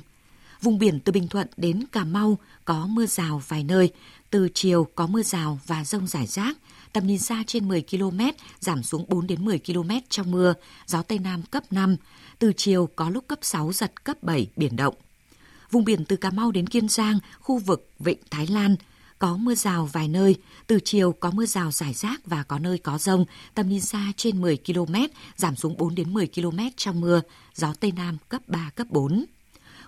Vùng 0.63 0.80
biển 0.80 0.99
từ 0.99 1.12
Bình 1.12 1.28
Thuận 1.28 1.47
đến 1.58 1.84
Cà 1.91 2.04
Mau 2.04 2.38
có 2.65 2.88
mưa 2.88 3.06
rào 3.06 3.41
vài 3.47 3.63
nơi, 3.63 3.91
từ 4.30 4.49
chiều 4.54 4.88
có 4.95 5.08
mưa 5.08 5.21
rào 5.23 5.60
và 5.67 5.86
rông 5.86 6.08
rải 6.08 6.28
rác, 6.28 6.58
tầm 6.93 7.08
nhìn 7.08 7.19
xa 7.19 7.43
trên 7.47 7.67
10 7.67 7.84
km, 7.91 8.19
giảm 8.60 8.84
xuống 8.84 9.06
4 9.08 9.28
đến 9.28 9.45
10 9.45 9.60
km 9.60 9.89
trong 10.10 10.32
mưa, 10.32 10.54
gió 10.86 11.02
Tây 11.02 11.19
Nam 11.19 11.41
cấp 11.41 11.63
5, 11.71 11.95
từ 12.39 12.54
chiều 12.58 12.89
có 12.95 13.10
lúc 13.10 13.28
cấp 13.28 13.39
6, 13.41 13.71
giật 13.73 14.04
cấp 14.04 14.23
7, 14.23 14.47
biển 14.56 14.76
động. 14.76 14.95
Vùng 15.71 15.86
biển 15.86 16.06
từ 16.06 16.15
Cà 16.15 16.30
Mau 16.30 16.52
đến 16.52 16.67
Kiên 16.67 16.89
Giang, 16.89 17.19
khu 17.39 17.58
vực 17.58 17.89
Vịnh 17.99 18.19
Thái 18.32 18.47
Lan, 18.47 18.76
có 19.19 19.38
mưa 19.38 19.56
rào 19.56 19.89
vài 19.93 20.08
nơi, 20.08 20.36
từ 20.67 20.80
chiều 20.84 21.12
có 21.12 21.32
mưa 21.32 21.45
rào 21.45 21.71
rải 21.71 21.93
rác 21.93 22.21
và 22.26 22.43
có 22.43 22.60
nơi 22.60 22.78
có 22.78 22.97
rông, 22.97 23.26
tầm 23.56 23.69
nhìn 23.69 23.82
xa 23.82 24.12
trên 24.17 24.41
10 24.41 24.58
km, 24.58 24.95
giảm 25.36 25.56
xuống 25.56 25.78
4 25.78 25.95
đến 25.95 26.13
10 26.13 26.28
km 26.28 26.60
trong 26.78 27.02
mưa, 27.02 27.21
gió 27.56 27.73
Tây 27.80 27.91
Nam 27.95 28.17
cấp 28.30 28.41
3, 28.47 28.69
cấp 28.76 28.88
4. 28.89 29.26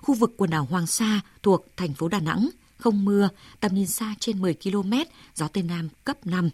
Khu 0.06 0.16
vực 0.16 0.34
quần 0.38 0.50
đảo 0.50 0.68
Hoàng 0.70 0.88
Sa 0.88 1.22
thuộc 1.44 1.66
thành 1.78 1.94
phố 1.94 2.08
Đà 2.08 2.20
Nẵng, 2.20 2.50
không 2.78 3.06
mưa, 3.06 3.30
tầm 3.60 3.76
nhìn 3.76 3.88
xa 3.88 4.16
trên 4.20 4.42
10 4.42 4.54
km, 4.54 4.94
gió 5.36 5.48
Tây 5.48 5.64
Nam 5.64 5.90
cấp 6.04 6.26
5. 6.26 6.50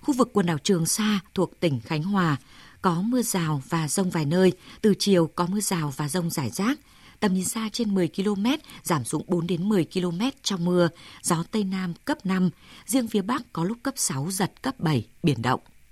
Khu 0.00 0.14
vực 0.14 0.30
quần 0.32 0.46
đảo 0.46 0.58
Trường 0.58 0.86
Sa 0.86 1.20
thuộc 1.34 1.60
tỉnh 1.60 1.80
Khánh 1.80 2.02
Hòa, 2.02 2.36
có 2.82 3.02
mưa 3.02 3.22
rào 3.22 3.62
và 3.68 3.88
rông 3.88 4.10
vài 4.10 4.24
nơi, 4.24 4.52
từ 4.80 4.94
chiều 4.98 5.30
có 5.34 5.46
mưa 5.46 5.60
rào 5.60 5.92
và 5.96 6.08
rông 6.08 6.30
rải 6.30 6.50
rác, 6.50 6.80
tầm 7.20 7.34
nhìn 7.34 7.44
xa 7.44 7.68
trên 7.72 7.94
10 7.94 8.08
km, 8.08 8.46
giảm 8.82 9.04
xuống 9.04 9.24
4 9.26 9.46
đến 9.46 9.68
10 9.68 9.86
km 9.94 10.20
trong 10.42 10.64
mưa, 10.64 10.88
gió 11.22 11.44
Tây 11.50 11.64
Nam 11.64 11.94
cấp 12.04 12.26
5, 12.26 12.50
riêng 12.86 13.08
phía 13.08 13.22
Bắc 13.22 13.52
có 13.52 13.64
lúc 13.64 13.78
cấp 13.82 13.94
6, 13.96 14.30
giật 14.30 14.62
cấp 14.62 14.80
7, 14.80 15.06
biển 15.22 15.42
động. 15.42 15.60